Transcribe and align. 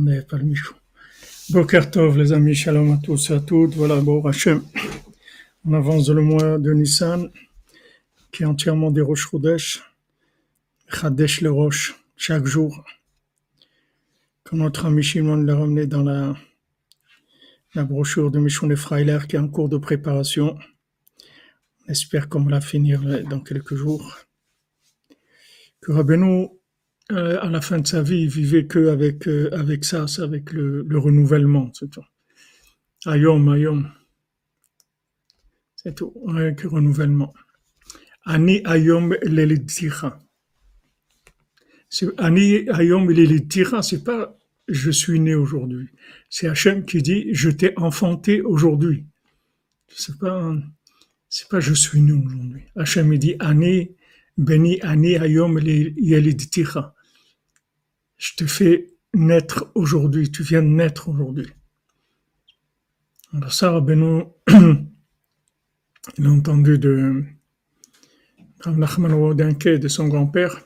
Attendez, 0.00 0.22
pas 0.22 0.38
le 0.38 0.46
les 2.16 2.32
amis, 2.32 2.54
shalom 2.54 2.92
à 2.92 2.96
tous 3.04 3.28
et 3.28 3.34
à 3.34 3.40
toutes. 3.40 3.74
Voilà, 3.74 4.00
bon. 4.00 4.22
On 5.66 5.74
avance 5.74 6.06
le 6.08 6.22
mois 6.22 6.58
de 6.58 6.72
Nissan, 6.72 7.28
qui 8.32 8.44
est 8.44 8.46
entièrement 8.46 8.90
des 8.90 9.02
roches 9.02 9.28
Chodesh. 9.30 9.82
Chadesh 10.88 11.42
le 11.42 11.50
roche, 11.50 12.02
chaque 12.16 12.46
jour. 12.46 12.82
Comme 14.42 14.60
notre 14.60 14.86
ami 14.86 15.02
Shimon 15.02 15.36
l'a 15.42 15.54
ramené 15.54 15.86
dans 15.86 16.02
la, 16.02 16.34
la 17.74 17.84
brochure 17.84 18.30
de 18.30 18.38
Michon 18.38 18.74
Freiler, 18.74 19.18
qui 19.28 19.36
est 19.36 19.38
en 19.38 19.48
cours 19.48 19.68
de 19.68 19.76
préparation. 19.76 20.56
On 21.86 21.92
espère 21.92 22.30
qu'on 22.30 22.42
va 22.44 22.52
la 22.52 22.60
finir 22.62 23.02
dans 23.28 23.40
quelques 23.40 23.74
jours. 23.74 24.16
Que 25.82 25.92
Rabbeinu 25.92 26.48
euh, 27.12 27.40
à 27.40 27.48
la 27.48 27.60
fin 27.60 27.78
de 27.78 27.86
sa 27.86 28.02
vie, 28.02 28.22
il 28.22 28.28
vivait 28.28 28.66
que 28.66 28.88
avec 28.88 29.26
euh, 29.26 29.48
avec 29.52 29.84
ça, 29.84 30.06
avec 30.18 30.52
le, 30.52 30.82
le 30.82 30.98
renouvellement, 30.98 31.70
c'est 31.74 31.90
tout. 31.90 32.04
Ayom, 33.06 33.48
ayom. 33.52 33.88
C'est 35.76 35.94
tout, 35.94 36.12
avec 36.28 36.62
le 36.62 36.68
renouvellement. 36.68 37.32
Ani 38.26 38.60
ayom 38.64 39.14
lelitira. 39.22 40.18
Ani 42.18 42.68
ayom 42.68 43.08
lelitira, 43.10 43.82
c'est 43.82 44.04
pas 44.04 44.36
je 44.68 44.90
suis 44.90 45.18
né 45.18 45.34
aujourd'hui. 45.34 45.88
C'est 46.28 46.48
Hachem 46.48 46.84
qui 46.84 47.02
dit 47.02 47.28
je 47.32 47.50
t'ai 47.50 47.72
enfanté 47.78 48.42
aujourd'hui. 48.42 49.06
C'est 49.88 50.18
pas 50.18 50.54
c'est 51.28 51.48
pas 51.48 51.60
je 51.60 51.74
suis 51.74 52.00
né 52.00 52.12
aujourd'hui. 52.12 52.62
Hachem 52.76 53.16
dit 53.16 53.36
Ani 53.40 53.90
Beni 54.36 54.80
Ani 54.82 55.16
ayom 55.16 55.58
lelitira 55.58 56.94
je 58.20 58.34
te 58.36 58.46
fais 58.46 58.92
naître 59.14 59.72
aujourd'hui, 59.74 60.30
tu 60.30 60.42
viens 60.42 60.62
de 60.62 60.68
naître 60.68 61.08
aujourd'hui. 61.08 61.48
Alors 63.32 63.52
ça, 63.52 63.72
Rabbeinu, 63.72 64.24
il 66.18 66.26
a 66.26 66.30
entendu 66.30 66.78
de 66.78 67.24
de 68.66 69.88
son 69.88 70.08
grand-père, 70.08 70.60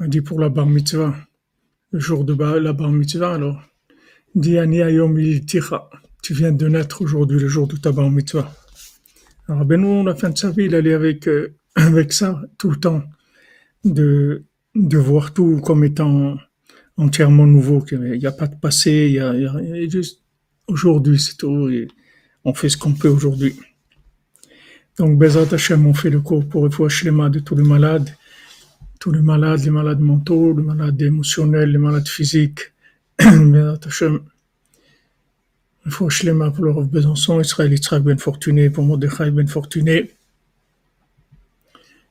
a 0.00 0.08
dit 0.08 0.20
pour 0.20 0.40
la 0.40 0.48
bar 0.48 0.66
mitzvah, 0.66 1.14
le 1.92 2.00
jour 2.00 2.24
de 2.24 2.34
la 2.34 2.72
bar 2.72 2.90
mitzvah, 2.90 3.34
alors, 3.34 3.62
dit 4.34 4.56
ayom 4.56 5.16
tira, 5.46 5.88
tu 6.20 6.34
viens 6.34 6.50
de 6.50 6.66
naître 6.66 7.02
aujourd'hui, 7.02 7.38
le 7.38 7.46
jour 7.46 7.68
de 7.68 7.76
ta 7.76 7.92
bar 7.92 8.10
mitzvah. 8.10 8.52
Alors 9.46 9.60
Rabbeinu, 9.60 10.04
la 10.04 10.16
fin 10.16 10.30
de 10.30 10.38
sa 10.38 10.50
vie, 10.50 10.64
il 10.64 10.74
allait 10.74 10.94
avec, 10.94 11.28
euh, 11.28 11.54
avec 11.76 12.12
ça 12.12 12.42
tout 12.58 12.70
le 12.70 12.76
temps, 12.76 13.04
de 13.84 14.46
de 14.74 14.98
voir 14.98 15.32
tout 15.32 15.60
comme 15.60 15.84
étant 15.84 16.36
entièrement 16.96 17.46
nouveau. 17.46 17.84
Il 17.90 18.18
n'y 18.18 18.26
a 18.26 18.32
pas 18.32 18.46
de 18.46 18.56
passé, 18.56 19.06
il 19.08 19.14
y 19.14 19.18
a, 19.20 19.88
juste 19.88 20.20
aujourd'hui, 20.66 21.18
c'est 21.18 21.36
tout. 21.36 21.68
Et 21.68 21.88
on 22.44 22.54
fait 22.54 22.68
ce 22.68 22.76
qu'on 22.76 22.92
peut 22.92 23.08
aujourd'hui. 23.08 23.54
Donc, 24.98 25.18
Bezat 25.18 25.54
Hashem, 25.54 25.86
on 25.86 25.94
fait 25.94 26.10
le 26.10 26.20
cours 26.20 26.46
pour 26.46 26.68
le 26.68 26.88
schéma 26.88 27.30
de 27.30 27.38
tous 27.38 27.56
les 27.56 27.62
malades, 27.62 28.10
tous 29.00 29.10
les 29.10 29.22
malades, 29.22 29.60
les 29.64 29.70
malades 29.70 30.00
mentaux, 30.00 30.54
les 30.56 30.62
malades 30.62 31.00
émotionnels, 31.00 31.70
les 31.70 31.78
malades 31.78 32.08
physiques. 32.08 32.72
Bezat 33.18 33.80
Hashem, 33.86 34.20
il 35.84 35.90
faut 35.90 36.08
schéma 36.08 36.50
pour 36.50 36.64
le 36.64 36.84
Besançon, 36.84 37.40
Israël 37.40 37.72
Yitzhak 37.72 38.02
Ben 38.02 38.18
Fortuné, 38.18 38.70
pour 38.70 38.84
Mordechai 38.84 39.30
Ben 39.30 39.48
Fortuné. 39.48 40.12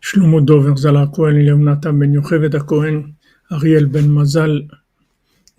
שלמה 0.01 0.41
דובר 0.41 0.77
ז"ל 0.77 0.97
הכהן, 0.97 1.37
אליהו 1.37 1.59
נתן 1.59 1.99
בן 1.99 2.15
יוכבד 2.15 2.57
הכהן, 2.57 3.03
אריאל 3.53 3.85
בן 3.85 4.11
מזל, 4.11 4.63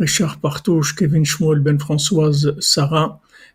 רישך 0.02 0.36
פחטוש, 0.42 0.92
קווין 0.92 1.26
שמואל 1.26 1.60
בן 1.60 1.78
פרנסואז 1.78 2.50
שרה, 2.60 3.08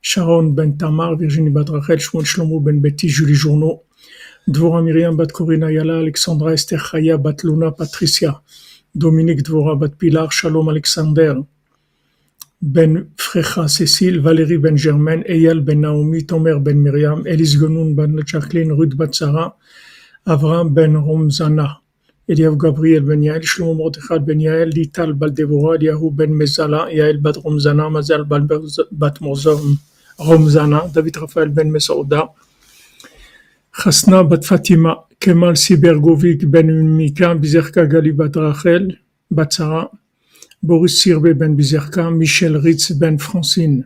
שרון 0.03 0.57
בן 0.57 0.73
תמר, 0.73 1.15
וירג'יני 1.19 1.51
בת 1.51 1.71
רחל, 1.71 1.99
שמואל 1.99 2.25
שלמה 2.25 2.61
בן 2.63 2.83
ביתי, 2.83 3.09
ז'ולי 3.09 3.35
ז'ורנו, 3.35 3.81
דבורה 4.49 4.83
מרים 4.83 5.17
בת 5.17 5.31
קורין 5.31 5.65
איילה, 5.65 6.01
אלכסנדרה 6.01 6.55
אסתר 6.55 6.77
חיה 6.77 7.17
בת 7.17 7.45
לונה 7.45 7.71
פטריסיה, 7.71 8.33
דומיניק 8.97 9.41
דבורה 9.41 9.75
בת 9.75 9.93
פילר, 9.99 10.29
שלום 10.31 10.71
אלכסנדר, 10.71 11.35
בן 12.63 12.95
פרחה 13.17 13.69
ססיל, 13.69 14.21
ולרי 14.29 14.59
בן 14.59 14.75
ג'רמן, 14.75 15.23
אייל 15.29 15.61
בן 15.61 15.81
נעמי, 15.81 16.23
תומר 16.23 16.59
בן 16.59 16.79
מרים, 16.79 17.27
אליס 17.27 17.57
גנון 17.57 17.97
בן 17.97 18.23
צ'קלין, 18.23 18.71
רות 18.71 18.95
בת 18.95 19.15
שרה, 19.15 19.49
אברהם 20.27 20.75
בן 20.75 20.97
רומזנה, 20.97 21.67
אליהו 22.31 22.57
גבריאל 22.57 23.01
בן 23.01 23.23
יעל, 23.23 23.43
שלמה 23.43 23.75
מרדכי 23.75 24.15
בן 24.25 24.41
יעל, 24.41 24.69
ליטל 24.75 25.13
בת 25.13 25.33
דבורה, 25.33 25.77
אליהו 25.77 26.11
בן 26.11 26.31
מזלה, 26.31 26.85
יעל 26.91 27.17
בת 27.17 27.37
רומזנה, 27.37 27.89
מזל 27.89 28.23
בת 28.93 29.19
רומזנה, 30.19 30.81
דוד 30.93 31.17
רפאל 31.17 31.49
בן 31.49 31.71
מסעודה, 31.71 32.21
חסנה 33.77 34.23
בת 34.23 34.45
פטימה, 34.45 34.93
כמאל 35.21 35.55
סיברגוביק 35.55 36.45
בן 36.45 36.67
מיקה, 36.71 37.35
ביזרקה 37.35 37.85
גלי 37.85 38.13
בת 38.13 38.37
רחל, 38.37 38.91
בת 39.31 39.53
שרה, 39.53 39.85
בוריס 40.63 41.01
סירבה 41.01 41.35
בן 41.35 41.57
ביזרקה, 41.57 42.11
מישל 42.11 42.57
ריץ 42.57 42.91
בן 42.91 43.17
פרנסין, 43.17 43.83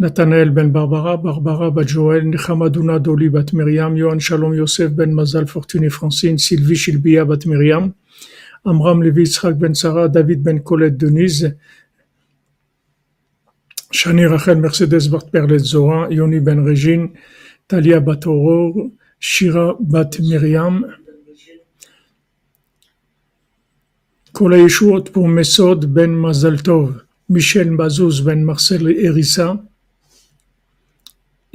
נתנאל 0.00 0.48
בן 0.48 0.72
ברברה, 0.72 1.16
ברברה 1.16 1.70
בת 1.70 1.86
ג'ואל, 1.94 2.20
נחמה 2.24 2.68
דונה 2.68 2.98
דולי 2.98 3.28
בת 3.28 3.52
מרים, 3.52 3.96
יוהן 3.96 4.20
שלום 4.20 4.54
יוסף 4.54 4.86
בן 4.86 5.14
מזל 5.14 5.44
פורטוני 5.44 5.90
פרנסין, 5.90 6.38
סילבי 6.38 6.76
שלביה 6.76 7.24
בת 7.24 7.46
מרים, 7.46 7.90
עמרם 8.66 9.02
לוי 9.02 9.22
יצחק 9.22 9.52
בן 9.58 9.74
שרה, 9.74 10.06
דוד 10.06 10.42
בן 10.42 10.58
קולט 10.58 10.92
דוניז, 10.92 11.46
שני 13.92 14.26
רחל 14.26 14.54
מרסדס 14.54 15.06
בת 15.06 15.22
פרלט 15.22 15.58
זורה, 15.58 16.06
יוני 16.10 16.40
בן 16.40 16.68
רג'ין, 16.68 17.08
טליה 17.66 18.00
בת 18.00 18.26
אורור, 18.26 18.90
שירה 19.20 19.72
בת 19.80 20.16
מרים, 20.30 20.82
כל 24.32 24.52
הישועות 24.52 25.08
פה 25.08 25.20
מסוד 25.20 25.94
בן 25.94 26.10
מזל 26.10 26.58
טוב, 26.58 26.92
מישל 27.30 27.70
מזוז 27.70 28.20
בן 28.20 28.44
מרסל 28.44 28.86
אריסה, 28.86 29.52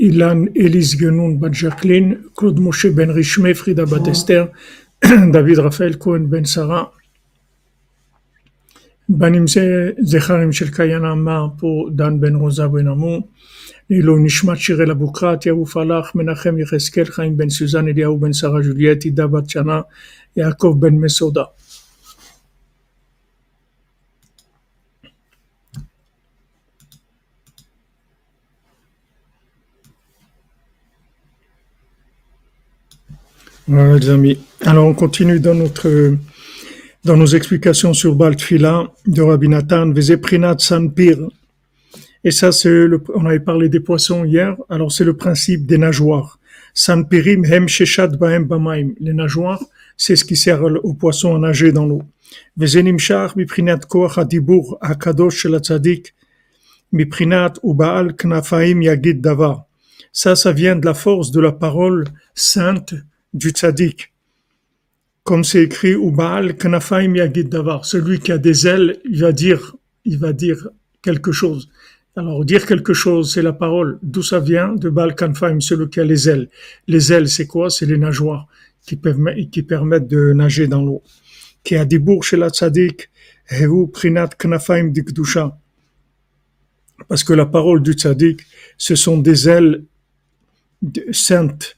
אילן 0.02 0.46
אליס 0.58 0.96
גנון 0.96 1.40
בת 1.40 1.54
ז'קלין, 1.54 2.16
קלוד 2.36 2.60
משה 2.60 2.90
בן 2.92 3.10
רשמי, 3.10 3.54
פרידה 3.54 3.86
בת 3.86 4.08
אסתר, 4.12 4.46
דוד 5.34 5.60
רפאל 5.60 5.94
כהן 6.00 6.30
בן 6.30 6.46
שרה. 6.46 6.84
בנים 9.10 9.48
זה 9.48 9.92
זכרים 10.02 10.52
של 10.52 10.70
קיין 10.72 11.06
עמר, 11.06 11.48
פה 11.58 11.86
דן 11.96 12.20
בן 12.20 12.36
רוזה 12.36 12.68
בן 12.68 12.88
עמו, 12.88 13.28
לעילוי 13.90 14.24
נשמת 14.24 14.58
שיראל 14.58 14.92
אבוקרט, 14.92 15.46
יעוף 15.46 15.78
הלך, 15.78 16.16
מנחם 16.16 16.60
יחזקאל, 16.60 17.06
חיים 17.06 17.38
בן 17.38 17.50
סוזן, 17.50 17.88
אליהו 17.88 18.20
בן 18.20 18.34
שרה, 18.34 18.62
ג'וליאט, 18.62 19.04
עידה 19.04 19.28
בת 19.28 19.50
שנה, 19.50 19.82
יעקב 20.36 20.76
בן 20.80 20.96
מסודה. 20.96 21.44
Voilà 33.69 33.97
les 33.97 34.11
amis. 34.11 34.39
Alors 34.63 34.87
on 34.87 34.95
continue 34.95 35.39
dans 35.39 35.55
notre 35.55 36.17
dans 37.05 37.17
nos 37.17 37.27
explications 37.27 37.95
sur 37.95 38.17
Baltfila 38.17 38.93
de 39.07 39.23
Rabbi 39.23 39.49
Nathan, 39.49 39.93
Vezeprinat 39.93 40.59
Sanpir. 40.59 41.19
Et 42.25 42.31
ça, 42.31 42.53
c'est 42.53 42.69
le, 42.69 43.03
on 43.15 43.27
avait 43.27 43.41
parlé 43.41 43.69
des 43.69 43.81
poissons 43.81 44.25
hier. 44.25 44.57
Alors 44.69 44.91
c'est 44.91 45.05
le 45.05 45.17
principe 45.17 45.67
des 45.67 45.79
nageoires. 45.79 46.41
Sanpirim 46.75 47.45
hem 47.45 47.69
sheshat 47.69 48.09
bahem 48.09 48.45
bamaim. 48.45 48.95
Les 48.99 49.13
nageoires, 49.13 49.63
c'est 49.97 50.17
ce 50.17 50.25
qui 50.25 50.37
sert 50.37 50.63
aux 50.63 50.95
poissons 50.95 51.37
à 51.37 51.39
nager 51.39 51.71
dans 51.71 51.87
l'eau. 51.87 52.03
Vezenimshach 52.57 53.37
miprinat 53.37 53.81
koach 53.89 54.19
adibur 54.19 54.77
akadosh 54.81 55.37
shel 55.37 55.61
tzadik 55.61 56.15
miprinat 56.93 57.55
ubaal 57.63 58.15
knafaim 58.17 58.83
yagid 58.83 59.21
davar. 59.21 59.67
Ça, 60.13 60.35
ça 60.35 60.51
vient 60.53 60.75
de 60.75 60.85
la 60.85 60.95
force 60.95 61.31
de 61.31 61.41
la 61.41 61.53
parole 61.53 62.05
sainte 62.35 62.95
du 63.33 63.51
tzaddik. 63.51 64.13
Comme 65.25 65.45
c'est 65.45 65.63
écrit, 65.63 65.95
ou 65.95 66.11
Baal 66.11 66.57
Kanafaim 66.57 67.15
Yagid 67.15 67.49
Davar, 67.49 67.85
celui 67.85 68.19
qui 68.19 68.33
a 68.33 68.39
des 68.39 68.67
ailes, 68.67 68.99
il 69.05 69.21
va 69.21 69.33
dire, 69.33 69.77
il 70.05 70.19
va 70.19 70.33
dire 70.33 70.69
quelque 71.01 71.33
chose. 71.33 71.69
Alors, 72.17 72.45
dire 72.45 72.67
quelque 72.67 72.93
chose, 72.93 73.33
c'est 73.33 73.43
la 73.43 73.53
parole. 73.53 73.99
D'où 74.03 74.23
ça 74.23 74.41
vient? 74.41 74.75
De 74.75 74.91
Baal 74.91 75.15
Kanafaim, 75.15 75.61
celui 75.61 75.89
qui 75.89 76.01
a 76.01 76.05
les 76.05 76.29
ailes. 76.29 76.49
Les 76.89 77.13
ailes, 77.13 77.29
c'est 77.29 77.47
quoi? 77.47 77.71
C'est 77.71 77.87
les 77.87 77.99
nageoires 77.99 78.49
qui 78.85 78.97
permettent, 78.97 79.51
qui 79.51 79.63
permettent 79.63 80.09
de 80.09 80.33
nager 80.33 80.67
dans 80.67 80.83
l'eau. 80.85 81.03
Qui 81.65 81.77
a 81.77 81.85
des 81.85 82.03
chez 82.23 82.37
la 82.37 82.51
tzaddik, 82.51 83.09
Hehu 83.49 83.89
Prinat 83.89 84.29
Kanafaim 84.39 84.89
Dikdusha. 84.89 85.57
Parce 87.09 87.25
que 87.25 87.33
la 87.33 87.47
parole 87.47 87.83
du 87.83 87.93
tzaddik, 87.93 88.41
ce 88.77 88.95
sont 88.95 89.19
des 89.19 89.49
ailes 89.49 89.85
saintes 91.13 91.77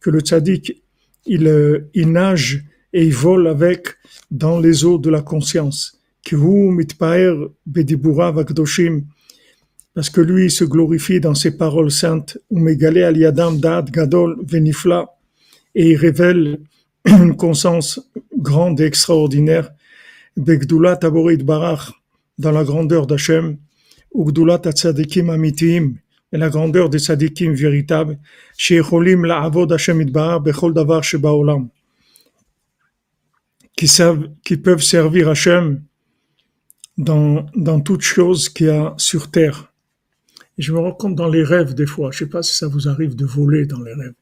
que 0.00 0.10
le 0.10 0.20
tzaddik, 0.20 0.82
il, 1.26 1.88
il 1.94 2.12
nage, 2.12 2.64
et 2.92 3.04
il 3.04 3.14
vole 3.14 3.48
avec 3.48 3.88
dans 4.30 4.58
les 4.58 4.84
eaux 4.84 4.98
de 4.98 5.10
la 5.10 5.22
conscience. 5.22 5.98
Parce 9.94 10.10
que 10.10 10.20
lui 10.20 10.44
il 10.44 10.50
se 10.50 10.64
glorifie 10.64 11.20
dans 11.20 11.34
ses 11.34 11.56
paroles 11.56 11.90
saintes, 11.90 12.36
gadol 12.50 14.36
venifla, 14.46 15.06
et 15.74 15.90
il 15.90 15.96
révèle 15.96 16.60
une 17.06 17.36
conscience 17.36 18.00
grande 18.36 18.80
et 18.80 18.84
extraordinaire, 18.84 19.70
dans 20.36 20.56
la 22.52 22.64
grandeur 22.64 23.06
d'Hachem, 23.06 23.56
ugdulat 24.14 24.60
atzadikim 24.64 25.30
amitim, 25.30 25.94
et 26.32 26.36
la 26.36 26.50
grandeur 26.50 26.88
des 26.90 26.98
tzadikim 26.98 27.52
véritables, 27.52 28.18
shecholim 28.56 29.24
la'avod 29.24 29.72
Hashem 29.72 30.04
bechol 30.04 30.74
davar 30.74 31.02
qui, 33.76 33.88
savent, 33.88 34.28
qui 34.44 34.56
peuvent 34.56 34.82
servir 34.82 35.28
Hachem 35.28 35.82
dans, 36.98 37.46
dans 37.54 37.80
toute 37.80 38.02
chose 38.02 38.48
qu'il 38.48 38.66
y 38.66 38.70
a 38.70 38.94
sur 38.98 39.30
terre. 39.30 39.72
Je 40.58 40.72
me 40.72 40.80
rends 40.80 40.92
compte 40.92 41.14
dans 41.14 41.28
les 41.28 41.44
rêves 41.44 41.74
des 41.74 41.86
fois, 41.86 42.10
je 42.10 42.18
sais 42.18 42.26
pas 42.26 42.42
si 42.42 42.56
ça 42.56 42.66
vous 42.66 42.88
arrive 42.88 43.14
de 43.14 43.24
voler 43.24 43.64
dans 43.66 43.80
les 43.80 43.94
rêves. 43.94 44.14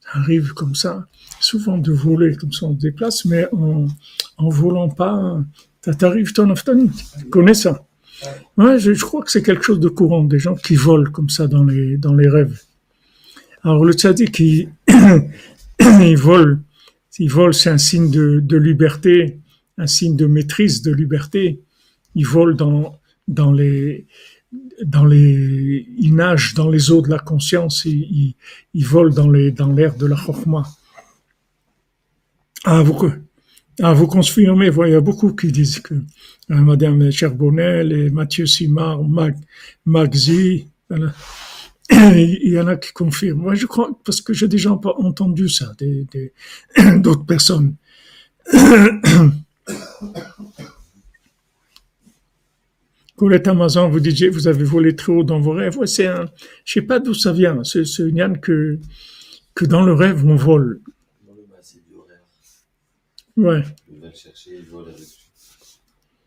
Ça 0.00 0.10
arrive 0.20 0.52
comme 0.54 0.76
ça, 0.76 1.06
souvent 1.40 1.78
de 1.78 1.92
voler 1.92 2.36
comme 2.36 2.52
ça 2.52 2.66
on 2.66 2.74
se 2.74 2.80
déplace, 2.80 3.24
mais 3.24 3.48
en, 3.52 3.88
en 4.36 4.48
volant 4.48 4.88
pas, 4.88 5.42
ça 5.84 5.94
t'arrive 5.94 6.32
ton 6.32 6.54
tu 6.54 7.24
connais 7.30 7.54
ça. 7.54 7.84
Ouais, 8.56 8.78
je, 8.78 8.92
crois 9.04 9.22
que 9.22 9.30
c'est 9.30 9.42
quelque 9.42 9.64
chose 9.64 9.80
de 9.80 9.88
courant, 9.88 10.24
des 10.24 10.38
gens 10.38 10.54
qui 10.54 10.76
volent 10.76 11.10
comme 11.10 11.28
ça 11.28 11.46
dans 11.46 11.64
les, 11.64 11.96
dans 11.96 12.14
les 12.14 12.28
rêves. 12.28 12.60
Alors 13.62 13.84
le 13.84 13.92
tzaddik, 13.92 14.38
il, 14.40 14.68
il 15.80 16.16
vole 16.16 16.60
il 17.18 17.30
vole, 17.30 17.54
c'est 17.54 17.70
un 17.70 17.78
signe 17.78 18.10
de, 18.10 18.56
liberté, 18.56 19.38
un 19.78 19.86
signe 19.86 20.16
de 20.16 20.26
maîtrise, 20.26 20.82
de 20.82 20.92
liberté. 20.92 21.60
Il 22.14 22.26
vole 22.26 22.56
dans, 22.56 22.98
dans 23.28 23.52
les, 23.52 24.06
dans 24.84 25.04
les, 25.04 25.86
il 25.98 26.14
nage 26.14 26.54
dans 26.54 26.68
les 26.68 26.90
eaux 26.90 27.02
de 27.02 27.10
la 27.10 27.18
conscience, 27.18 27.84
il, 27.84 28.34
il, 28.72 28.84
vole 28.84 29.14
dans 29.14 29.30
les, 29.30 29.52
dans 29.52 29.72
l'air 29.72 29.94
de 29.96 30.06
la 30.06 30.16
chokma. 30.16 30.64
Ah, 32.64 32.82
vous, 32.82 33.12
ah, 33.82 33.92
vous 33.92 34.06
confirmez, 34.06 34.70
il 34.86 34.90
y 34.90 34.94
a 34.94 35.00
beaucoup 35.00 35.32
qui 35.32 35.50
disent 35.50 35.80
que 35.80 35.94
euh, 35.94 36.00
Madame 36.48 37.10
Cherbonnel 37.10 37.92
et 37.92 38.10
Mathieu 38.10 38.46
Simard, 38.46 39.02
Mag, 39.02 39.36
Magzi, 39.84 40.68
il 41.90 42.52
y 42.52 42.60
en 42.60 42.68
a 42.68 42.76
qui 42.76 42.92
confirment. 42.92 43.40
Moi, 43.40 43.54
je 43.54 43.66
crois, 43.66 43.90
parce 44.04 44.20
que 44.20 44.32
j'ai 44.32 44.48
déjà 44.48 44.70
entendu 44.72 45.48
ça 45.48 45.72
d'autres 46.96 47.26
personnes. 47.26 47.74
Colette 53.16 53.46
Amazon, 53.46 53.88
vous 53.88 54.00
dites, 54.00 54.24
vous 54.26 54.48
avez 54.48 54.64
volé 54.64 54.96
très 54.96 55.12
haut 55.12 55.22
dans 55.22 55.38
vos 55.40 55.52
rêves. 55.52 55.78
Ouais, 55.78 55.86
c'est 55.86 56.06
un, 56.06 56.26
je 56.64 56.72
sais 56.74 56.82
pas 56.82 56.98
d'où 56.98 57.14
ça 57.14 57.32
vient. 57.32 57.62
C'est, 57.62 57.84
une 58.00 58.38
que, 58.38 58.78
que 59.54 59.64
dans 59.64 59.82
le 59.82 59.92
rêve, 59.92 60.26
on 60.26 60.34
vole. 60.34 60.80
Ouais. 63.36 63.62
chercher, 64.14 64.60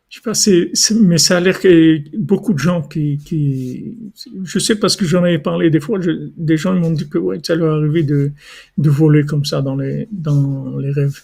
je 0.09 0.15
sais 0.15 0.21
pas, 0.23 0.33
c'est, 0.33 0.95
mais 0.95 1.17
ça 1.17 1.37
a 1.37 1.39
l'air 1.41 1.59
que 1.59 1.99
beaucoup 2.17 2.53
de 2.53 2.59
gens 2.59 2.81
qui, 2.81 3.17
qui 3.17 3.97
je 4.43 4.57
sais 4.59 4.75
parce 4.75 4.95
que 4.95 5.05
j'en 5.05 5.23
avais 5.23 5.37
parlé 5.39 5.69
des 5.69 5.81
fois, 5.81 5.99
des 5.99 6.57
gens 6.57 6.73
m'ont 6.73 6.91
dit 6.91 7.09
que 7.09 7.17
ouais, 7.17 7.39
ça 7.43 7.55
leur 7.55 7.75
arrivait 7.75 8.03
de, 8.03 8.31
de 8.77 8.89
voler 8.89 9.25
comme 9.25 9.43
ça 9.43 9.61
dans 9.61 9.75
les, 9.75 10.07
dans 10.11 10.77
les 10.77 10.91
rêves. 10.91 11.21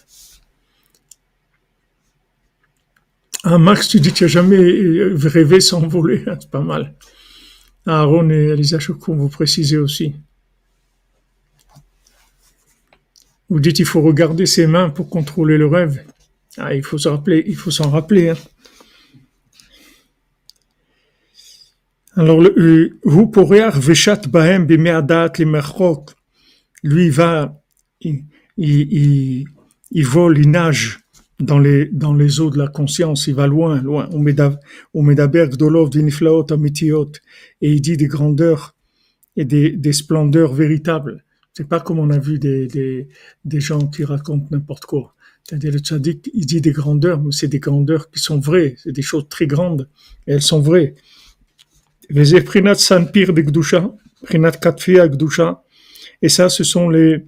Ah, 3.42 3.58
Max, 3.58 3.88
tu 3.88 4.00
dis 4.00 4.10
que 4.10 4.16
tu 4.16 4.24
n'as 4.24 4.28
jamais 4.28 4.58
rêvé 4.58 5.60
sans 5.60 5.86
voler, 5.86 6.24
c'est 6.40 6.50
pas 6.50 6.60
mal. 6.60 6.94
Aaron 7.86 8.30
et 8.30 8.48
Elisa 8.48 8.78
Chocon, 8.78 9.16
vous 9.16 9.28
précisez 9.28 9.78
aussi. 9.78 10.14
Vous 13.50 13.60
dites 13.60 13.76
qu'il 13.76 13.84
faut 13.84 14.02
regarder 14.02 14.46
ses 14.46 14.66
mains 14.66 14.90
pour 14.90 15.08
contrôler 15.08 15.58
le 15.58 15.66
rêve. 15.66 16.02
Ah, 16.56 16.74
il 16.74 16.82
faut 16.82 16.98
s'en 16.98 17.12
rappeler, 17.12 17.44
il 17.46 17.56
faut 17.56 17.70
s'en 17.70 17.90
rappeler. 17.90 18.30
Hein. 18.30 18.36
Alors, 22.16 22.42
vous 23.02 23.26
pourrez 23.26 23.68
Veshat 23.74 24.22
Bahem 24.28 24.66
Bimeadat 24.66 25.32
Limerchok, 25.36 26.10
lui 26.84 27.10
va, 27.10 27.60
il, 28.00 28.24
il, 28.56 29.44
il, 29.90 30.06
vole, 30.06 30.38
il 30.38 30.50
nage 30.50 31.00
dans 31.40 31.58
les, 31.58 31.86
dans 31.86 32.14
les 32.14 32.40
eaux 32.40 32.50
de 32.50 32.58
la 32.58 32.68
conscience, 32.68 33.26
il 33.26 33.34
va 33.34 33.48
loin, 33.48 33.82
loin. 33.82 34.08
Au 34.12 35.02
Medaberg 35.02 35.56
Dolov 35.56 35.90
Diniflaot 35.90 36.52
Amitiot, 36.52 37.10
et 37.60 37.72
il 37.72 37.80
dit 37.80 37.96
des 37.96 38.06
grandeurs 38.06 38.76
et 39.36 39.44
des, 39.44 39.72
des 39.72 39.92
splendeurs 39.92 40.54
véritables. 40.54 41.23
C'est 41.56 41.68
pas 41.68 41.80
comme 41.80 42.00
on 42.00 42.10
a 42.10 42.18
vu 42.18 42.38
des, 42.38 42.66
des, 42.66 43.08
des 43.44 43.60
gens 43.60 43.86
qui 43.86 44.04
racontent 44.04 44.48
n'importe 44.50 44.86
quoi. 44.86 45.14
C'est-à-dire 45.44 45.72
le 45.72 45.78
tzaddik, 45.78 46.30
il 46.34 46.46
dit 46.46 46.60
des 46.60 46.72
grandeurs, 46.72 47.20
mais 47.20 47.30
c'est 47.30 47.48
des 47.48 47.60
grandeurs 47.60 48.10
qui 48.10 48.18
sont 48.18 48.40
vraies, 48.40 48.74
c'est 48.82 48.92
des 48.92 49.02
choses 49.02 49.28
très 49.28 49.46
grandes, 49.46 49.88
et 50.26 50.32
elles 50.32 50.42
sont 50.42 50.60
vraies. 50.60 50.94
Et 52.10 52.24
ça, 56.28 56.48
ce 56.48 56.64
sont 56.64 56.88
les, 56.88 57.24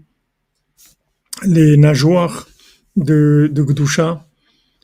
les 1.44 1.76
nageoires 1.76 2.48
de, 2.96 3.50
de 3.52 3.62
Gdusha, 3.62 4.26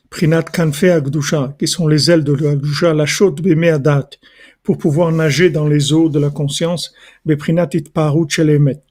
Prinat 0.09 0.43
Kanfe 0.43 0.85
Gdusha, 0.85 1.55
qui 1.57 1.67
sont 1.67 1.87
les 1.87 2.11
ailes 2.11 2.23
de 2.23 2.33
la 2.33 2.55
Gdusha, 2.55 2.93
la 2.93 3.07
chaude 3.07 3.41
Bemeadat, 3.41 4.09
pour 4.61 4.77
pouvoir 4.77 5.11
nager 5.11 5.49
dans 5.49 5.67
les 5.67 5.91
eaux 5.91 6.07
de 6.07 6.19
la 6.19 6.29
conscience, 6.29 6.93
Beprinat 7.25 7.69
Shelemet. 8.29 8.81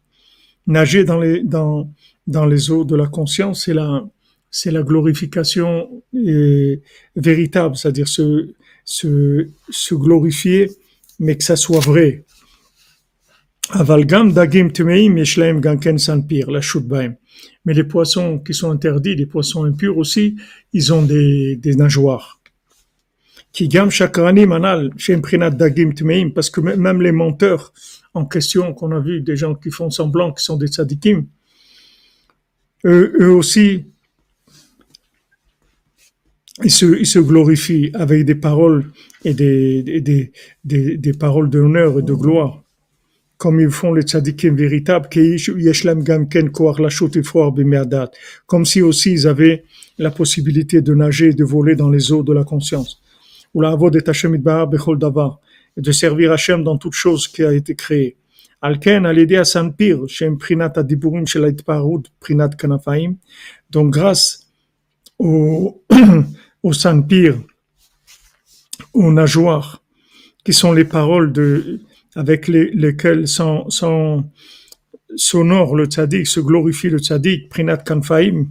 Nager 0.67 1.05
dans 1.05 1.19
les, 1.20 2.70
eaux 2.70 2.85
de 2.85 2.97
la 2.97 3.06
conscience, 3.06 3.64
c'est 3.64 3.75
la, 3.75 4.05
c'est 4.50 4.70
la 4.70 4.82
glorification 4.82 6.03
véritable, 7.17 7.76
c'est-à-dire 7.76 8.09
se, 8.09 8.55
glorifier 9.93 10.70
mais 11.19 11.37
que 11.37 11.44
ça 11.44 11.56
soit 11.56 11.81
vrai. 11.81 12.25
Mais 17.64 17.75
les 17.75 17.85
poissons 17.85 18.38
qui 18.40 18.54
sont 18.54 18.71
interdits, 18.71 19.14
les 19.14 19.26
poissons 19.26 19.64
impurs 19.64 19.97
aussi, 19.99 20.37
ils 20.73 20.92
ont 20.92 21.02
des, 21.02 21.59
nageoires. 21.76 22.40
Qui 23.52 23.69
gam 23.69 23.90
shakranim 23.90 24.52
anal, 24.52 24.90
prinat 25.23 25.50
dagim 25.50 25.92
tmeim, 25.92 26.31
parce 26.31 26.50
que 26.50 26.61
même 26.61 27.02
les 27.02 27.12
menteurs 27.12 27.73
en 28.14 28.26
question 28.26 28.75
qu'on 28.75 28.92
a 28.92 29.00
vu, 29.00 29.21
des 29.21 29.37
gens 29.37 29.54
qui 29.54 29.71
font 29.71 29.90
semblant, 29.90 30.33
qui 30.33 30.45
sont 30.45 30.57
des 30.57 30.69
tzadikim, 30.69 31.26
eux, 32.85 33.33
aussi, 33.33 33.85
ils 36.62 36.71
se, 36.71 37.19
glorifient 37.19 37.90
avec 37.95 38.25
des 38.25 38.35
paroles 38.35 38.90
et 39.25 39.35
des 39.35 41.12
paroles 41.19 41.49
d'honneur 41.49 41.99
et 41.99 42.02
de 42.02 42.12
gloire, 42.12 42.62
comme 43.37 43.61
ils 43.61 43.71
font 43.71 43.95
les 43.95 44.02
tzadikim 44.02 44.57
véritables, 44.57 45.09
comme 48.47 48.64
si 48.64 48.83
aussi 48.83 49.12
ils 49.12 49.26
avaient 49.26 49.64
la 49.99 50.11
possibilité 50.11 50.81
de 50.81 50.95
nager 50.95 51.28
et 51.28 51.35
de 51.35 51.45
voler 51.45 51.76
dans 51.76 51.90
les 51.90 52.12
eaux 52.12 52.23
de 52.23 52.33
la 52.33 52.45
conscience. 52.45 53.00
De 55.76 55.93
servir 55.93 56.33
Hachem 56.33 56.62
dans 56.62 56.76
toute 56.76 56.93
chose 56.93 57.29
qui 57.29 57.43
a 57.43 57.52
été 57.52 57.75
créée. 57.75 58.17
Alken, 58.61 59.07
al 59.07 59.35
à 59.35 59.45
Sanpir, 59.45 60.07
Shem 60.07 60.38
Prinat 60.38 60.73
Adiburim 60.76 61.26
Shel 61.26 61.57
Prinat 62.21 62.50
Kanafaim. 62.50 63.17
Donc, 63.71 63.93
grâce 63.93 64.49
au, 65.19 65.83
au 66.62 66.73
aux 68.95 69.12
nageoires, 69.12 69.83
qui 70.45 70.52
sont 70.52 70.73
les 70.73 70.85
paroles 70.85 71.33
de, 71.33 71.81
avec 72.14 72.49
les, 72.49 72.71
lesquelles 72.73 73.26
son, 73.26 73.71
son, 73.71 74.25
sonore 75.17 75.76
le 75.76 75.87
tzaddik, 75.87 76.26
se 76.26 76.41
glorifie 76.41 76.91
le 76.91 76.99
tzaddik, 76.99 77.49
prinat 77.49 77.79
kanfaim, 77.79 78.47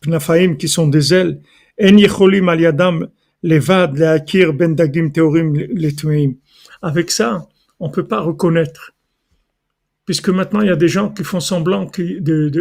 pnafaim, 0.00 0.56
qui 0.56 0.68
sont 0.68 0.88
des 0.88 1.12
ailes, 1.14 1.40
en 1.80 1.96
yecholim 1.96 2.48
al 2.48 2.60
yadam 2.60 3.08
levad 3.44 3.98
leakir 3.98 4.52
ben 4.58 4.74
dagim 4.74 5.10
teorim 5.10 5.54
letmeim. 5.54 6.36
Avec 6.82 7.10
ça, 7.10 7.46
on 7.78 7.90
peut 7.90 8.06
pas 8.06 8.20
reconnaître. 8.20 8.92
Puisque 10.06 10.28
maintenant, 10.28 10.60
il 10.60 10.68
y 10.68 10.70
a 10.70 10.76
des 10.76 10.88
gens 10.88 11.10
qui 11.10 11.24
font 11.24 11.40
semblant 11.40 11.90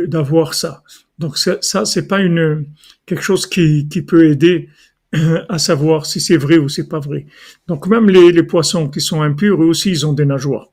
d'avoir 0.07 0.53
ça. 0.53 0.83
Donc 1.19 1.37
ça, 1.37 1.85
c'est 1.85 2.07
pas 2.07 2.21
une 2.21 2.65
quelque 3.05 3.23
chose 3.23 3.47
qui, 3.47 3.87
peut 4.07 4.29
aider 4.29 4.69
à 5.49 5.57
savoir 5.57 6.05
si 6.05 6.21
c'est 6.21 6.37
vrai 6.37 6.57
ou 6.57 6.69
c'est 6.69 6.87
pas 6.87 6.99
vrai. 6.99 7.25
Donc 7.67 7.87
même 7.87 8.09
les, 8.09 8.43
poissons 8.43 8.89
qui 8.89 9.01
sont 9.01 9.21
impurs, 9.21 9.61
eux 9.61 9.67
aussi, 9.67 9.91
ils 9.91 10.05
ont 10.05 10.13
des 10.13 10.25
nageoires. 10.25 10.69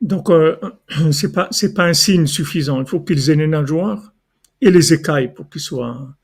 Donc 0.00 0.30
euh, 0.30 0.56
c'est 1.12 1.32
pas 1.32 1.48
c'est 1.50 1.74
pas 1.74 1.84
un 1.84 1.94
signe 1.94 2.26
suffisant. 2.26 2.80
Il 2.80 2.86
faut 2.86 3.00
qu'ils 3.00 3.30
aient 3.30 3.36
des 3.36 3.46
nageoires 3.46 4.12
et 4.60 4.70
les 4.70 4.92
écailles 4.92 5.32
pour 5.32 5.48
qu'il 5.48 5.60
soit, 5.60 6.14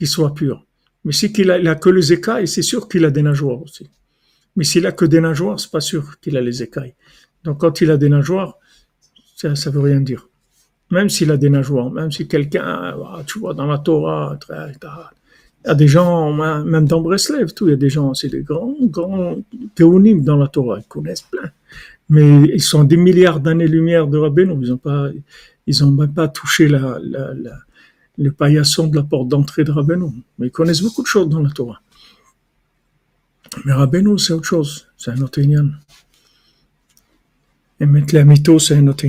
qu'il 0.00 0.08
soit 0.08 0.32
pur. 0.34 0.64
Mais 1.04 1.12
si 1.12 1.30
qu'il 1.30 1.50
a, 1.50 1.58
il 1.58 1.68
a 1.68 1.74
que 1.74 1.90
les 1.90 2.12
écailles, 2.14 2.48
c'est 2.48 2.62
sûr 2.62 2.88
qu'il 2.88 3.04
a 3.04 3.10
des 3.10 3.22
nageoires 3.22 3.62
aussi. 3.62 3.86
Mais 4.56 4.64
s'il 4.64 4.86
a 4.86 4.92
que 4.92 5.04
des 5.04 5.20
nageoires, 5.20 5.60
c'est 5.60 5.70
pas 5.70 5.82
sûr 5.82 6.18
qu'il 6.20 6.38
a 6.38 6.40
les 6.40 6.62
écailles. 6.62 6.94
Donc 7.44 7.58
quand 7.60 7.82
il 7.82 7.90
a 7.90 7.98
des 7.98 8.08
nageoires, 8.08 8.56
ça, 9.36 9.54
ça 9.54 9.70
veut 9.70 9.80
rien 9.80 10.00
dire. 10.00 10.28
Même 10.90 11.10
s'il 11.10 11.30
a 11.30 11.36
des 11.36 11.50
nageoires, 11.50 11.90
même 11.90 12.10
si 12.10 12.26
quelqu'un, 12.26 12.64
ah, 12.64 13.22
tu 13.26 13.38
vois, 13.38 13.52
dans 13.52 13.66
la 13.66 13.78
Torah, 13.78 14.38
il 14.50 15.66
y 15.66 15.70
a 15.70 15.74
des 15.74 15.86
gens, 15.86 16.32
même 16.64 16.86
dans 16.86 17.02
Breslev, 17.02 17.52
tout, 17.52 17.68
il 17.68 17.72
y 17.72 17.74
a 17.74 17.76
des 17.76 17.90
gens, 17.90 18.14
c'est 18.14 18.30
des 18.30 18.40
grands, 18.40 18.74
grands 18.80 19.36
théonymes 19.74 20.24
dans 20.24 20.36
la 20.36 20.48
Torah, 20.48 20.78
ils 20.78 20.88
connaissent 20.88 21.26
plein. 21.30 21.50
Mais 22.08 22.44
ils 22.58 22.62
sont 22.62 22.84
des 22.84 22.96
milliards 22.96 23.40
d'années-lumière 23.40 24.06
de 24.08 24.16
Rabbeinu, 24.18 24.54
ils 24.62 24.70
n'ont 24.70 24.78
pas, 24.78 25.10
ils 25.66 25.84
ont 25.84 25.90
même 25.92 26.14
pas 26.14 26.28
touché 26.28 26.66
la, 26.66 26.98
le 28.19 28.31
paillasson 28.31 28.87
de 28.87 28.95
la 28.95 29.03
porte 29.03 29.27
d'entrée 29.27 29.63
de 29.63 29.71
Rabbeinu. 29.71 30.07
Mais 30.37 30.47
ils 30.47 30.51
connaissent 30.51 30.81
beaucoup 30.81 31.01
de 31.01 31.07
choses 31.07 31.29
dans 31.29 31.41
la 31.41 31.49
Torah. 31.49 31.81
Mais 33.65 33.73
Rabbeinu, 33.73 34.17
c'est 34.17 34.33
autre 34.33 34.45
chose, 34.45 34.87
c'est 34.97 35.11
un 35.11 35.21
autre 35.21 35.39
Et 37.79 37.85
mettre 37.85 38.15
la 38.15 38.23
mytho, 38.25 38.59
c'est 38.59 38.75
un 38.75 38.87
autre 38.87 39.05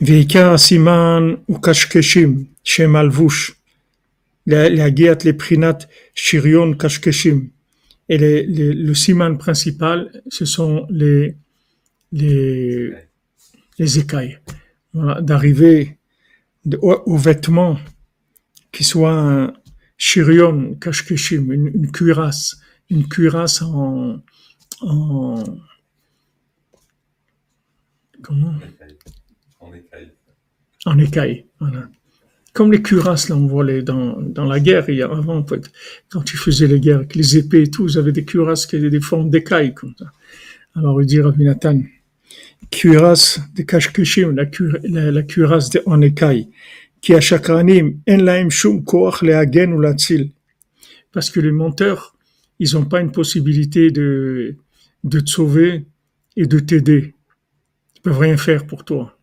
ועיקר 0.00 0.54
הסימן 0.54 1.34
הוא 1.46 1.58
קשקשים, 1.62 2.44
שם 2.64 2.96
הלבוש, 2.96 3.52
להגיע 4.46 5.12
לבחינת 5.24 5.84
שריון 6.14 6.74
קשקשים. 6.78 7.48
Et 8.08 8.18
le, 8.18 8.42
le, 8.42 8.72
le 8.72 8.94
siman 8.94 9.38
principal, 9.38 10.10
ce 10.28 10.44
sont 10.44 10.86
les, 10.90 11.36
les, 12.12 12.92
les 13.78 13.98
écailles. 13.98 14.38
Voilà, 14.92 15.22
d'arriver 15.22 15.96
au, 16.81 17.01
au 17.05 17.17
vêtement 17.17 17.79
qui 18.71 18.83
soit 18.83 19.13
un 19.13 19.53
shirion, 19.97 20.75
kashkeshim, 20.75 21.51
une, 21.51 21.67
une 21.67 21.91
cuirasse, 21.91 22.59
une 22.89 23.07
cuirasse 23.07 23.61
en, 23.61 24.21
en 24.81 25.43
comment? 28.21 28.53
En 29.59 29.73
écaille. 29.73 30.11
En 30.85 30.97
écaille, 30.97 31.45
voilà. 31.59 31.89
Comme 32.53 32.71
les 32.71 32.81
cuirasses, 32.81 33.29
là, 33.29 33.35
on 33.35 33.45
voit 33.47 33.63
les, 33.63 33.83
dans, 33.83 34.19
dans 34.21 34.45
la 34.45 34.59
guerre, 34.59 34.89
il 34.89 34.95
y 34.95 35.01
a, 35.01 35.05
avant, 35.05 35.45
quand 36.09 36.21
tu 36.23 36.35
faisais 36.35 36.67
les 36.67 36.79
guerres 36.79 36.97
avec 36.97 37.15
les 37.15 37.37
épées 37.37 37.63
et 37.63 37.69
tout, 37.69 37.83
vous 37.83 37.97
avez 37.97 38.11
des 38.11 38.25
cuirasses 38.25 38.65
qui 38.65 38.75
avaient 38.75 38.89
des 38.89 38.99
formes 39.01 39.29
d'écailles, 39.29 39.73
comme 39.73 39.93
ça. 39.97 40.11
Alors, 40.75 41.01
il 41.01 41.05
dit 41.05 41.21
Rabbi 41.21 41.43
Nathan, 41.43 41.81
cuirasse 42.69 43.39
de 43.55 43.63
kashkeshim, 43.63 44.35
la, 44.35 44.45
la, 44.83 45.11
la 45.11 45.23
cuirasse 45.23 45.69
de, 45.69 46.05
écaille, 46.05 46.49
qui 47.01 47.13
a 47.13 47.21
chakranim, 47.21 47.99
en 48.07 48.17
laim 48.17 48.49
shum 48.49 48.83
koach 48.83 49.21
lehagen 49.21 49.73
ou 49.73 49.79
latzil. 49.79 50.31
Parce 51.11 51.29
que 51.29 51.39
les 51.39 51.51
monteurs, 51.51 52.15
ils 52.59 52.73
n'ont 52.73 52.85
pas 52.85 53.01
une 53.01 53.11
possibilité 53.11 53.91
de, 53.91 54.55
de 55.03 55.19
te 55.19 55.29
sauver 55.29 55.85
et 56.35 56.45
de 56.45 56.59
t'aider. 56.59 57.15
Ils 57.95 58.01
peuvent 58.01 58.19
rien 58.19 58.37
faire 58.37 58.65
pour 58.67 58.85
toi 58.85 59.19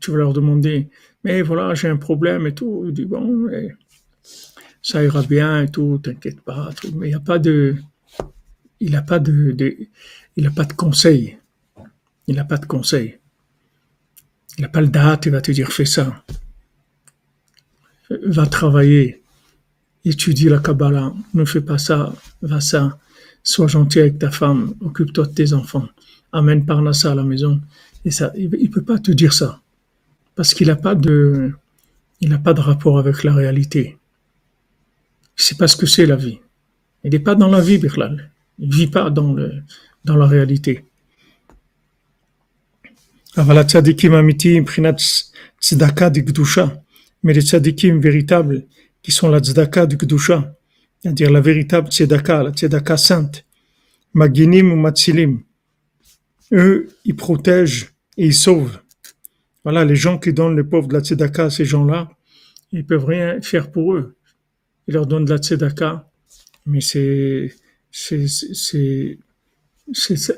tu 0.00 0.10
vas 0.10 0.18
leur 0.18 0.32
demander, 0.32 0.88
mais 1.24 1.42
voilà, 1.42 1.74
j'ai 1.74 1.88
un 1.88 1.96
problème 1.96 2.46
et 2.46 2.54
tout. 2.54 2.84
Il 2.86 2.92
dit, 2.92 3.04
bon, 3.04 3.48
ça 4.82 5.02
ira 5.02 5.22
bien 5.22 5.62
et 5.62 5.70
tout, 5.70 5.98
t'inquiète 6.02 6.40
pas. 6.40 6.70
Mais 6.94 7.08
il 7.08 7.10
n'y 7.10 7.14
a 7.14 7.20
pas 7.20 7.38
de, 7.38 7.76
il 8.80 8.92
n'a 8.92 9.02
pas 9.02 9.18
de, 9.18 9.54
il 10.36 10.46
a 10.46 10.50
pas 10.50 10.64
de 10.64 10.72
conseil. 10.72 11.38
Il 12.28 12.36
n'a 12.36 12.44
pas 12.44 12.58
de 12.58 12.66
conseil. 12.66 13.18
Il 14.56 14.62
n'a 14.62 14.68
pas 14.68 14.80
le 14.80 14.88
date, 14.88 15.26
il 15.26 15.32
va 15.32 15.40
te 15.40 15.50
dire, 15.50 15.72
fais 15.72 15.84
ça. 15.84 16.22
Va 18.24 18.46
travailler. 18.46 19.22
Étudie 20.04 20.48
la 20.48 20.58
Kabbalah. 20.58 21.12
Ne 21.34 21.44
fais 21.44 21.60
pas 21.60 21.78
ça. 21.78 22.14
Va 22.42 22.60
ça. 22.60 22.98
Sois 23.42 23.66
gentil 23.66 23.98
avec 23.98 24.20
ta 24.20 24.30
femme. 24.30 24.74
Occupe-toi 24.80 25.26
de 25.26 25.32
tes 25.32 25.52
enfants. 25.52 25.88
Amène 26.30 26.64
Parnassa 26.64 27.10
à 27.10 27.14
la 27.16 27.24
maison. 27.24 27.60
Ça, 28.08 28.32
il 28.36 28.48
ne 28.48 28.68
peut 28.68 28.82
pas 28.82 28.98
te 28.98 29.10
dire 29.10 29.32
ça 29.32 29.60
parce 30.38 30.54
qu'il 30.54 30.68
n'a 30.68 30.76
pas 30.76 30.94
de, 30.94 31.52
il 32.20 32.28
n'a 32.28 32.38
pas 32.38 32.54
de 32.54 32.60
rapport 32.60 32.96
avec 33.00 33.24
la 33.24 33.34
réalité. 33.34 33.98
Il 35.36 35.42
sait 35.42 35.56
pas 35.56 35.66
ce 35.66 35.76
que 35.76 35.84
c'est 35.84 36.06
la 36.06 36.14
vie. 36.14 36.38
Il 37.02 37.10
n'est 37.10 37.18
pas 37.18 37.34
dans 37.34 37.48
la 37.48 37.60
vie, 37.60 37.76
Birlal. 37.76 38.30
Il 38.60 38.72
vit 38.72 38.86
pas 38.86 39.10
dans 39.10 39.34
la 39.34 40.26
réalité. 40.26 40.84
Mais 47.22 47.32
les 47.32 47.40
tzadikim 47.40 48.00
véritables, 48.00 48.66
qui 49.02 49.12
sont 49.12 49.28
la 49.28 49.38
tzedaka 49.38 49.86
du 49.86 49.96
Gdusha, 49.96 50.56
c'est-à-dire 51.00 51.30
la 51.30 51.40
véritable 51.40 51.88
tzedaka, 51.88 52.42
la 52.42 52.50
tzedaka 52.50 52.96
sainte, 52.96 53.44
maginim 54.12 54.72
ou 54.72 54.76
matsilim, 54.76 55.40
eux, 56.52 56.88
ils 57.04 57.14
protègent 57.14 57.92
et 58.16 58.26
ils 58.26 58.34
sauvent. 58.34 58.80
Voilà, 59.62 59.84
les 59.84 59.96
gens 59.96 60.18
qui 60.18 60.32
donnent 60.32 60.56
les 60.56 60.64
pauvres 60.64 60.88
de 60.88 60.94
la 60.94 61.00
tzedaka 61.00 61.50
ces 61.50 61.64
gens-là, 61.64 62.08
ils 62.72 62.84
peuvent 62.84 63.04
rien 63.04 63.40
faire 63.40 63.70
pour 63.70 63.94
eux. 63.94 64.16
Ils 64.88 64.94
leur 64.94 65.06
donnent 65.06 65.26
de 65.26 65.32
la 65.32 65.38
tzedaka, 65.38 66.10
mais 66.66 66.80
c'est, 66.80 67.54
c'est, 67.92 68.26
c'est, 68.26 69.18
ça, 69.92 70.34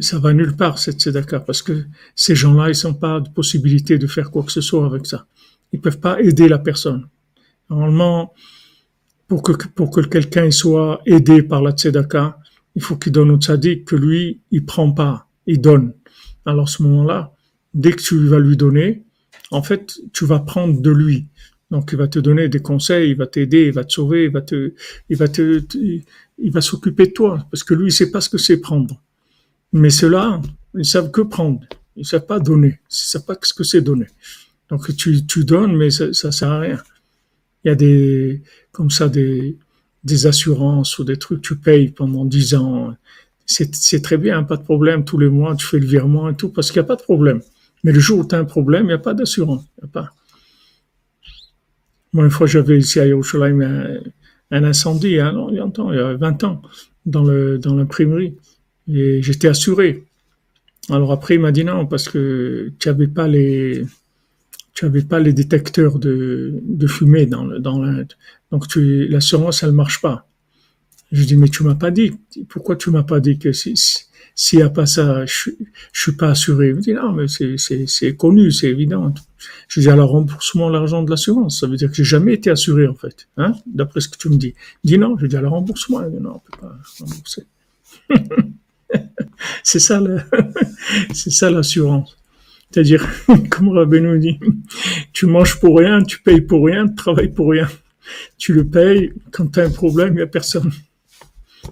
ça 0.00 0.18
va 0.18 0.32
nulle 0.32 0.56
part 0.56 0.78
cette 0.78 1.00
tzedaka 1.00 1.40
parce 1.40 1.62
que 1.62 1.84
ces 2.14 2.34
gens-là, 2.34 2.70
ils 2.70 2.86
n'ont 2.86 2.94
pas 2.94 3.20
de 3.20 3.28
possibilité 3.28 3.98
de 3.98 4.06
faire 4.06 4.30
quoi 4.30 4.42
que 4.42 4.52
ce 4.52 4.60
soit 4.60 4.84
avec 4.86 5.06
ça. 5.06 5.26
Ils 5.72 5.80
peuvent 5.80 6.00
pas 6.00 6.20
aider 6.20 6.48
la 6.48 6.58
personne. 6.58 7.08
Normalement, 7.70 8.32
pour 9.28 9.42
que, 9.42 9.52
pour 9.68 9.90
que 9.90 10.00
quelqu'un 10.00 10.50
soit 10.50 11.00
aidé 11.06 11.42
par 11.42 11.62
la 11.62 11.72
tzedaka, 11.72 12.38
il 12.74 12.82
faut 12.82 12.96
qu'il 12.96 13.12
donne 13.12 13.30
au 13.30 13.36
tzaddik 13.36 13.84
que 13.84 13.96
lui, 13.96 14.40
il 14.50 14.64
prend 14.64 14.92
pas, 14.92 15.26
il 15.46 15.60
donne. 15.60 15.92
Alors, 16.46 16.64
à 16.64 16.68
ce 16.68 16.82
moment-là, 16.82 17.32
dès 17.74 17.92
que 17.92 18.00
tu 18.00 18.26
vas 18.26 18.38
lui 18.38 18.56
donner, 18.56 19.04
en 19.50 19.62
fait, 19.62 19.98
tu 20.12 20.24
vas 20.24 20.40
prendre 20.40 20.80
de 20.80 20.90
lui. 20.90 21.26
Donc, 21.70 21.90
il 21.92 21.98
va 21.98 22.08
te 22.08 22.18
donner 22.18 22.48
des 22.48 22.60
conseils, 22.60 23.10
il 23.10 23.16
va 23.16 23.26
t'aider, 23.26 23.66
il 23.66 23.72
va 23.72 23.84
te 23.84 23.92
sauver, 23.92 24.24
il 24.24 24.30
va 24.30 24.40
te, 24.40 24.72
il 25.10 25.16
va 25.16 25.28
te, 25.28 25.62
il 26.38 26.50
va 26.50 26.60
s'occuper 26.60 27.08
de 27.08 27.12
toi, 27.12 27.46
parce 27.50 27.62
que 27.62 27.74
lui, 27.74 27.88
il 27.88 27.92
sait 27.92 28.10
pas 28.10 28.20
ce 28.20 28.30
que 28.30 28.38
c'est 28.38 28.58
prendre. 28.58 29.00
Mais 29.72 29.90
ceux-là, 29.90 30.40
ils 30.74 30.86
savent 30.86 31.10
que 31.10 31.20
prendre. 31.20 31.60
Ils 31.96 32.06
savent 32.06 32.26
pas 32.26 32.38
donner. 32.38 32.80
Ils 32.90 32.94
savent 32.94 33.26
pas 33.26 33.36
ce 33.42 33.52
que 33.52 33.64
c'est 33.64 33.82
donner. 33.82 34.06
Donc, 34.70 34.94
tu, 34.96 35.26
tu 35.26 35.44
donnes, 35.44 35.76
mais 35.76 35.90
ça, 35.90 36.12
ça 36.14 36.32
sert 36.32 36.50
à 36.50 36.60
rien. 36.60 36.82
Il 37.64 37.68
y 37.68 37.70
a 37.70 37.74
des, 37.74 38.42
comme 38.72 38.90
ça, 38.90 39.08
des, 39.08 39.58
des 40.04 40.26
assurances 40.26 40.98
ou 40.98 41.04
des 41.04 41.18
trucs, 41.18 41.42
tu 41.42 41.56
payes 41.56 41.90
pendant 41.90 42.24
dix 42.24 42.54
ans. 42.54 42.94
C'est 43.46 44.02
très 44.02 44.18
bien, 44.18 44.42
pas 44.42 44.56
de 44.56 44.62
problème. 44.62 45.04
Tous 45.04 45.18
les 45.18 45.28
mois, 45.28 45.54
tu 45.56 45.66
fais 45.66 45.78
le 45.78 45.86
virement 45.86 46.28
et 46.30 46.36
tout, 46.36 46.50
parce 46.50 46.70
qu'il 46.70 46.80
n'y 46.80 46.86
a 46.86 46.88
pas 46.88 46.96
de 46.96 47.02
problème. 47.02 47.40
Mais 47.84 47.92
le 47.92 48.00
jour 48.00 48.20
où 48.20 48.24
tu 48.26 48.34
as 48.34 48.38
un 48.38 48.44
problème, 48.44 48.84
il 48.84 48.88
n'y 48.88 48.92
a 48.92 48.98
pas 48.98 49.14
d'assurance. 49.14 49.64
a 49.82 49.86
pas. 49.86 50.12
Moi, 52.12 52.24
une 52.24 52.30
fois, 52.30 52.46
j'avais 52.46 52.78
ici 52.78 53.00
à 53.00 53.06
Yerushalayim 53.06 53.60
un, 53.60 54.00
un 54.50 54.64
incendie, 54.64 55.18
hein, 55.18 55.46
il 55.50 55.56
y 55.56 55.58
a 55.58 55.62
longtemps, 55.62 55.92
il 55.92 55.96
y 55.96 56.00
a 56.00 56.14
20 56.14 56.44
ans, 56.44 56.62
dans 57.06 57.22
l'imprimerie. 57.22 58.36
Et 58.90 59.22
j'étais 59.22 59.48
assuré. 59.48 60.04
Alors 60.90 61.12
après, 61.12 61.34
il 61.34 61.40
m'a 61.40 61.52
dit 61.52 61.64
non, 61.64 61.86
parce 61.86 62.08
que 62.08 62.72
tu 62.78 62.88
n'avais 62.88 63.08
pas 63.08 63.28
les 63.28 63.84
tu 64.74 64.88
détecteurs 65.32 65.98
de, 65.98 66.86
fumée 66.86 67.26
dans 67.26 67.44
le, 67.44 67.58
dans. 67.58 67.82
Donc 68.50 68.64
l'assurance, 68.76 69.62
elle 69.62 69.72
marche 69.72 70.00
pas. 70.00 70.26
Je 71.10 71.24
dis, 71.24 71.36
mais 71.36 71.48
tu 71.48 71.64
m'as 71.64 71.74
pas 71.74 71.90
dit. 71.90 72.12
Pourquoi 72.48 72.76
tu 72.76 72.90
m'as 72.90 73.02
pas 73.02 73.20
dit 73.20 73.38
que 73.38 73.52
si, 73.52 73.74
s'il 74.40 74.60
n'y 74.60 74.64
a 74.64 74.70
pas 74.70 74.86
ça, 74.86 75.26
je, 75.26 75.50
je 75.92 76.00
suis 76.00 76.12
pas 76.12 76.30
assuré. 76.30 76.72
Me 76.72 76.80
dit, 76.80 76.92
non, 76.92 77.10
mais 77.10 77.26
c'est 77.26 78.16
connu, 78.16 78.52
c'est 78.52 78.68
évident. 78.68 79.12
Je 79.66 79.80
dis, 79.80 79.88
alors 79.88 80.10
remboursement 80.10 80.68
l'argent 80.68 81.02
de 81.02 81.10
l'assurance. 81.10 81.58
Ça 81.58 81.66
veut 81.66 81.76
dire 81.76 81.88
que 81.90 81.96
j'ai 81.96 82.04
jamais 82.04 82.34
été 82.34 82.48
assuré, 82.48 82.86
en 82.86 82.94
fait, 82.94 83.26
hein, 83.36 83.54
d'après 83.66 84.00
ce 84.00 84.08
que 84.08 84.16
tu 84.16 84.28
me 84.28 84.36
dis. 84.36 84.54
Il 84.84 84.92
dit, 84.92 84.98
non, 84.98 85.18
je 85.18 85.26
dis, 85.26 85.36
alors 85.36 85.54
remboursement. 85.54 86.04
Il 86.04 86.12
dit, 86.12 86.22
non, 86.22 86.36
on 86.36 86.38
peut 86.38 86.56
pas 86.60 86.78
rembourser. 87.00 87.46
c'est 89.64 89.80
ça, 89.80 90.00
c'est 91.12 91.30
ça 91.30 91.50
l'assurance. 91.50 92.16
C'est-à-dire, 92.70 93.08
comme 93.50 93.70
Rabbeinu 93.70 94.20
dit, 94.20 94.38
tu 95.12 95.26
manges 95.26 95.58
pour 95.58 95.78
rien, 95.78 96.04
tu 96.04 96.22
payes 96.22 96.42
pour 96.42 96.64
rien, 96.64 96.86
tu 96.86 96.94
travailles 96.94 97.32
pour 97.32 97.50
rien. 97.50 97.68
Tu 98.36 98.52
le 98.52 98.64
payes, 98.64 99.12
quand 99.32 99.48
tu 99.48 99.58
as 99.58 99.64
un 99.64 99.70
problème, 99.70 100.12
il 100.12 100.18
n'y 100.18 100.22
a 100.22 100.28
personne. 100.28 100.70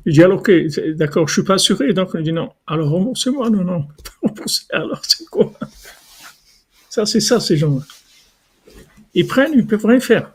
Je 0.04 0.12
dis 0.12 0.22
alors, 0.22 0.38
ok, 0.38 0.50
d'accord, 0.96 1.26
je 1.28 1.32
suis 1.32 1.42
pas 1.42 1.54
assuré. 1.54 1.92
Donc, 1.92 2.10
il 2.14 2.22
dit 2.22 2.32
non. 2.32 2.52
Alors, 2.66 2.90
remboursez-moi. 2.90 3.50
Non, 3.50 3.64
non, 3.64 3.82
pas 4.04 4.10
rembourser. 4.22 4.64
Alors, 4.72 5.02
c'est 5.04 5.26
quoi? 5.26 5.52
Ça, 6.90 7.06
c'est 7.06 7.20
ça, 7.20 7.40
ces 7.40 7.56
gens-là. 7.56 7.82
Ils 9.14 9.26
prennent, 9.26 9.52
ils 9.54 9.66
peuvent 9.66 9.86
rien 9.86 10.00
faire. 10.00 10.32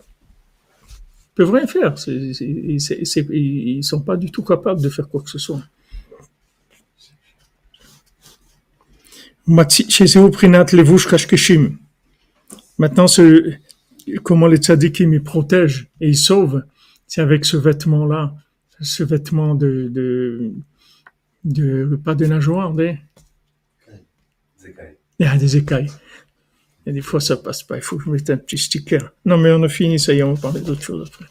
Ils 0.90 1.36
peuvent 1.36 1.52
rien 1.52 1.68
faire. 1.68 1.96
ils 2.08 3.78
ne 3.78 3.82
sont 3.82 4.02
pas 4.02 4.18
du 4.18 4.32
tout 4.32 4.44
capables 4.44 4.82
de 4.82 4.90
faire 4.90 5.08
quoi 5.08 5.22
que 5.22 5.30
ce 5.30 5.40
soit. 5.40 5.62
Maintenant, 12.78 13.08
ce, 13.08 13.54
comment 14.24 14.48
les 14.48 14.58
tzadikim 14.58 15.14
ils 15.14 15.24
protègent 15.24 15.88
et 16.00 16.10
ils 16.10 16.18
sauvent, 16.18 16.64
c'est 17.08 17.22
avec 17.22 17.46
ce 17.46 17.58
vêtement-là, 17.58 18.34
ce 18.82 19.04
vêtement 19.04 19.56
de, 19.56 19.90
de, 19.92 20.52
de 21.44 21.96
pas 21.96 22.16
des 22.16 22.28
nageoires, 22.28 22.74
des, 22.74 22.98
écailles. 24.66 24.98
Il 25.20 25.26
y 25.26 25.30
a 25.30 25.38
des 25.38 25.58
écailles. 25.58 25.92
Et 26.86 26.92
des 26.92 27.02
fois, 27.02 27.20
ça 27.20 27.38
passe 27.38 27.64
pas. 27.64 27.78
Il 27.78 27.84
faut 27.84 27.98
que 27.98 28.06
je 28.06 28.10
mette 28.10 28.30
un 28.30 28.38
petit 28.38 28.58
sticker. 28.58 29.14
Non, 29.26 29.38
mais 29.38 29.52
on 29.52 29.62
a 29.64 29.70
fini, 29.70 30.00
ça 30.00 30.14
y 30.14 30.20
est, 30.20 30.24
on 30.24 30.34
va 30.34 30.42
parler 30.42 30.62
d'autre 30.62 30.82
chose 30.82 31.08
après. 31.08 31.26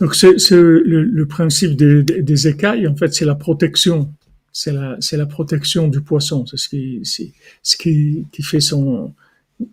Donc, 0.00 0.14
c'est, 0.14 0.34
le, 0.50 0.82
le, 0.82 1.26
principe 1.26 1.74
des, 1.76 2.02
des, 2.02 2.48
écailles, 2.48 2.86
en 2.86 2.96
fait, 2.96 3.14
c'est 3.14 3.24
la 3.24 3.34
protection. 3.34 4.12
C'est 4.52 4.72
la, 4.72 5.26
protection 5.26 5.88
du 5.88 6.00
poisson. 6.00 6.44
C'est 6.46 6.56
ce 6.56 6.68
qui, 6.68 7.00
c'est 7.04 7.32
ce 7.62 7.76
qui, 7.76 8.26
qui 8.32 8.42
fait 8.42 8.60
son, 8.60 9.14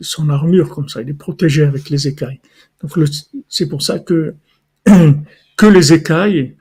son 0.02 0.30
armure 0.30 0.70
comme 0.70 0.88
ça. 0.88 1.02
Il 1.02 1.10
est 1.10 1.14
protégé 1.14 1.64
avec 1.64 1.90
les 1.90 2.08
écailles. 2.08 2.40
Donc, 2.82 2.92
c'est 3.50 3.68
pour 3.68 3.82
ça 3.82 4.00
que, 4.00 4.36
que 5.64 5.68
les 5.70 5.94
écailles, 5.94 6.58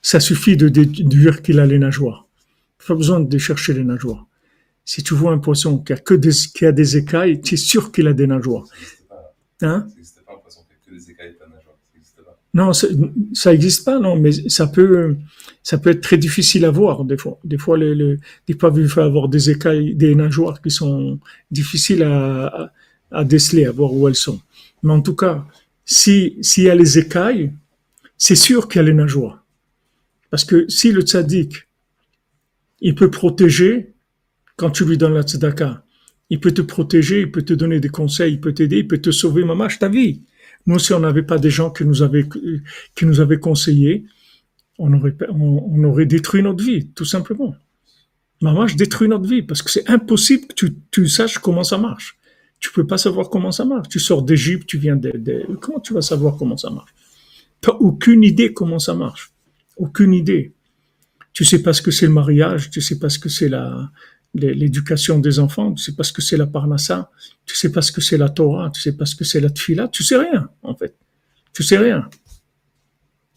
ça 0.00 0.18
suffit 0.18 0.56
de 0.56 0.68
déduire 0.68 1.42
qu'il 1.42 1.60
a 1.60 1.66
les 1.66 1.78
nageoires. 1.78 2.26
Pas 2.86 2.96
besoin 2.96 3.20
de 3.20 3.38
chercher 3.38 3.72
les 3.72 3.84
nageoires. 3.84 4.26
Si 4.84 5.04
tu 5.04 5.14
vois 5.14 5.32
un 5.32 5.38
poisson 5.38 5.78
qui 5.78 5.92
a 5.92 5.96
que 5.96 6.14
des, 6.14 6.32
qui 6.54 6.66
a 6.66 6.72
des 6.72 6.96
écailles, 6.96 7.40
tu 7.40 7.54
es 7.54 7.56
sûr 7.56 7.92
qu'il 7.92 8.08
a 8.08 8.12
des 8.12 8.26
nageoires. 8.26 8.64
Hein? 9.60 9.86
Pas 10.26 10.32
un 10.32 10.38
poisson 10.38 10.62
qui 10.68 10.74
a 10.74 10.90
que 10.90 10.98
des 10.98 11.10
écailles 11.12 11.36
Non, 12.52 12.72
ça 12.72 13.52
n'existe 13.52 13.84
pas, 13.84 14.00
non, 14.00 14.16
mais 14.16 14.32
ça 14.32 14.66
peut, 14.66 15.16
ça 15.62 15.78
peut 15.78 15.90
être 15.90 16.00
très 16.00 16.18
difficile 16.18 16.64
à 16.64 16.72
voir 16.72 17.04
des 17.04 17.16
fois. 17.16 17.38
Des 17.44 17.58
fois, 17.58 17.78
les, 17.78 17.94
les, 17.94 18.54
poissons 18.56 18.74
peuvent 18.74 19.04
avoir 19.04 19.28
des 19.28 19.50
écailles, 19.50 19.94
des 19.94 20.16
nageoires 20.16 20.60
qui 20.60 20.72
sont 20.72 21.20
difficiles 21.52 22.02
à, 22.02 22.72
à, 23.12 23.22
déceler, 23.22 23.66
à 23.66 23.70
voir 23.70 23.92
où 23.92 24.08
elles 24.08 24.16
sont. 24.16 24.40
Mais 24.82 24.92
en 24.92 25.00
tout 25.00 25.14
cas, 25.14 25.46
si 25.84 26.38
s'il 26.40 26.64
y 26.64 26.70
a 26.70 26.74
les 26.74 26.98
écailles, 26.98 27.52
c'est 28.22 28.36
sûr 28.36 28.68
a 28.72 28.82
les 28.82 28.94
nageoires. 28.94 29.44
Parce 30.30 30.44
que 30.44 30.68
si 30.68 30.92
le 30.92 31.02
tzaddik, 31.02 31.66
il 32.80 32.94
peut 32.94 33.10
protéger, 33.10 33.94
quand 34.54 34.70
tu 34.70 34.84
lui 34.84 34.96
donnes 34.96 35.14
la 35.14 35.24
tzedaka, 35.24 35.84
il 36.30 36.38
peut 36.38 36.52
te 36.52 36.62
protéger, 36.62 37.22
il 37.22 37.32
peut 37.32 37.42
te 37.42 37.52
donner 37.52 37.80
des 37.80 37.88
conseils, 37.88 38.34
il 38.34 38.40
peut 38.40 38.54
t'aider, 38.54 38.78
il 38.78 38.86
peut 38.86 39.00
te 39.00 39.10
sauver, 39.10 39.42
mamash, 39.42 39.80
ta 39.80 39.88
vie. 39.88 40.22
Nous, 40.66 40.78
si 40.78 40.92
on 40.92 41.00
n'avait 41.00 41.24
pas 41.24 41.38
des 41.38 41.50
gens 41.50 41.72
qui 41.72 41.84
nous 41.84 42.00
avaient, 42.00 42.28
qui 42.94 43.06
nous 43.06 43.18
avaient 43.20 43.40
conseillé, 43.40 44.04
on 44.78 44.92
aurait, 44.92 46.06
détruit 46.06 46.44
notre 46.44 46.62
vie, 46.62 46.86
tout 46.94 47.04
simplement. 47.04 47.56
Mamash 48.40 48.76
détruit 48.76 49.08
notre 49.08 49.28
vie 49.28 49.42
parce 49.42 49.62
que 49.62 49.70
c'est 49.70 49.90
impossible 49.90 50.46
que 50.46 50.54
tu, 50.54 50.76
tu 50.92 51.08
saches 51.08 51.38
comment 51.38 51.64
ça 51.64 51.76
marche. 51.76 52.16
Tu 52.60 52.70
peux 52.70 52.86
pas 52.86 52.98
savoir 52.98 53.30
comment 53.30 53.50
ça 53.50 53.64
marche. 53.64 53.88
Tu 53.88 53.98
sors 53.98 54.22
d'Égypte, 54.22 54.68
tu 54.68 54.78
viens 54.78 54.94
de, 54.94 55.10
de, 55.10 55.44
comment 55.60 55.80
tu 55.80 55.92
vas 55.92 56.02
savoir 56.02 56.36
comment 56.36 56.56
ça 56.56 56.70
marche? 56.70 56.94
T'as 57.62 57.72
aucune 57.72 58.24
idée 58.24 58.52
comment 58.52 58.78
ça 58.78 58.94
marche. 58.94 59.32
Aucune 59.76 60.12
idée. 60.12 60.52
Tu 61.32 61.44
sais 61.46 61.62
pas 61.62 61.72
ce 61.72 61.80
que 61.80 61.90
c'est 61.90 62.06
le 62.06 62.12
mariage, 62.12 62.68
tu 62.68 62.82
sais 62.82 62.98
pas 62.98 63.08
ce 63.08 63.18
que 63.18 63.30
c'est 63.30 63.48
la, 63.48 63.90
l'éducation 64.34 65.18
des 65.18 65.38
enfants, 65.38 65.72
tu 65.72 65.82
sais 65.82 65.94
pas 65.94 66.02
ce 66.02 66.12
que 66.12 66.20
c'est 66.20 66.36
la 66.36 66.46
parnassa, 66.46 67.10
tu 67.46 67.56
sais 67.56 67.72
pas 67.72 67.80
ce 67.80 67.92
que 67.92 68.02
c'est 68.02 68.18
la 68.18 68.28
Torah, 68.28 68.70
tu 68.70 68.82
sais 68.82 68.96
pas 68.96 69.06
ce 69.06 69.16
que 69.16 69.24
c'est 69.24 69.40
la 69.40 69.48
tfila, 69.48 69.88
tu 69.88 70.02
sais 70.02 70.16
rien, 70.16 70.50
en 70.62 70.74
fait. 70.74 70.94
Tu 71.54 71.62
sais 71.62 71.78
rien. 71.78 72.08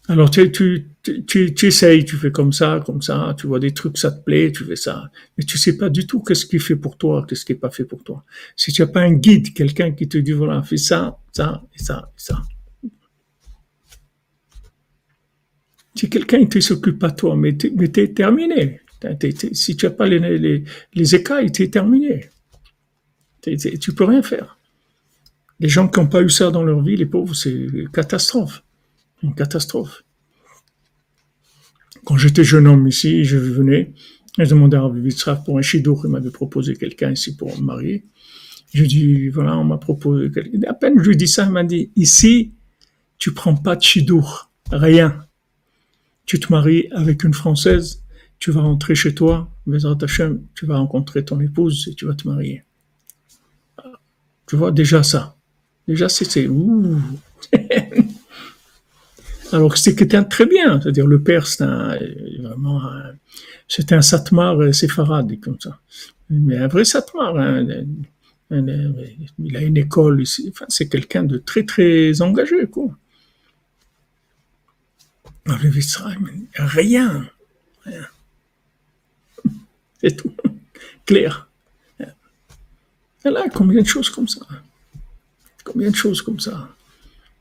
Alors 0.08 0.30
tu, 0.30 0.52
tu, 0.52 0.86
tu, 1.26 1.66
essayes, 1.66 2.04
tu 2.04 2.16
fais 2.16 2.30
comme 2.30 2.52
ça, 2.52 2.82
comme 2.84 3.02
ça, 3.02 3.34
tu 3.38 3.46
vois 3.46 3.58
des 3.58 3.74
trucs, 3.74 3.98
ça 3.98 4.10
te 4.12 4.22
plaît, 4.22 4.52
tu 4.52 4.64
fais 4.64 4.76
ça. 4.76 5.10
Mais 5.38 5.44
tu 5.44 5.56
sais 5.56 5.76
pas 5.76 5.88
du 5.88 6.06
tout 6.06 6.22
qu'est-ce 6.22 6.46
qui 6.46 6.56
est 6.56 6.60
fait 6.60 6.76
pour 6.76 6.96
toi, 6.96 7.24
qu'est-ce 7.28 7.44
qui 7.44 7.52
est 7.52 7.56
pas 7.56 7.70
fait 7.70 7.84
pour 7.84 8.04
toi. 8.04 8.24
Si 8.56 8.72
tu 8.72 8.82
as 8.82 8.86
pas 8.86 9.00
un 9.00 9.14
guide, 9.14 9.52
quelqu'un 9.52 9.92
qui 9.92 10.08
te 10.08 10.18
dit, 10.18 10.32
voilà, 10.32 10.62
fais 10.62 10.76
ça, 10.76 11.18
ça, 11.32 11.62
et 11.74 11.82
ça, 11.82 12.10
et 12.16 12.20
ça. 12.20 12.40
Si 15.96 16.10
quelqu'un 16.10 16.38
ne 16.38 16.60
s'occupe 16.60 16.98
pas 16.98 17.10
toi, 17.10 17.36
mais 17.36 17.56
tu 17.56 17.72
es 17.96 18.08
terminé 18.08 18.80
si 19.52 19.76
tu 19.76 19.86
n'as 19.86 19.92
pas 19.92 20.06
les, 20.06 20.18
les, 20.38 20.64
les 20.94 21.14
écailles, 21.14 21.52
tu 21.52 21.62
es 21.62 21.68
terminé. 21.68 22.28
tu 23.42 23.92
peux 23.94 24.04
rien 24.04 24.22
faire. 24.22 24.58
Les 25.60 25.68
gens 25.68 25.88
qui 25.88 26.00
n'ont 26.00 26.06
pas 26.06 26.22
eu 26.22 26.30
ça 26.30 26.50
dans 26.50 26.62
leur 26.62 26.82
vie, 26.82 26.96
les 26.96 27.06
pauvres, 27.06 27.34
c'est 27.34 27.52
une 27.52 27.88
catastrophe. 27.88 28.62
Une 29.22 29.34
catastrophe. 29.34 30.02
Quand 32.04 32.16
j'étais 32.16 32.44
jeune 32.44 32.66
homme 32.66 32.86
ici, 32.86 33.24
je 33.24 33.36
venais, 33.36 33.92
je 34.38 34.44
demandais 34.44 34.76
à 34.76 34.88
Vivitzraf 34.88 35.44
pour 35.44 35.58
un 35.58 35.62
chidour, 35.62 36.02
il 36.04 36.10
m'avait 36.10 36.30
proposé 36.30 36.76
quelqu'un 36.76 37.12
ici 37.12 37.36
pour 37.36 37.56
me 37.58 37.62
marier. 37.62 38.04
Je 38.74 38.84
dis, 38.84 39.28
voilà, 39.28 39.56
on 39.56 39.64
m'a 39.64 39.78
proposé 39.78 40.30
quelqu'un. 40.30 40.60
À 40.68 40.74
peine 40.74 40.94
je 40.98 41.08
lui 41.08 41.16
dis 41.16 41.28
ça, 41.28 41.46
il 41.46 41.52
m'a 41.52 41.64
dit, 41.64 41.90
ici, 41.96 42.52
tu 43.18 43.32
prends 43.32 43.56
pas 43.56 43.76
de 43.76 43.82
chidour, 43.82 44.50
rien. 44.70 45.25
Tu 46.26 46.38
te 46.40 46.52
maries 46.52 46.88
avec 46.92 47.24
une 47.24 47.34
Française, 47.34 48.02
tu 48.38 48.50
vas 48.50 48.60
rentrer 48.60 48.94
chez 48.94 49.14
toi, 49.14 49.48
tu 50.54 50.66
vas 50.66 50.76
rencontrer 50.76 51.24
ton 51.24 51.40
épouse 51.40 51.88
et 51.90 51.94
tu 51.94 52.04
vas 52.06 52.14
te 52.14 52.28
marier. 52.28 52.64
Tu 54.46 54.56
vois, 54.56 54.70
déjà 54.70 55.02
ça. 55.02 55.36
Déjà, 55.88 56.08
c'est. 56.08 56.48
Alors 59.52 59.76
c'est 59.78 59.94
quelqu'un 59.94 60.24
très 60.24 60.46
bien, 60.46 60.80
c'est-à-dire 60.80 61.06
le 61.06 61.22
père, 61.22 61.46
c'est 61.46 61.62
un, 61.62 61.96
vraiment, 62.40 62.82
c'est 63.68 63.92
un 63.92 64.02
satmar 64.02 64.74
séfarade, 64.74 65.38
comme 65.40 65.60
ça. 65.60 65.78
Mais 66.28 66.56
un 66.56 66.66
vrai 66.66 66.84
satmar, 66.84 67.36
il 68.50 69.56
a 69.56 69.60
une 69.62 69.76
école 69.76 70.24
c'est 70.68 70.88
quelqu'un 70.88 71.22
de 71.22 71.38
très 71.38 71.64
très 71.64 72.20
engagé, 72.22 72.66
quoi. 72.66 72.90
Rien. 76.54 77.28
C'est 80.00 80.16
tout. 80.16 80.32
Clair. 81.04 81.48
là, 83.24 83.44
combien 83.54 83.82
de 83.82 83.86
choses 83.86 84.10
comme 84.10 84.28
ça 84.28 84.40
Combien 85.64 85.90
de 85.90 85.96
choses 85.96 86.22
comme 86.22 86.40
ça 86.40 86.68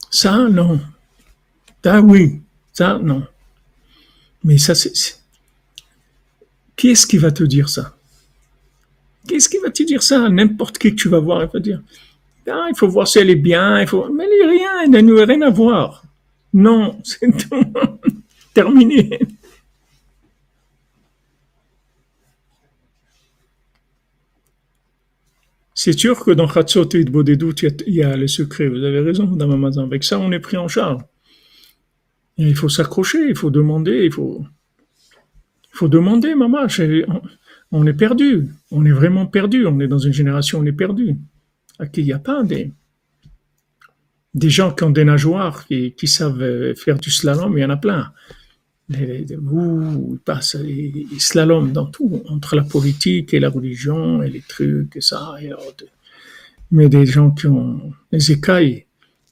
Ça, 0.09 0.47
non. 0.49 0.79
Ça, 1.83 2.01
oui. 2.01 2.41
Ça, 2.73 2.99
non. 3.01 3.25
Mais 4.43 4.57
ça, 4.57 4.75
c'est. 4.75 4.93
Qui 6.75 6.89
est-ce 6.89 7.07
qui 7.07 7.17
va 7.17 7.31
te 7.31 7.43
dire 7.43 7.69
ça? 7.69 7.95
Qu'est-ce 9.27 9.49
qui 9.49 9.57
va 9.57 9.71
te 9.71 9.83
dire 9.83 10.03
ça? 10.03 10.29
N'importe 10.29 10.77
qui 10.77 10.91
que 10.91 10.95
tu 10.95 11.09
vas 11.09 11.19
voir, 11.19 11.43
il 11.43 11.49
va 11.51 11.59
dire 11.59 11.81
ah, 12.47 12.67
il 12.69 12.77
faut 12.77 12.87
voir 12.87 13.07
si 13.07 13.19
elle 13.19 13.29
est 13.29 13.35
bien, 13.35 13.81
il 13.81 13.87
faut. 13.87 14.07
Mais 14.09 14.27
n'y 14.27 14.41
a 14.43 14.47
rien, 14.47 14.83
il 14.83 15.05
n'y 15.05 15.21
a 15.21 15.25
rien 15.25 15.41
à 15.41 15.49
voir. 15.49 16.04
Non, 16.55 16.97
c'est 17.03 17.35
tout. 17.37 17.73
Terminé. 18.53 19.19
C'est 25.73 25.91
sûr 25.91 26.23
que 26.23 26.31
dans 26.31 26.47
Khatsot 26.47 26.87
et 26.93 27.03
Bodedut, 27.03 27.53
il 27.85 27.93
y 27.93 28.03
a 28.03 28.15
le 28.15 28.27
secret. 28.27 28.69
Vous 28.69 28.83
avez 28.83 29.01
raison, 29.01 29.27
Madame 29.27 29.51
Amazon. 29.51 29.83
Avec 29.83 30.05
ça, 30.05 30.17
on 30.17 30.31
est 30.31 30.39
pris 30.39 30.55
en 30.55 30.69
charge. 30.69 31.01
il 32.37 32.55
faut 32.55 32.69
s'accrocher, 32.69 33.27
il 33.27 33.35
faut 33.35 33.51
demander, 33.51 34.05
il 34.05 34.11
faut, 34.13 34.45
faut 35.73 35.89
demander, 35.89 36.35
maman. 36.35 36.67
On 37.73 37.85
est 37.85 37.93
perdu. 37.93 38.47
On 38.71 38.85
est 38.85 38.91
vraiment 38.91 39.25
perdu. 39.25 39.67
On 39.67 39.81
est 39.81 39.89
dans 39.89 39.99
une 39.99 40.13
génération, 40.13 40.59
on 40.59 40.65
est 40.65 40.71
perdu. 40.71 41.17
À 41.79 41.87
qui 41.87 41.99
il 41.99 42.05
n'y 42.05 42.13
a 42.13 42.19
pas 42.19 42.43
des, 42.43 42.71
des 44.36 44.52
gens 44.52 44.71
qui 44.71 44.84
ont 44.84 44.91
des 44.91 45.06
nageoires, 45.06 45.65
qui, 45.65 45.93
qui 45.93 46.08
savent 46.08 46.76
faire 46.76 46.98
du 47.00 47.10
slalom, 47.10 47.58
il 47.58 47.62
y 47.62 47.65
en 47.65 47.71
a 47.71 47.78
plein 47.78 48.12
vous, 48.89 50.12
il 50.13 50.19
passe, 50.19 50.56
il, 50.63 51.19
slalom 51.19 51.71
dans 51.71 51.88
tout, 51.88 52.21
entre 52.30 52.56
la 52.56 52.63
politique 52.63 53.34
et 53.34 53.39
la 53.39 53.50
religion 53.50 54.21
et 54.21 54.30
les 54.30 54.41
trucs 54.41 54.95
et 54.95 55.02
ça. 55.02 55.36
Et 55.41 55.52
mais 56.71 56.89
des 56.89 57.06
gens 57.06 57.32
qui 57.32 57.48
ont 57.48 57.93
des 58.12 58.32
écailles, 58.32 58.86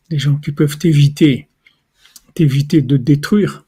des 0.10 0.20
gens 0.20 0.36
qui 0.38 0.52
peuvent 0.52 0.78
t'éviter, 0.78 1.48
t'éviter 2.34 2.82
de 2.82 2.98
détruire. 2.98 3.66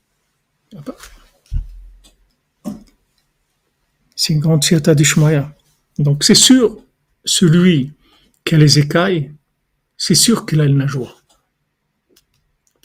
C'est 4.15 4.33
une 4.33 4.39
grande 4.39 4.63
du 4.63 4.95
d'Ishmaïa. 4.95 5.53
Donc 5.99 6.23
c'est 6.23 6.35
sûr, 6.35 6.77
celui 7.25 7.91
qui 8.43 8.55
a 8.55 8.57
les 8.57 8.79
écailles, 8.79 9.31
c'est 9.97 10.15
sûr 10.15 10.45
qu'il 10.45 10.61
a 10.61 10.65
le 10.65 10.73
nageoire. 10.73 11.24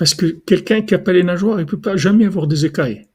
Parce 0.00 0.14
que 0.14 0.24
quelqu'un 0.46 0.80
qui 0.80 0.94
n'a 0.94 0.98
pas 0.98 1.12
les 1.12 1.22
nageoires, 1.22 1.58
il 1.60 1.64
ne 1.66 1.68
peut 1.68 1.78
pas 1.78 1.94
jamais 1.94 2.24
avoir 2.24 2.46
des 2.46 2.64
écailles. 2.64 3.06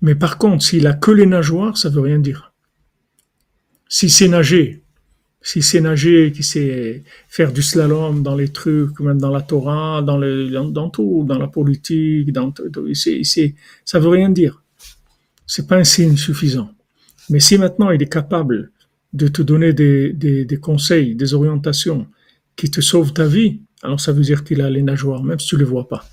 Mais 0.00 0.16
par 0.16 0.38
contre, 0.38 0.64
s'il 0.64 0.88
a 0.88 0.92
que 0.92 1.12
les 1.12 1.26
nageoires, 1.26 1.78
ça 1.78 1.88
veut 1.88 2.00
rien 2.00 2.18
dire. 2.18 2.52
Si 3.88 4.10
c'est 4.10 4.26
nager, 4.26 4.82
si 5.40 5.62
c'est 5.62 5.80
nager, 5.80 6.32
qui 6.32 6.42
sait 6.42 7.04
faire 7.28 7.52
du 7.52 7.62
slalom 7.62 8.24
dans 8.24 8.34
les 8.34 8.48
trucs, 8.48 8.98
même 8.98 9.20
dans 9.20 9.30
la 9.30 9.42
Torah, 9.42 10.02
dans, 10.02 10.18
le, 10.18 10.48
dans, 10.48 10.90
tout, 10.90 11.24
dans 11.28 11.38
la 11.38 11.46
politique, 11.46 12.32
dans 12.32 12.50
tout, 12.50 12.64
ça 13.84 14.00
veut 14.00 14.08
rien 14.08 14.30
dire. 14.30 14.64
C'est 15.46 15.68
pas 15.68 15.76
un 15.76 15.84
signe 15.84 16.16
suffisant. 16.16 16.72
Mais 17.28 17.38
si 17.38 17.56
maintenant 17.56 17.92
il 17.92 18.02
est 18.02 18.12
capable 18.12 18.72
de 19.12 19.28
te 19.28 19.42
donner 19.42 19.72
des 19.72 20.58
conseils, 20.60 21.14
des 21.14 21.34
orientations 21.34 22.08
qui 22.56 22.68
te 22.68 22.80
sauvent 22.80 23.12
ta 23.12 23.28
vie, 23.28 23.60
alors 23.82 24.00
ça 24.00 24.12
veut 24.12 24.22
dire 24.22 24.44
qu'il 24.44 24.60
a 24.60 24.70
les 24.70 24.82
nageoires, 24.82 25.22
même 25.22 25.38
si 25.38 25.48
tu 25.48 25.54
ne 25.56 25.60
le 25.60 25.66
vois 25.66 25.88
pas. 25.88 26.04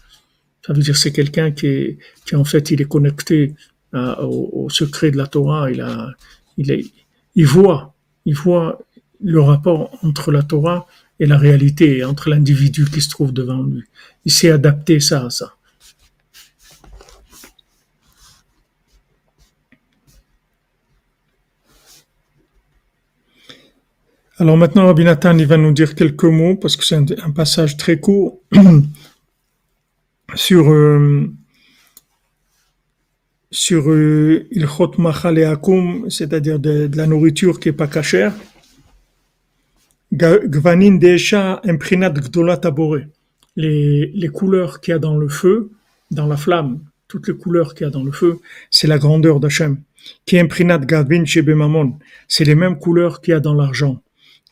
Ça 0.65 0.73
veut 0.73 0.81
dire 0.81 0.93
que 0.93 0.99
c'est 0.99 1.13
quelqu'un 1.13 1.51
qui, 1.51 1.67
est, 1.67 1.97
qui 2.25 2.35
en 2.35 2.43
fait 2.43 2.71
il 2.71 2.81
est 2.81 2.85
connecté 2.85 3.55
à, 3.93 4.23
au, 4.23 4.65
au, 4.65 4.69
secret 4.69 5.11
de 5.11 5.17
la 5.17 5.27
Torah. 5.27 5.71
Il 5.71 5.81
a, 5.81 6.09
il, 6.57 6.71
est, 6.71 6.85
il 7.35 7.45
voit, 7.45 7.93
il 8.25 8.35
voit 8.35 8.79
le 9.21 9.41
rapport 9.41 9.97
entre 10.03 10.31
la 10.31 10.43
Torah 10.43 10.87
et 11.19 11.25
la 11.25 11.37
réalité, 11.37 12.03
entre 12.03 12.29
l'individu 12.29 12.85
qui 12.85 13.01
se 13.01 13.09
trouve 13.09 13.33
devant 13.33 13.63
lui. 13.63 13.83
Il 14.25 14.31
s'est 14.31 14.51
adapté 14.51 14.99
ça 14.99 15.25
à 15.25 15.29
ça. 15.29 15.56
Alors 24.39 24.55
maintenant, 24.55 24.85
Rabbi 24.85 25.03
Nathan, 25.03 25.35
il 25.39 25.47
va 25.47 25.57
nous 25.57 25.71
dire 25.71 25.95
quelques 25.95 26.23
mots, 26.23 26.55
parce 26.55 26.77
que 26.77 26.85
c'est 26.85 26.95
un, 26.95 27.31
passage 27.31 27.75
très 27.75 27.99
court, 27.99 28.39
sur, 30.35 30.71
euh, 30.71 31.25
sur 33.49 33.89
euh, 33.89 34.45
Ilchot 34.51 34.91
c'est-à-dire 36.09 36.59
de, 36.59 36.87
la 36.93 37.07
nourriture 37.07 37.59
qui 37.59 37.69
n'est 37.69 37.75
pas 37.75 37.87
cachère. 37.87 38.33
Gvanin 40.13 40.97
Deesha 40.97 41.59
Imprinat 41.65 42.11
Gdolat 42.11 42.61
Abore. 42.63 42.99
Les, 43.55 44.11
les 44.13 44.27
couleurs 44.27 44.81
qu'il 44.81 44.91
y 44.91 44.95
a 44.95 44.99
dans 44.99 45.17
le 45.17 45.29
feu, 45.29 45.71
dans 46.11 46.27
la 46.27 46.37
flamme, 46.37 46.81
toutes 47.07 47.27
les 47.27 47.35
couleurs 47.35 47.73
qu'il 47.73 47.85
y 47.85 47.87
a 47.87 47.91
dans 47.91 48.03
le 48.03 48.11
feu, 48.11 48.39
c'est 48.69 48.85
la 48.85 48.99
grandeur 48.99 49.39
d'Hachem. 49.39 49.81
Qui 50.27 50.37
Imprinat 50.37 50.77
Gavin 50.77 51.25
Shebemamon, 51.25 51.97
c'est 52.27 52.45
les 52.45 52.53
mêmes 52.53 52.77
couleurs 52.77 53.19
qu'il 53.19 53.31
y 53.31 53.35
a 53.35 53.39
dans 53.39 53.55
l'argent 53.55 53.99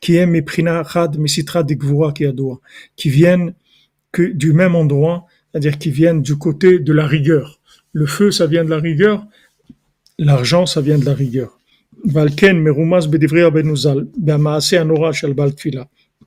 qui 0.02 0.16
est 0.16 0.26
Meprina 0.26 0.84
Chad 0.84 1.18
Mesitra 1.18 1.64
Degvura 1.64 2.12
Kiadoa, 2.12 2.60
qui 2.96 3.10
viennent 3.10 3.54
que 4.12 4.24
du 4.24 4.54
même 4.54 4.76
endroit, 4.76 5.26
c'est-à-dire 5.52 5.78
qui 5.78 5.92
viennent 5.92 6.22
du 6.22 6.38
côté 6.38 6.80
de 6.80 6.94
la 6.94 7.06
rigueur. 7.08 7.60
Le 7.94 8.06
feu, 8.06 8.32
ça 8.32 8.46
vient 8.46 8.66
de 8.66 8.70
la 8.70 8.80
rigueur, 8.80 9.26
l'argent, 10.18 10.66
ça 10.66 10.82
vient 10.82 10.98
de 10.98 11.06
la 11.06 11.14
rigueur. 11.14 11.58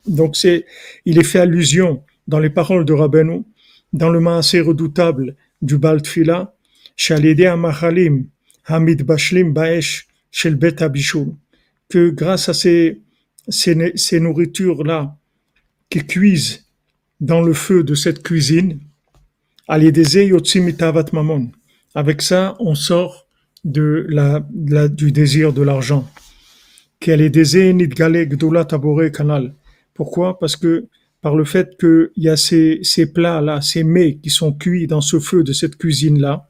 Donc 0.06 0.36
c'est, 0.36 0.66
il 1.04 1.18
est 1.18 1.24
fait 1.24 1.38
allusion 1.38 2.02
dans 2.26 2.38
les 2.38 2.50
paroles 2.50 2.84
de 2.84 2.92
Rabbeinu, 2.92 3.42
dans 3.92 4.10
le 4.10 4.20
Maasé 4.20 4.60
redoutable 4.60 5.36
du 5.62 5.78
Baltfila, 5.78 6.54
Shalide 6.96 7.42
Amachalim, 7.42 8.26
Hamid 8.66 9.02
Bashlim 9.02 9.52
Baesh, 9.52 10.08
Shel 10.30 10.56
Bet 10.56 10.82
Abishul, 10.82 11.34
que 11.88 12.10
grâce 12.10 12.48
à 12.48 12.54
ces 12.54 13.00
ces, 13.48 13.92
ces 13.96 14.20
nourritures-là 14.20 15.16
qui 15.90 16.06
cuisent 16.06 16.66
dans 17.20 17.42
le 17.42 17.52
feu 17.52 17.82
de 17.82 17.94
cette 17.94 18.22
cuisine, 18.22 18.80
avec 21.94 22.22
ça, 22.22 22.56
on 22.58 22.74
sort 22.74 23.26
de 23.64 24.06
la, 24.08 24.40
du 24.88 25.12
désir 25.12 25.52
de 25.52 25.62
l'argent. 25.62 26.08
Pourquoi? 29.94 30.38
Parce 30.38 30.56
que 30.56 30.86
par 31.20 31.34
le 31.34 31.44
fait 31.44 31.76
qu'il 31.78 32.10
y 32.16 32.28
a 32.28 32.36
ces, 32.36 32.78
ces 32.82 33.12
plats-là, 33.12 33.60
ces 33.60 33.82
mets 33.82 34.16
qui 34.18 34.30
sont 34.30 34.52
cuits 34.52 34.86
dans 34.86 35.00
ce 35.00 35.18
feu 35.18 35.42
de 35.42 35.52
cette 35.52 35.76
cuisine-là, 35.76 36.47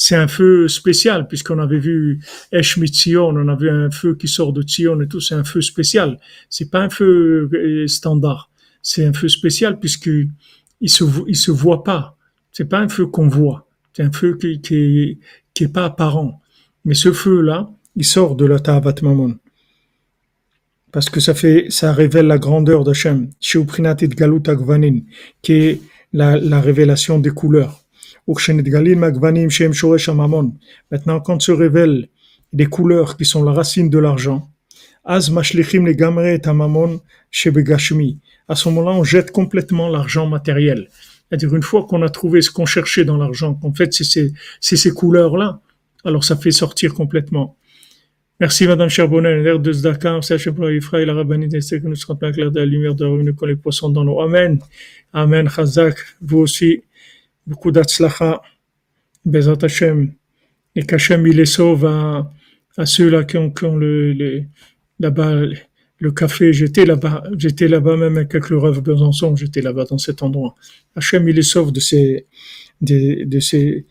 c'est 0.00 0.14
un 0.14 0.28
feu 0.28 0.68
spécial, 0.68 1.26
puisqu'on 1.26 1.58
avait 1.58 1.80
vu 1.80 2.20
Esh 2.52 2.78
on 2.78 3.48
avait 3.48 3.68
un 3.68 3.90
feu 3.90 4.14
qui 4.14 4.28
sort 4.28 4.52
de 4.52 4.62
Tzion 4.62 5.00
et 5.00 5.08
tout, 5.08 5.20
c'est 5.20 5.34
un 5.34 5.42
feu 5.42 5.60
spécial. 5.60 6.20
C'est 6.48 6.70
pas 6.70 6.82
un 6.82 6.88
feu 6.88 7.50
euh, 7.52 7.86
standard. 7.88 8.48
C'est 8.80 9.04
un 9.04 9.12
feu 9.12 9.28
spécial 9.28 9.80
puisque 9.80 10.08
il 10.80 10.88
se, 10.88 11.04
se 11.32 11.50
voit 11.50 11.82
pas. 11.82 12.16
C'est 12.52 12.66
pas 12.66 12.78
un 12.78 12.88
feu 12.88 13.06
qu'on 13.06 13.26
voit. 13.26 13.66
C'est 13.92 14.04
un 14.04 14.12
feu 14.12 14.38
qui, 14.40 14.60
qui, 14.60 15.64
est 15.64 15.72
pas 15.72 15.86
apparent. 15.86 16.40
Mais 16.84 16.94
ce 16.94 17.12
feu-là, 17.12 17.68
il 17.96 18.04
sort 18.04 18.36
de 18.36 18.44
la 18.44 18.60
Tavat 18.60 19.02
Mamon. 19.02 19.36
Parce 20.92 21.10
que 21.10 21.18
ça 21.18 21.34
fait, 21.34 21.66
ça 21.70 21.92
révèle 21.92 22.28
la 22.28 22.38
grandeur 22.38 22.84
d'Hachem. 22.84 23.30
Galut 23.42 24.42
Agvanin, 24.46 25.00
qui 25.42 25.52
est 25.54 25.82
la 26.12 26.60
révélation 26.60 27.18
des 27.18 27.30
couleurs. 27.30 27.82
Maintenant, 30.90 31.20
quand 31.20 31.42
se 31.42 31.52
révèlent 31.52 32.08
les 32.52 32.66
couleurs 32.66 33.16
qui 33.16 33.24
sont 33.24 33.42
la 33.42 33.52
racine 33.52 33.90
de 33.90 33.98
l'argent, 33.98 34.50
à 35.04 35.20
ce 35.20 35.30
moment-là, 38.68 38.90
on 38.90 39.04
jette 39.04 39.30
complètement 39.30 39.88
l'argent 39.88 40.26
matériel. 40.26 40.88
C'est-à-dire, 41.28 41.54
une 41.54 41.62
fois 41.62 41.84
qu'on 41.84 42.02
a 42.02 42.08
trouvé 42.08 42.42
ce 42.42 42.50
qu'on 42.50 42.66
cherchait 42.66 43.04
dans 43.04 43.16
l'argent, 43.16 43.54
qu'en 43.54 43.72
fait, 43.72 43.92
c'est 43.92 44.04
ces, 44.04 44.32
ces 44.60 44.90
couleurs-là, 44.90 45.60
alors 46.04 46.24
ça 46.24 46.36
fait 46.36 46.50
sortir 46.50 46.94
complètement. 46.94 47.56
Merci 48.40 48.68
Madame 48.68 48.88
Charbonnet, 48.88 49.42
l'air 49.42 49.58
de 49.58 49.72
Zdaka, 49.72 50.22
sachez 50.22 50.52
pour 50.52 50.70
Ifra 50.70 51.04
la 51.04 51.12
rabbinite 51.12 51.50
que 51.52 51.88
nous 51.88 51.96
serons 51.96 52.14
pas 52.14 52.30
clair 52.30 52.52
de 52.52 52.60
la 52.60 52.66
lumière 52.66 52.94
de 52.94 53.32
comme 53.32 53.48
les 53.48 53.56
poissons 53.56 53.88
dans 53.88 54.04
l'eau. 54.04 54.20
Amen. 54.20 54.60
Amen. 55.12 55.48
Chazak, 55.48 55.96
vous 56.22 56.38
aussi 56.38 56.82
beaucoup 57.48 57.72
d'Atzlacha, 57.72 58.42
Bezat 59.24 59.58
Hashem, 59.62 60.12
et 60.76 60.82
qu'Hachem 60.84 61.26
il 61.26 61.36
les 61.36 61.46
sauve 61.46 61.86
à, 61.86 62.30
ceux-là 62.84 63.24
qui 63.24 63.36
ont, 63.36 63.50
qui 63.50 63.64
ont 63.64 63.76
le, 63.76 64.12
le 64.12 64.44
là-bas 65.00 65.42
le 66.00 66.12
café. 66.12 66.52
J'étais 66.52 66.84
là-bas, 66.84 67.24
j'étais 67.36 67.68
là-bas 67.68 67.96
même 67.96 68.16
avec 68.16 68.48
le 68.48 68.58
rêve 68.58 68.80
Besançon, 68.80 69.34
j'étais 69.34 69.62
là-bas 69.62 69.86
dans 69.86 69.98
cet 69.98 70.22
endroit. 70.22 70.54
Hachem 70.94 71.28
il 71.28 71.34
les 71.34 71.42
sauve 71.42 71.72
de 71.72 71.80
ces, 71.80 72.26
de, 72.80 73.24
de 73.24 73.40
ces, 73.40 73.86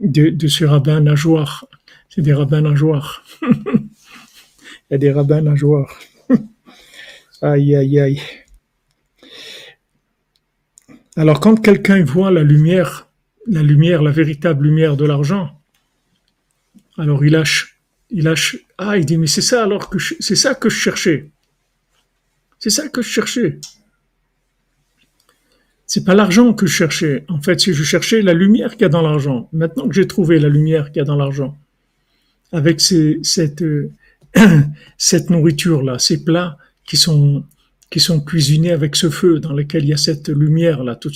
de, 0.00 0.30
de 0.30 0.48
ces 0.48 0.66
rabbins 0.66 1.00
nageoires. 1.00 1.68
C'est 2.08 2.22
des 2.22 2.32
rabbins 2.32 2.62
nageoires. 2.62 3.24
il 3.42 4.92
y 4.92 4.94
a 4.94 4.98
des 4.98 5.12
rabbins 5.12 5.42
nageoires. 5.42 5.98
aïe, 7.42 7.74
aïe, 7.76 8.00
aïe. 8.00 8.20
Alors 11.18 11.40
quand 11.40 11.60
quelqu'un 11.60 12.04
voit 12.04 12.30
la 12.30 12.44
lumière, 12.44 13.08
la 13.48 13.64
lumière, 13.64 14.02
la 14.02 14.12
véritable 14.12 14.66
lumière 14.66 14.96
de 14.96 15.04
l'argent, 15.04 15.60
alors 16.96 17.24
il 17.24 17.32
lâche, 17.32 17.80
il 18.10 18.22
lâche, 18.22 18.56
ah, 18.78 18.96
il 18.96 19.04
dit, 19.04 19.18
mais 19.18 19.26
c'est 19.26 19.42
ça 19.42 19.64
alors 19.64 19.90
que 19.90 19.98
c'est 19.98 20.36
ça 20.36 20.54
que 20.54 20.68
je 20.68 20.76
cherchais. 20.76 21.32
C'est 22.60 22.70
ça 22.70 22.88
que 22.88 23.02
je 23.02 23.08
cherchais. 23.08 23.58
C'est 25.86 26.04
pas 26.04 26.14
l'argent 26.14 26.54
que 26.54 26.66
je 26.66 26.72
cherchais. 26.72 27.24
En 27.26 27.42
fait, 27.42 27.58
si 27.58 27.74
je 27.74 27.82
cherchais 27.82 28.22
la 28.22 28.32
lumière 28.32 28.74
qu'il 28.74 28.82
y 28.82 28.84
a 28.84 28.88
dans 28.88 29.02
l'argent. 29.02 29.48
Maintenant 29.52 29.88
que 29.88 29.96
j'ai 29.96 30.06
trouvé 30.06 30.38
la 30.38 30.48
lumière 30.48 30.92
qu'il 30.92 30.98
y 30.98 31.00
a 31.00 31.04
dans 31.04 31.16
l'argent, 31.16 31.56
avec 32.52 32.80
cette, 32.80 33.64
cette 34.98 35.30
nourriture-là, 35.30 35.98
ces 35.98 36.22
plats 36.22 36.58
qui 36.84 36.96
sont 36.96 37.44
qui 37.90 38.00
sont 38.00 38.20
cuisinés 38.20 38.72
avec 38.72 38.96
ce 38.96 39.08
feu 39.08 39.40
dans 39.40 39.52
lequel 39.52 39.84
il 39.84 39.88
y 39.90 39.92
a 39.94 39.96
cette 39.96 40.28
lumière 40.28 40.84
là. 40.84 40.94
Toute 40.94 41.14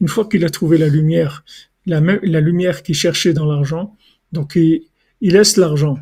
Une 0.00 0.08
fois 0.08 0.26
qu'il 0.28 0.44
a 0.44 0.50
trouvé 0.50 0.78
la 0.78 0.88
lumière, 0.88 1.44
la, 1.86 2.00
la 2.00 2.40
lumière 2.40 2.82
qu'il 2.82 2.94
cherchait 2.94 3.32
dans 3.32 3.46
l'argent, 3.46 3.96
donc 4.32 4.52
il, 4.56 4.82
il 5.20 5.32
laisse 5.32 5.56
l'argent. 5.56 5.98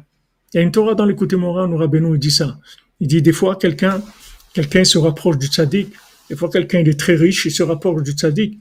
Il 0.52 0.56
y 0.56 0.60
a 0.60 0.62
une 0.62 0.72
Torah 0.72 0.94
dans 0.94 1.04
l'écoute 1.04 1.32
Morin 1.34 1.70
où 1.70 1.76
Rabbeinu 1.76 2.18
dit 2.18 2.30
ça. 2.30 2.58
Il 3.00 3.08
dit 3.08 3.22
des 3.22 3.32
fois 3.32 3.56
quelqu'un 3.56 4.02
quelqu'un 4.52 4.84
se 4.84 4.98
rapproche 4.98 5.38
du 5.38 5.46
tzaddik, 5.46 5.92
des 6.28 6.36
fois 6.36 6.50
quelqu'un 6.50 6.80
est 6.80 6.98
très 6.98 7.14
riche, 7.14 7.44
il 7.46 7.50
se 7.50 7.62
rapproche 7.62 8.02
du 8.02 8.12
tzaddik 8.12 8.58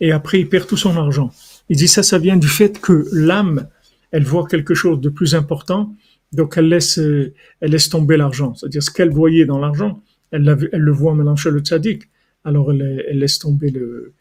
et 0.00 0.12
après 0.12 0.40
il 0.40 0.48
perd 0.48 0.66
tout 0.66 0.76
son 0.76 0.96
argent. 0.96 1.32
Il 1.68 1.76
dit 1.76 1.88
ça, 1.88 2.02
ça 2.02 2.18
vient 2.18 2.36
du 2.36 2.48
fait 2.48 2.80
que 2.80 3.08
l'âme, 3.12 3.68
elle 4.10 4.24
voit 4.24 4.46
quelque 4.46 4.74
chose 4.74 5.00
de 5.00 5.08
plus 5.08 5.34
important, 5.34 5.94
donc 6.32 6.54
elle 6.56 6.68
laisse, 6.68 6.98
elle 6.98 7.70
laisse 7.70 7.88
tomber 7.88 8.16
l'argent. 8.16 8.54
C'est-à-dire 8.54 8.82
ce 8.82 8.90
qu'elle 8.90 9.10
voyait 9.10 9.44
dans 9.44 9.58
l'argent, 9.58 10.02
elle, 10.30 10.44
le 10.44 10.92
voit 10.92 11.14
mélanger 11.14 11.50
le 11.50 11.60
tzaddik, 11.60 12.04
alors 12.44 12.72
elle, 12.72 13.06
laisse 13.12 13.38
tomber 13.38 13.70
le, 13.70 14.14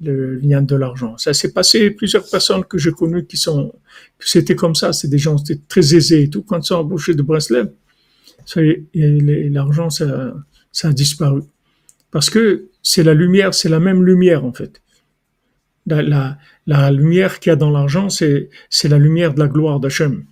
lien 0.00 0.60
de 0.60 0.76
l'argent. 0.76 1.16
Ça 1.16 1.32
s'est 1.32 1.52
passé 1.52 1.90
plusieurs 1.90 2.28
personnes 2.28 2.64
que 2.64 2.76
j'ai 2.76 2.92
connues 2.92 3.24
qui 3.24 3.38
sont, 3.38 3.74
c'était 4.20 4.54
comme 4.54 4.74
ça, 4.74 4.92
c'est 4.92 5.08
des 5.08 5.18
gens 5.18 5.36
très 5.68 5.94
aisés 5.94 6.24
et 6.24 6.30
tout, 6.30 6.42
quand 6.42 6.58
ils 6.58 6.66
sont 6.66 6.74
embauchés 6.74 7.14
de 7.14 7.22
Breslev, 7.22 7.70
l'argent, 8.94 9.88
ça, 9.90 10.34
a 10.82 10.92
disparu. 10.92 11.42
Parce 12.10 12.28
que 12.30 12.66
c'est 12.82 13.02
la 13.02 13.14
lumière, 13.14 13.54
c'est 13.54 13.68
la 13.68 13.80
même 13.80 14.04
lumière 14.04 14.44
en 14.44 14.52
fait. 14.52 14.82
La, 15.86 16.90
lumière 16.90 17.38
qu'il 17.40 17.50
y 17.50 17.52
a 17.52 17.56
dans 17.56 17.70
l'argent, 17.70 18.10
c'est, 18.10 18.50
c'est 18.68 18.88
la 18.88 18.98
lumière 18.98 19.34
de 19.34 19.40
la 19.40 19.48
gloire 19.48 19.80
d'Hachem 19.80 20.24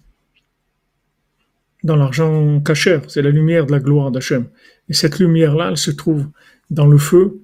dans 1.84 1.96
l'argent 1.96 2.60
cachère, 2.60 3.02
c'est 3.08 3.22
la 3.22 3.30
lumière 3.30 3.66
de 3.66 3.72
la 3.72 3.78
gloire 3.78 4.10
d'Hachem. 4.10 4.46
Et 4.88 4.94
cette 4.94 5.18
lumière-là, 5.18 5.70
elle 5.70 5.76
se 5.76 5.90
trouve 5.90 6.26
dans 6.70 6.86
le 6.86 6.98
feu, 6.98 7.40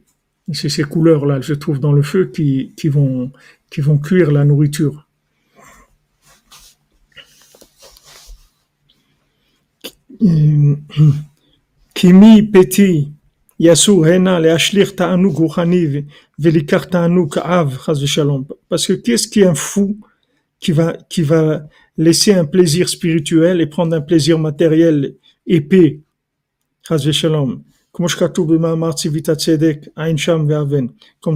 c'est 0.52 0.68
ces 0.68 0.84
couleurs-là, 0.84 1.36
elles 1.36 1.44
se 1.44 1.52
trouvent 1.52 1.80
dans 1.80 1.92
le 1.92 2.02
feu 2.02 2.30
qui, 2.32 2.72
qui, 2.76 2.88
vont, 2.88 3.30
cuire 4.02 4.30
la 4.30 4.44
nourriture. 4.44 5.06
Kimi 11.94 12.42
peti 12.42 13.08
yasu 13.58 14.04
hena 14.04 14.38
leashlir 14.38 14.94
ta'anuk 14.94 15.36
ruchani 15.38 16.04
velikar 16.38 16.88
ta'anuk 16.88 17.38
av 17.38 17.78
shalom. 18.04 18.44
Parce 18.68 18.86
que 18.86 18.92
qu'est-ce 18.92 19.28
qui 19.28 19.40
est 19.40 19.46
un 19.46 19.54
fou 19.54 19.98
qui 20.58 20.72
va, 20.72 20.92
qui 21.08 21.22
va 21.22 21.66
laisser 21.96 22.34
un 22.34 22.44
plaisir 22.44 22.88
spirituel 22.90 23.62
et 23.62 23.66
prendre 23.66 23.96
un 23.96 24.02
plaisir 24.02 24.38
matériel 24.38 25.14
épais? 25.46 26.00
Chas 26.86 27.10
shalom. 27.12 27.62
Comme 27.92 28.08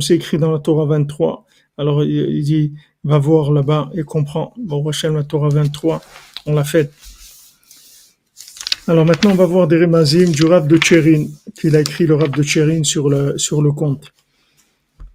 c'est 0.02 0.14
écrit 0.14 0.38
dans 0.38 0.52
la 0.52 0.58
Torah 0.60 0.86
23. 0.86 1.46
Alors 1.76 2.04
il 2.04 2.42
dit, 2.44 2.74
va 3.04 3.18
voir 3.18 3.52
là-bas 3.52 3.90
et 3.94 4.02
comprend. 4.02 4.54
Bon, 4.56 4.84
la 4.84 5.24
Torah 5.24 5.48
23, 5.48 6.02
on 6.46 6.54
l'a 6.54 6.64
fait. 6.64 6.90
Alors 8.86 9.06
maintenant, 9.06 9.30
on 9.32 9.36
va 9.36 9.46
voir 9.46 9.66
des 9.66 9.80
remazim 9.80 10.30
du 10.30 10.44
Rav 10.44 10.66
de 10.66 10.76
Tcherin, 10.76 11.26
qu'il 11.58 11.74
a 11.74 11.80
écrit 11.80 12.06
le 12.06 12.16
Rav 12.16 12.30
de 12.30 12.42
Tcherin 12.42 12.82
sur 12.82 13.08
le, 13.08 13.38
sur 13.38 13.62
le 13.62 13.72
compte. 13.72 14.12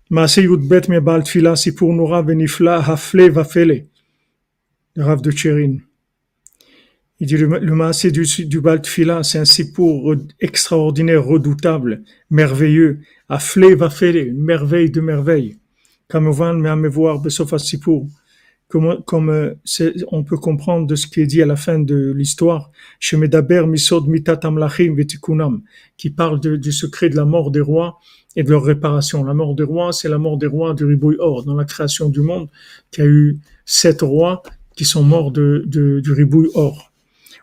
Yudbet 0.10 0.82
Mebal 0.90 1.24
Tfila, 1.24 1.56
si 1.56 1.74
pour 1.74 1.94
Nora 1.94 2.24
Benifla, 2.24 2.78
Hafle 2.78 3.30
Vafele. 3.30 3.86
Le 4.96 5.04
Rav 5.04 5.22
de 5.22 5.32
Tcherin. 5.32 5.78
Il 7.22 7.28
dit 7.28 7.36
le, 7.36 7.48
le 7.60 8.12
du, 8.12 8.46
du 8.46 8.62
Bal 8.62 8.82
Tfila, 8.82 9.24
c'est 9.24 9.40
un 9.40 9.46
sipour 9.46 10.16
extraordinaire, 10.40 11.26
redoutable, 11.26 12.04
merveilleux. 12.30 13.00
Hafle 13.28 13.76
Vafele, 13.76 14.30
une 14.30 14.42
merveille 14.42 14.90
de 14.90 15.02
merveille. 15.02 15.58
Comme, 16.08 16.34
comme 19.06 19.56
on 20.12 20.24
peut 20.24 20.38
comprendre 20.38 20.88
de 20.88 20.96
ce 20.96 21.08
qui 21.08 21.22
est 21.22 21.26
dit 21.26 21.42
à 21.42 21.46
la 21.46 21.56
fin 21.56 21.80
de 21.80 22.14
l'histoire, 22.16 22.72
qui 23.02 23.18
parle 26.10 26.40
du 26.40 26.72
secret 26.72 27.10
de 27.10 27.16
la 27.16 27.26
mort 27.26 27.52
des 27.52 27.60
rois 27.60 28.00
et 28.36 28.44
de 28.44 28.50
leur 28.50 28.64
réparation. 28.64 29.24
La 29.26 29.34
mort 29.34 29.56
des 29.56 29.64
rois, 29.64 29.92
c'est 29.92 30.08
la 30.08 30.18
mort 30.18 30.38
des 30.38 30.48
rois 30.48 30.74
du 30.74 30.86
Ribouille 30.86 31.18
Or, 31.20 31.44
dans 31.44 31.56
la 31.56 31.66
création 31.66 32.10
du 32.10 32.22
monde, 32.22 32.48
qui 32.92 33.02
a 33.02 33.06
eu 33.06 33.40
sept 33.66 34.02
rois 34.02 34.42
qui 34.76 34.86
sont 34.86 35.04
morts 35.04 35.32
de, 35.32 35.64
de 35.68 36.00
du 36.00 36.14
Ribouille 36.14 36.50
Or. 36.54 36.89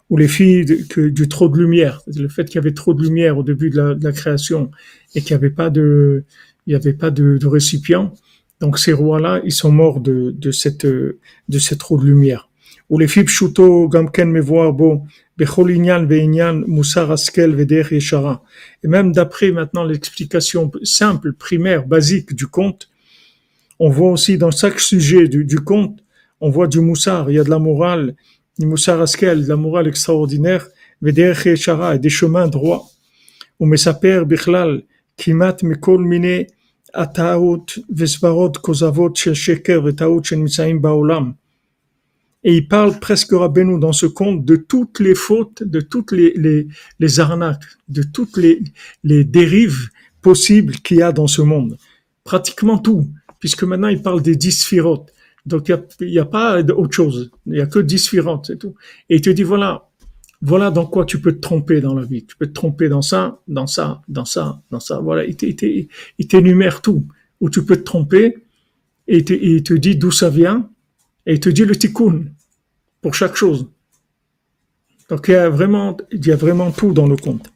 Ou 0.09 0.16
les 0.16 0.29
filles 0.29 0.87
que, 0.88 1.09
du 1.09 1.29
trop 1.29 1.49
de 1.49 1.59
lumière, 1.59 2.01
le 2.14 2.29
fait 2.29 2.45
qu'il 2.45 2.57
y 2.57 2.59
avait 2.59 2.75
trop 2.75 2.95
de 2.95 3.03
lumière 3.03 3.38
au 3.38 3.42
début 3.42 3.71
de 3.71 3.99
la, 4.01 4.12
création 4.12 4.71
et 5.14 5.21
qu'il 5.21 5.35
n'y 5.35 5.38
avait 5.38 5.51
pas 5.51 5.69
de, 5.69 6.25
il 6.66 6.73
y 6.73 6.77
avait 6.77 6.92
pas 6.92 7.11
de, 7.11 7.45
récipient, 7.45 8.14
donc 8.61 8.79
ces 8.79 8.92
rois-là, 8.92 9.40
ils 9.45 9.53
sont 9.53 9.73
morts 9.73 10.01
de, 10.01 10.31
de 10.31 10.51
cette 10.51 10.87
de 10.87 11.59
cette 11.59 11.83
roue 11.83 11.99
de 11.99 12.07
lumière. 12.07 12.49
Ou 12.88 12.99
les 12.99 13.09
filles 13.09 13.27
shuto 13.27 13.88
gamken 13.88 14.31
me 14.31 14.40
voir 14.40 14.73
bon 14.73 15.03
becholinyan 15.37 16.07
veinyan 16.07 16.64
askel 17.11 17.55
veder 17.55 17.85
yeshara. 17.90 18.42
Et 18.85 18.88
même 18.88 19.12
d'après 19.12 19.51
maintenant 19.51 19.85
l'explication 19.85 20.71
simple, 20.83 21.33
primaire, 21.33 21.87
basique 21.87 22.35
du 22.35 22.47
conte, 22.47 22.88
on 23.79 23.90
voit 23.90 24.12
aussi 24.12 24.38
dans 24.38 24.51
chaque 24.51 24.81
sujet 24.81 25.29
du, 25.29 25.45
du 25.45 25.59
conte, 25.59 25.99
on 26.40 26.51
voit 26.51 26.69
du 26.69 26.81
moussar, 26.81 27.31
il 27.31 27.35
y 27.35 27.38
a 27.38 27.45
de 27.45 27.51
la 27.51 27.59
morale, 27.59 28.14
du 28.59 28.66
moussar 28.66 29.01
askel, 29.01 29.45
de 29.45 29.49
la 29.49 29.57
morale 29.57 29.88
extraordinaire, 29.88 30.66
veder 31.01 31.35
yeshara, 31.45 31.95
et 31.97 31.99
des 31.99 32.11
chemins 32.11 32.49
droits. 32.49 32.85
Ou 33.59 33.66
mesaper 33.66 34.25
bichlal 34.27 34.83
kimat 35.16 35.57
mekol 35.62 36.05
mine 36.05 36.47
et 42.45 42.55
il 42.55 42.69
parle 42.69 42.99
presque 43.01 43.33
Rabbeinu 43.33 43.79
dans 43.79 43.92
ce 43.92 44.07
conte 44.07 44.45
de 44.45 44.57
toutes 44.57 45.01
les 45.01 45.14
fautes, 45.14 45.62
de 45.62 45.81
toutes 45.81 46.12
les, 46.12 46.33
les, 46.99 47.21
arnaques, 47.21 47.64
de 47.88 48.03
toutes 48.03 48.37
les, 48.38 48.62
les 49.05 49.25
dérives 49.25 49.90
possibles 50.23 50.77
qu'il 50.77 50.99
y 50.99 51.03
a 51.03 51.12
dans 51.12 51.27
ce 51.27 51.42
monde. 51.42 51.77
Pratiquement 52.25 52.79
tout, 52.79 53.07
puisque 53.40 53.64
maintenant 53.64 53.88
il 53.88 54.01
parle 54.01 54.23
des 54.23 54.37
dix. 54.37 54.73
Donc 55.47 55.69
il 55.69 56.09
n'y 56.09 56.19
a, 56.19 56.25
pas 56.25 56.63
d'autre 56.63 56.93
chose, 56.93 57.31
il 57.47 57.53
n'y 57.53 57.61
a 57.61 57.67
que 57.67 57.87
sphirotes, 57.97 58.47
c'est 58.47 58.59
tout. 58.59 58.75
Et 59.09 59.17
il 59.17 59.21
te 59.21 59.31
dit 59.31 59.45
voilà, 59.45 59.89
voilà 60.43 60.71
dans 60.71 60.87
quoi 60.87 61.05
tu 61.05 61.21
peux 61.21 61.33
te 61.33 61.41
tromper 61.41 61.81
dans 61.81 61.95
la 61.95 62.05
vie. 62.05 62.25
Tu 62.25 62.37
peux 62.37 62.47
te 62.47 62.53
tromper 62.53 62.89
dans 62.89 63.03
ça, 63.03 63.41
dans 63.47 63.67
ça, 63.67 64.03
dans 64.09 64.25
ça, 64.25 64.61
dans 64.71 64.81
ça. 64.81 64.99
Voilà, 64.99 65.25
il 65.25 65.37
t'énumère 66.29 66.83
tout. 66.83 67.05
Où 67.41 67.51
tu 67.51 67.65
peux 67.65 67.77
te 67.77 67.83
tromper 67.83 68.39
et 69.07 69.19
il 69.19 69.63
te 69.63 69.75
dit 69.75 69.97
d'où 69.97 70.11
ça 70.11 70.31
vient 70.31 70.71
et 71.27 71.35
il 71.35 71.41
te 71.41 71.51
dit 71.51 71.65
le 71.65 71.77
tikkun 71.77 72.25
pour 73.03 73.15
chaque 73.15 73.37
chose. 73.37 73.69
Donc 75.09 75.29
il 75.29 75.33
y 75.33 75.35
a 75.35 75.49
vraiment, 75.49 75.97
il 76.11 76.27
y 76.27 76.33
a 76.33 76.37
vraiment 76.37 76.71
tout 76.71 76.93
dans 76.93 77.07
le 77.07 77.17
conte. 77.17 77.53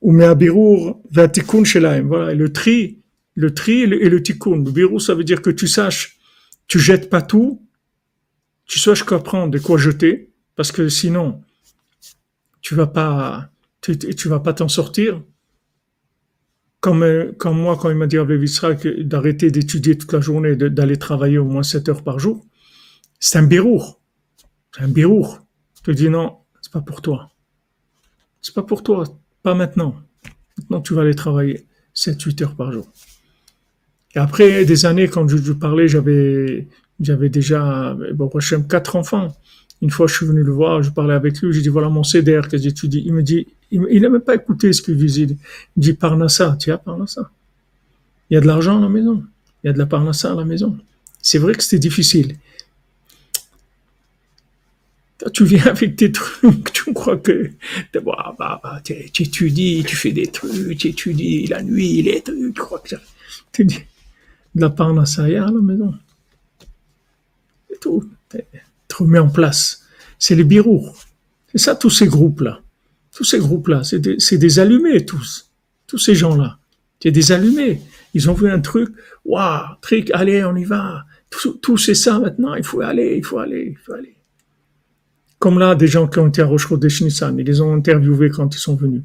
Ou 0.00 0.12
me'abirour 0.12 1.00
va 1.10 1.28
tikkun 1.28 1.64
shelaim. 1.64 2.02
Voilà, 2.02 2.34
le 2.34 2.52
tri, 2.52 2.98
le 3.34 3.52
tri 3.52 3.82
et 3.82 4.08
le, 4.08 4.22
tikkun. 4.22 4.64
Le 4.64 4.98
ça 4.98 5.14
veut 5.14 5.24
dire 5.24 5.42
que 5.42 5.50
tu 5.50 5.66
saches, 5.66 6.15
tu 6.68 6.78
jettes 6.78 7.10
pas 7.10 7.22
tout, 7.22 7.66
tu 8.64 8.78
saches 8.78 9.04
quoi 9.04 9.22
prendre 9.22 9.56
et 9.56 9.60
quoi 9.60 9.78
jeter, 9.78 10.32
parce 10.56 10.72
que 10.72 10.88
sinon, 10.88 11.42
tu 12.60 12.74
vas 12.74 12.86
pas, 12.86 13.50
tu, 13.80 13.96
tu 13.98 14.28
vas 14.28 14.40
pas 14.40 14.52
t'en 14.52 14.68
sortir. 14.68 15.22
Comme, 16.80 17.02
euh, 17.02 17.32
comme 17.38 17.58
moi, 17.58 17.76
quand 17.76 17.90
il 17.90 17.96
m'a 17.96 18.06
dit 18.06 18.18
à 18.18 18.24
d'arrêter 18.24 19.50
d'étudier 19.50 19.96
toute 19.96 20.12
la 20.12 20.20
journée, 20.20 20.56
d'aller 20.56 20.96
travailler 20.96 21.38
au 21.38 21.44
moins 21.44 21.62
7 21.62 21.88
heures 21.88 22.02
par 22.02 22.18
jour, 22.18 22.44
c'est 23.18 23.38
un 23.38 23.44
birour. 23.44 24.00
C'est 24.74 24.82
un 24.82 24.88
birour. 24.88 25.40
Te 25.82 25.90
dis 25.90 26.10
non, 26.10 26.38
c'est 26.60 26.72
pas 26.72 26.80
pour 26.80 27.00
toi. 27.00 27.30
C'est 28.42 28.54
pas 28.54 28.62
pour 28.62 28.82
toi. 28.82 29.04
Pas 29.42 29.54
maintenant. 29.54 29.94
Maintenant, 30.58 30.80
tu 30.80 30.94
vas 30.94 31.02
aller 31.02 31.14
travailler 31.14 31.66
7-8 31.94 32.42
heures 32.42 32.56
par 32.56 32.72
jour. 32.72 32.92
Et 34.16 34.18
après 34.18 34.64
des 34.64 34.86
années, 34.86 35.08
quand 35.08 35.28
je, 35.28 35.36
je 35.36 35.52
parlais, 35.52 35.88
j'avais, 35.88 36.66
j'avais 37.00 37.28
déjà, 37.28 37.94
bon, 38.14 38.30
quatre 38.68 38.96
enfants. 38.96 39.36
Une 39.82 39.90
fois, 39.90 40.06
je 40.06 40.14
suis 40.14 40.26
venu 40.26 40.42
le 40.42 40.52
voir, 40.52 40.82
je 40.82 40.90
parlais 40.90 41.12
avec 41.12 41.38
lui, 41.42 41.52
j'ai 41.52 41.60
dit, 41.60 41.68
voilà 41.68 41.90
mon 41.90 42.02
CDR 42.02 42.48
que 42.48 42.56
j'étudie. 42.56 43.02
Il 43.04 43.12
me 43.12 43.22
dit, 43.22 43.46
il 43.70 44.00
n'a 44.00 44.08
même 44.08 44.22
pas 44.22 44.34
écouté 44.34 44.72
ce 44.72 44.80
qu'il 44.80 44.96
disait. 44.96 45.24
Il 45.24 45.36
me 45.76 45.82
dit, 45.82 45.92
Parnassa, 45.92 46.56
as 46.66 46.78
Parnassa. 46.78 47.30
Il 48.30 48.34
y 48.34 48.36
a 48.38 48.40
de 48.40 48.46
l'argent 48.46 48.78
à 48.78 48.80
la 48.80 48.88
maison. 48.88 49.22
Il 49.62 49.66
y 49.66 49.70
a 49.70 49.74
de 49.74 49.78
la 49.78 49.84
Parnassa 49.84 50.32
à 50.32 50.34
la 50.34 50.46
maison. 50.46 50.78
C'est 51.20 51.38
vrai 51.38 51.54
que 51.54 51.62
c'était 51.62 51.78
difficile. 51.78 52.38
tu 55.34 55.44
viens 55.44 55.66
avec 55.66 55.96
tes 55.96 56.10
trucs, 56.10 56.72
tu 56.72 56.94
crois 56.94 57.18
que 57.18 57.50
bah, 57.92 58.34
bah, 58.38 58.60
bah, 58.62 58.80
tu 58.82 58.94
étudies, 58.94 59.84
tu 59.86 59.96
fais 59.96 60.12
des 60.12 60.28
trucs, 60.28 60.78
tu 60.78 60.88
étudies 60.88 61.46
la 61.48 61.62
nuit, 61.62 62.00
les 62.00 62.22
trucs, 62.22 62.54
tu 62.54 62.62
crois 62.62 62.78
que 62.78 62.94
tu 63.52 63.64
dis 63.64 63.82
de 64.56 64.62
la 64.62 64.70
Parnassa, 64.70 65.28
il 65.28 65.34
y 65.34 65.36
a 65.36 65.46
à 65.46 65.50
la 65.50 65.60
maison. 65.60 65.94
C'est 67.68 67.78
tout 67.80 69.04
met 69.04 69.18
en 69.18 69.28
place. 69.28 69.84
C'est 70.18 70.34
les 70.34 70.44
birous. 70.44 70.92
C'est 71.52 71.58
ça, 71.58 71.74
tous 71.74 71.90
ces 71.90 72.06
groupes-là. 72.06 72.60
Tous 73.14 73.24
ces 73.24 73.38
groupes-là, 73.38 73.82
c'est 73.84 73.98
des, 73.98 74.58
allumés, 74.58 75.04
tous. 75.04 75.50
Tous 75.86 75.98
ces 75.98 76.14
gens-là. 76.14 76.58
C'est 77.02 77.10
des 77.10 77.32
allumés. 77.32 77.80
Ils 78.14 78.30
ont 78.30 78.34
vu 78.34 78.50
un 78.50 78.60
truc. 78.60 78.94
Waouh, 79.24 79.76
truc, 79.82 80.10
allez, 80.12 80.44
on 80.44 80.56
y 80.56 80.64
va. 80.64 81.04
Tout, 81.62 81.76
c'est 81.76 81.94
ça 81.94 82.18
maintenant. 82.18 82.54
Il 82.54 82.64
faut 82.64 82.80
aller, 82.80 83.16
il 83.16 83.24
faut 83.24 83.38
aller, 83.38 83.72
il 83.72 83.76
faut 83.76 83.92
aller. 83.92 84.16
Comme 85.38 85.58
là, 85.58 85.74
des 85.74 85.86
gens 85.86 86.08
qui 86.08 86.18
ont 86.18 86.28
été 86.28 86.40
à 86.40 86.46
Rochereau 86.46 86.78
des 86.78 86.88
ils 86.88 87.44
les 87.44 87.60
ont 87.60 87.74
interviewés 87.74 88.30
quand 88.30 88.54
ils 88.54 88.58
sont 88.58 88.74
venus. 88.74 89.02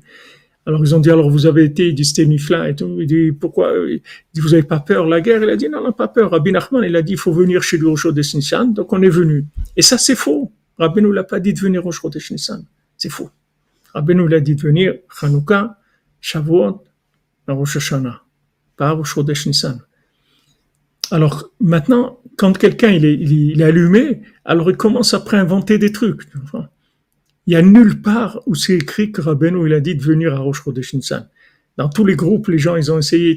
Alors 0.65 0.85
ils 0.85 0.93
ont 0.93 0.99
dit 0.99 1.09
alors 1.09 1.29
vous 1.29 1.47
avez 1.47 1.63
été, 1.63 1.87
il 1.87 1.95
dit 1.95 2.13
et 2.19 2.75
tout. 2.75 2.97
Il 2.99 3.07
dit 3.07 3.31
pourquoi? 3.31 3.73
Il 3.89 4.01
dit, 4.33 4.41
vous 4.41 4.53
avez 4.53 4.63
pas 4.63 4.79
peur 4.79 5.07
la 5.07 5.19
guerre? 5.19 5.41
Il 5.43 5.49
a 5.49 5.55
dit 5.55 5.69
non 5.69 5.83
non 5.83 5.91
pas 5.91 6.07
peur. 6.07 6.31
Rabbi 6.31 6.51
Nachman 6.51 6.83
il 6.83 6.95
a 6.95 7.01
dit 7.01 7.13
il 7.13 7.17
faut 7.17 7.33
venir 7.33 7.63
chez 7.63 7.77
lui 7.77 7.85
au 7.85 7.91
Rosh 7.91 8.05
Nissan 8.05 8.73
donc 8.73 8.93
on 8.93 9.01
est 9.01 9.09
venu. 9.09 9.45
Et 9.75 9.81
ça 9.81 9.97
c'est 9.97 10.15
faux. 10.15 10.51
Rabbi 10.77 11.01
nous 11.01 11.11
l'a 11.11 11.23
pas 11.23 11.39
dit 11.39 11.53
de 11.53 11.59
venir 11.59 11.85
au 11.85 11.89
Rosh 11.89 12.31
Nissan. 12.31 12.63
C'est 12.95 13.09
faux. 13.09 13.31
Rabbi 13.93 14.13
nous 14.13 14.27
l'a 14.27 14.39
dit 14.39 14.55
de 14.55 14.61
venir 14.61 14.93
Hanouka, 15.21 15.77
Shavuot, 16.21 16.83
Rosh 17.47 17.77
Hashanah, 17.77 18.21
pas 18.77 18.93
au 18.93 18.97
Rosh 18.97 19.47
Nissan. 19.47 19.81
Alors 21.09 21.49
maintenant 21.59 22.19
quand 22.37 22.55
quelqu'un 22.57 22.89
il 22.89 23.03
est, 23.03 23.15
il 23.15 23.61
est 23.61 23.65
allumé 23.65 24.21
alors 24.45 24.69
il 24.69 24.77
commence 24.77 25.15
après 25.15 25.37
à 25.37 25.41
inventer 25.41 25.79
des 25.79 25.91
trucs. 25.91 26.21
Il 27.51 27.55
y 27.55 27.57
a 27.57 27.61
nulle 27.61 28.01
part 28.01 28.41
où 28.45 28.55
c'est 28.55 28.75
écrit 28.75 29.11
que 29.11 29.19
Rabbeinu 29.19 29.67
il 29.67 29.73
a 29.73 29.81
dit 29.81 29.93
de 29.93 30.01
venir 30.01 30.33
à 30.33 30.37
Rosh 30.37 30.63
Chodesh 30.63 30.95
Dans 31.75 31.89
tous 31.89 32.05
les 32.05 32.15
groupes, 32.15 32.47
les 32.47 32.57
gens 32.57 32.77
ils 32.77 32.89
ont 32.93 32.97
essayé 32.97 33.35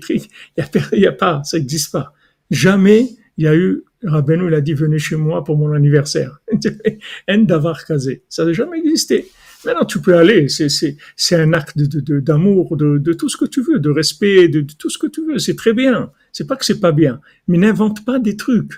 a, 0.56 0.62
il 0.92 1.00
y 1.00 1.06
a 1.08 1.10
pas, 1.10 1.42
ça 1.42 1.58
n'existe 1.58 1.90
pas. 1.90 2.14
Jamais 2.48 3.08
il 3.36 3.44
y 3.44 3.48
a 3.48 3.56
eu 3.56 3.82
Rabbeinu 4.04 4.46
il 4.46 4.54
a 4.54 4.60
dit 4.60 4.72
venez 4.72 5.00
chez 5.00 5.16
moi 5.16 5.42
pour 5.42 5.56
mon 5.56 5.72
anniversaire. 5.72 6.38
En 7.28 7.74
kazé. 7.88 8.22
Ça 8.28 8.44
n'a 8.44 8.52
jamais 8.52 8.78
existé. 8.78 9.26
Maintenant, 9.64 9.84
tu 9.84 10.00
peux 10.00 10.16
aller. 10.16 10.46
C'est, 10.48 11.34
un 11.34 11.52
acte 11.52 11.76
d'amour, 11.76 12.76
de, 12.76 13.12
tout 13.14 13.28
ce 13.28 13.36
que 13.36 13.46
tu 13.46 13.62
veux, 13.62 13.80
de 13.80 13.90
respect, 13.90 14.46
de, 14.46 14.60
tout 14.60 14.90
ce 14.90 14.98
que 14.98 15.08
tu 15.08 15.26
veux. 15.26 15.40
C'est 15.40 15.56
très 15.56 15.72
bien. 15.72 16.12
C'est 16.30 16.46
pas 16.46 16.54
que 16.54 16.64
c'est 16.64 16.78
pas 16.78 16.92
bien. 16.92 17.20
Mais 17.48 17.58
n'invente 17.58 18.04
pas 18.04 18.20
des 18.20 18.36
trucs. 18.36 18.74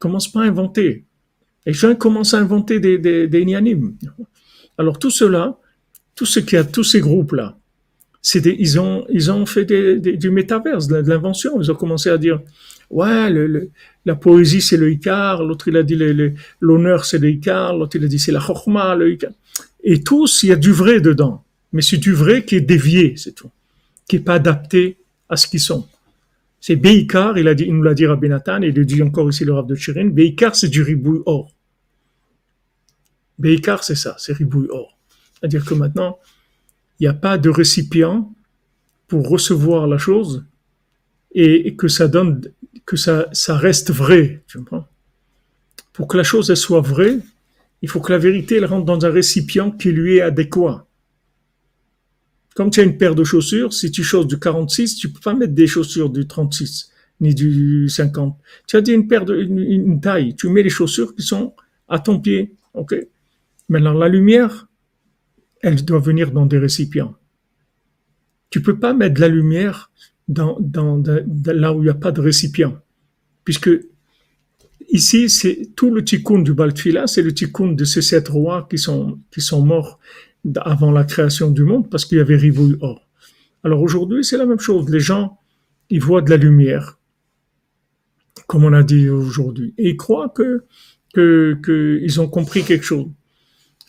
Commence 0.00 0.26
pas 0.26 0.40
à 0.40 0.46
inventer. 0.46 1.04
Les 1.66 1.72
gens 1.72 1.94
commencent 1.94 2.34
à 2.34 2.38
inventer 2.38 2.80
des, 2.80 2.98
des, 2.98 3.28
des 3.28 3.44
alors 4.78 4.98
tout 4.98 5.10
cela, 5.10 5.58
tout 6.14 6.26
ce 6.26 6.40
qu'il 6.40 6.54
y 6.54 6.58
a, 6.58 6.64
tous 6.64 6.84
ces 6.84 7.00
groupes-là, 7.00 7.56
c'est 8.20 8.44
ils 8.46 8.78
ont, 8.78 9.04
ils 9.08 9.30
ont 9.30 9.46
fait 9.46 9.64
du 9.64 10.30
métaverse, 10.30 10.86
de, 10.86 10.96
l'invention. 10.96 11.60
Ils 11.60 11.70
ont 11.72 11.74
commencé 11.74 12.08
à 12.08 12.18
dire, 12.18 12.40
ouais, 12.90 13.30
le, 13.30 13.70
la 14.04 14.14
poésie 14.14 14.60
c'est 14.60 14.76
le 14.76 14.90
Icar, 14.92 15.42
l'autre 15.42 15.68
il 15.68 15.76
a 15.76 15.82
dit 15.82 15.98
l'honneur 16.60 17.04
c'est 17.04 17.18
le 17.18 17.30
Icar, 17.30 17.76
l'autre 17.76 17.96
il 17.96 18.04
a 18.04 18.08
dit 18.08 18.18
c'est 18.18 18.32
la 18.32 18.40
Chorma, 18.40 18.94
le 18.94 19.12
Icar. 19.12 19.32
Et 19.82 20.02
tous, 20.02 20.44
il 20.44 20.50
y 20.50 20.52
a 20.52 20.56
du 20.56 20.72
vrai 20.72 21.00
dedans. 21.00 21.44
Mais 21.72 21.82
c'est 21.82 21.96
du 21.96 22.12
vrai 22.12 22.44
qui 22.44 22.56
est 22.56 22.60
dévié, 22.60 23.14
c'est 23.16 23.34
tout. 23.34 23.50
Qui 24.06 24.16
est 24.16 24.20
pas 24.20 24.34
adapté 24.34 24.98
à 25.28 25.36
ce 25.36 25.46
qu'ils 25.48 25.60
sont. 25.60 25.86
C'est 26.60 26.76
Beikar, 26.76 27.38
il 27.38 27.48
a 27.48 27.54
dit, 27.54 27.64
il 27.64 27.74
nous 27.74 27.82
l'a 27.82 27.94
dit 27.94 28.06
Rabbi 28.06 28.28
Nathan, 28.28 28.62
il 28.62 28.72
le 28.72 28.84
dit 28.84 29.02
encore 29.02 29.28
ici 29.28 29.44
le 29.44 29.52
Rav 29.52 29.66
de 29.66 29.74
Chirin. 29.74 30.06
Beikar, 30.06 30.54
c'est 30.54 30.68
du 30.68 30.82
ribouille 30.82 31.22
or. 31.26 31.50
Beikar, 33.38 33.82
c'est 33.84 33.94
ça, 33.94 34.16
c'est 34.18 34.32
ribouille 34.32 34.68
or. 34.70 34.98
C'est-à-dire 35.34 35.64
que 35.64 35.74
maintenant, 35.74 36.18
il 37.00 37.04
n'y 37.04 37.08
a 37.08 37.14
pas 37.14 37.38
de 37.38 37.50
récipient 37.50 38.32
pour 39.08 39.28
recevoir 39.28 39.86
la 39.86 39.98
chose 39.98 40.44
et, 41.34 41.74
que 41.76 41.88
ça 41.88 42.08
donne, 42.08 42.42
que 42.86 42.96
ça, 42.96 43.28
reste 43.48 43.90
vrai. 43.90 44.44
Tu 44.46 44.58
comprends? 44.58 44.86
Pour 45.92 46.06
que 46.06 46.16
la 46.16 46.22
chose 46.22 46.52
soit 46.54 46.80
vraie, 46.80 47.18
il 47.82 47.88
faut 47.88 48.00
que 48.00 48.12
la 48.12 48.18
vérité 48.18 48.64
rentre 48.64 48.84
dans 48.84 49.04
un 49.04 49.10
récipient 49.10 49.70
qui 49.70 49.90
lui 49.90 50.16
est 50.16 50.20
adéquat. 50.20 50.86
Comme 52.54 52.70
tu 52.70 52.80
as 52.80 52.84
une 52.84 52.98
paire 52.98 53.14
de 53.14 53.24
chaussures, 53.24 53.72
si 53.72 53.90
tu 53.90 54.04
choses 54.04 54.26
du 54.26 54.38
46, 54.38 54.96
tu 54.96 55.10
peux 55.10 55.20
pas 55.20 55.34
mettre 55.34 55.54
des 55.54 55.66
chaussures 55.66 56.10
du 56.10 56.26
36 56.26 56.90
ni 57.20 57.34
du 57.34 57.88
50. 57.88 58.36
Tu 58.66 58.76
as 58.76 58.80
dit 58.80 58.92
une 58.92 59.08
paire 59.08 59.24
de 59.24 59.36
une, 59.36 60.00
taille, 60.00 60.34
tu 60.34 60.48
mets 60.48 60.62
les 60.62 60.70
chaussures 60.70 61.14
qui 61.14 61.22
sont 61.22 61.54
à 61.88 61.98
ton 61.98 62.20
pied, 62.20 62.54
ok? 62.74 62.94
Maintenant 63.72 63.94
la 63.94 64.10
lumière, 64.10 64.68
elle 65.62 65.82
doit 65.82 65.98
venir 65.98 66.30
dans 66.30 66.44
des 66.44 66.58
récipients. 66.58 67.14
Tu 68.50 68.60
peux 68.60 68.78
pas 68.78 68.92
mettre 68.92 69.14
de 69.14 69.20
la 69.22 69.28
lumière 69.28 69.90
dans, 70.28 70.58
là 71.46 71.72
où 71.72 71.78
il 71.80 71.84
n'y 71.84 71.88
a 71.88 71.94
pas 71.94 72.12
de 72.12 72.20
récipient, 72.20 72.78
puisque 73.44 73.70
ici 74.90 75.30
c'est 75.30 75.70
tout 75.74 75.90
le 75.90 76.04
tikkun 76.04 76.40
du 76.40 76.52
Baltfila, 76.52 77.06
c'est 77.06 77.22
le 77.22 77.32
tikkun 77.32 77.72
de 77.72 77.84
ces 77.86 78.02
sept 78.02 78.28
rois 78.28 78.68
qui 78.68 78.76
sont 78.76 79.64
morts 79.64 79.98
avant 80.56 80.90
la 80.90 81.04
création 81.04 81.50
du 81.50 81.64
monde 81.64 81.88
parce 81.88 82.04
qu'il 82.04 82.18
y 82.18 82.20
avait 82.20 82.36
rivouille 82.36 82.76
or. 82.82 83.08
Alors 83.64 83.80
aujourd'hui, 83.80 84.22
c'est 84.22 84.36
la 84.36 84.44
même 84.44 84.60
chose. 84.60 84.86
Les 84.90 85.00
gens, 85.00 85.38
ils 85.88 86.02
voient 86.02 86.20
de 86.20 86.28
la 86.28 86.36
lumière, 86.36 86.98
comme 88.46 88.64
on 88.64 88.74
a 88.74 88.82
dit 88.82 89.08
aujourd'hui, 89.08 89.72
et 89.78 89.88
ils 89.88 89.96
croient 89.96 90.28
que, 90.28 90.66
que, 91.14 92.20
ont 92.20 92.28
compris 92.28 92.64
quelque 92.64 92.84
chose. 92.84 93.08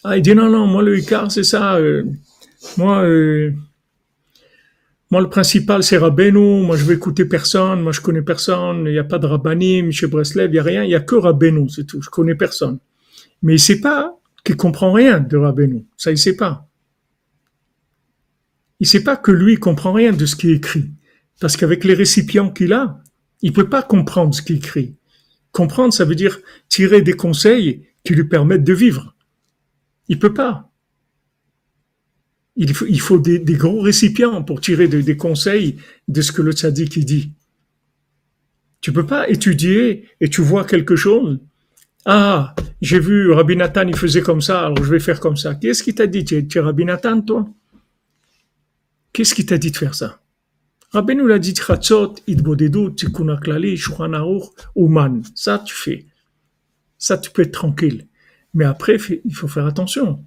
Ah, 0.04 0.18
il 0.18 0.22
dit 0.22 0.36
non, 0.36 0.50
non, 0.50 0.68
moi 0.68 0.84
le 0.84 0.98
Icar, 0.98 1.32
c'est 1.32 1.44
ça. 1.44 1.76
Euh, 1.76 2.04
moi, 2.78 3.04
euh, 3.04 3.52
moi 5.12 5.22
le 5.22 5.30
principal, 5.30 5.84
c'est 5.84 5.98
Rabbeinu. 5.98 6.64
Moi, 6.64 6.76
je 6.76 6.84
vais 6.84 6.96
écouter 6.96 7.26
personne. 7.26 7.82
Moi, 7.82 7.92
je 7.92 8.02
connais 8.02 8.22
personne. 8.22 8.86
Il 8.86 8.92
n'y 8.92 9.00
a 9.00 9.04
pas 9.04 9.20
de 9.20 9.28
Rabbanim 9.28 9.92
chez 9.92 10.08
Breslev. 10.08 10.50
Il 10.50 10.54
n'y 10.54 10.60
a 10.60 10.64
rien. 10.64 10.84
Il 10.84 10.90
n'y 10.90 10.96
a 10.96 11.00
que 11.00 11.16
Rabbeinu, 11.16 11.70
c'est 11.70 11.86
tout. 11.86 12.02
Je 12.02 12.10
connais 12.10 12.36
personne. 12.36 12.80
Mais 13.42 13.58
c'est 13.58 13.80
pas 13.80 14.18
qui 14.44 14.54
comprend 14.56 14.92
rien 14.92 15.20
de 15.20 15.38
Rabbeinu. 15.38 15.86
Ça, 15.96 16.12
il 16.12 16.18
sait 16.18 16.36
pas. 16.36 16.68
Il 18.80 18.88
sait 18.88 19.04
pas 19.04 19.16
que 19.16 19.32
lui 19.32 19.58
comprend 19.58 19.94
rien 19.94 20.12
de 20.12 20.26
ce 20.26 20.36
qui 20.36 20.52
est 20.52 20.56
écrit. 20.56 20.92
Parce 21.40 21.56
qu'avec 21.56 21.86
les 21.86 21.94
récipients 21.94 22.50
qu'il 22.50 22.74
a, 22.74 23.02
il 23.42 23.54
peut 23.54 23.70
pas 23.70 23.84
comprendre 23.84 24.36
ce 24.36 24.42
qu'il 24.42 24.58
écrit. 24.58 24.96
Comprendre, 25.52 25.94
ça 25.94 26.04
veut 26.06 26.16
dire 26.16 26.40
tirer 26.68 27.02
des 27.02 27.14
conseils 27.14 27.88
qui 28.04 28.14
lui 28.14 28.26
permettent 28.26 28.64
de 28.64 28.74
vivre. 28.74 29.13
Il 30.08 30.20
peut 30.20 30.34
pas. 30.34 30.70
Il 32.56 32.74
faut, 33.02 33.18
des, 33.18 33.40
gros 33.40 33.82
récipients 33.82 34.44
pour 34.44 34.62
tirer 34.62 34.88
des 34.88 35.18
conseils 35.18 35.78
de 36.08 36.22
ce 36.22 36.32
que 36.32 36.42
le 36.42 36.52
tzaddik 36.52 37.00
dit. 37.00 37.32
Tu 38.80 38.94
peux 38.94 39.06
pas 39.06 39.28
étudier 39.30 40.08
et 40.20 40.30
tu 40.30 40.42
vois 40.42 40.66
quelque 40.66 40.96
chose 40.96 41.40
ah, 42.06 42.54
j'ai 42.82 43.00
vu 43.00 43.32
Rabbi 43.32 43.56
Nathan, 43.56 43.88
il 43.88 43.96
faisait 43.96 44.22
comme 44.22 44.42
ça, 44.42 44.66
alors 44.66 44.84
je 44.84 44.90
vais 44.90 45.00
faire 45.00 45.20
comme 45.20 45.38
ça. 45.38 45.56
Qu'est-ce 45.56 45.84
qui 45.84 45.96
t'a 45.96 46.06
dit 46.06 46.26
Tu 46.26 46.46
es, 46.54 46.60
Rabbi 46.60 46.84
Nathan, 46.84 47.22
toi? 47.22 47.48
Qu'est-ce 49.14 49.34
qui 49.34 49.46
t'a 49.46 49.58
dit 49.58 49.72
de 49.72 49.78
faire 49.78 49.96
ça? 49.96 50.20
Rabbi 50.92 51.16
nous 51.16 51.28
l'a 51.28 51.40
dit, 51.40 51.56
Chatzot, 51.56 52.16
Idbodedu, 52.28 52.94
Tikkun 52.96 53.38
Klali, 53.38 53.82
Uman. 54.76 55.22
Ça, 55.34 55.60
tu 55.60 55.74
fais. 55.74 56.06
Ça, 56.98 57.18
tu 57.18 57.32
peux 57.32 57.44
être 57.44 57.54
tranquille. 57.54 58.08
Mais 58.54 58.66
après, 58.66 58.98
il 59.26 59.34
faut 59.34 59.48
faire 59.48 59.66
attention. 59.66 60.24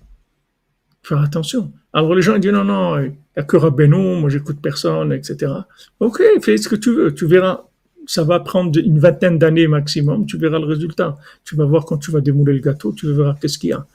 Faire 1.03 1.21
attention. 1.21 1.73
Alors 1.93 2.15
les 2.15 2.23
gens 2.23 2.37
disent, 2.39 2.53
non, 2.53 2.65
non, 2.65 2.99
il 2.99 3.11
n'y 3.11 3.17
a 3.37 3.43
que 3.43 3.57
Rabbeinu, 3.57 4.21
moi 4.21 4.29
j'écoute 4.29 4.59
personne, 4.61 5.13
etc. 5.13 5.53
Ok, 6.01 6.23
fais 6.43 6.57
ce 6.57 6.69
que 6.69 6.77
tu 6.77 6.93
veux, 6.93 7.15
tu 7.15 7.27
verras 7.27 7.67
ça 8.07 8.25
va 8.25 8.41
prendre 8.41 8.79
une 8.79 8.99
vingtaine 8.99 9.39
d'années 9.39 9.67
maximum, 9.67 10.27
tu 10.27 10.39
verras 10.39 10.59
le 10.59 10.65
résultat. 10.65 11.17
Tu 11.45 11.57
vas 11.57 11.65
voir 11.65 11.85
quand 11.85 11.99
tu 11.99 12.11
vas 12.11 12.21
démouler 12.21 12.55
le 12.55 12.61
gâteau, 12.61 12.93
tu 12.93 13.13
verras 13.13 13.37
qu'est-ce 13.41 13.59
qu'il 13.59 13.71
y 13.71 13.73
a. 13.73 13.87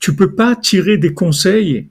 Tu 0.00 0.14
peux 0.14 0.34
pas 0.34 0.56
tirer 0.56 0.98
des 0.98 1.14
conseils 1.14 1.88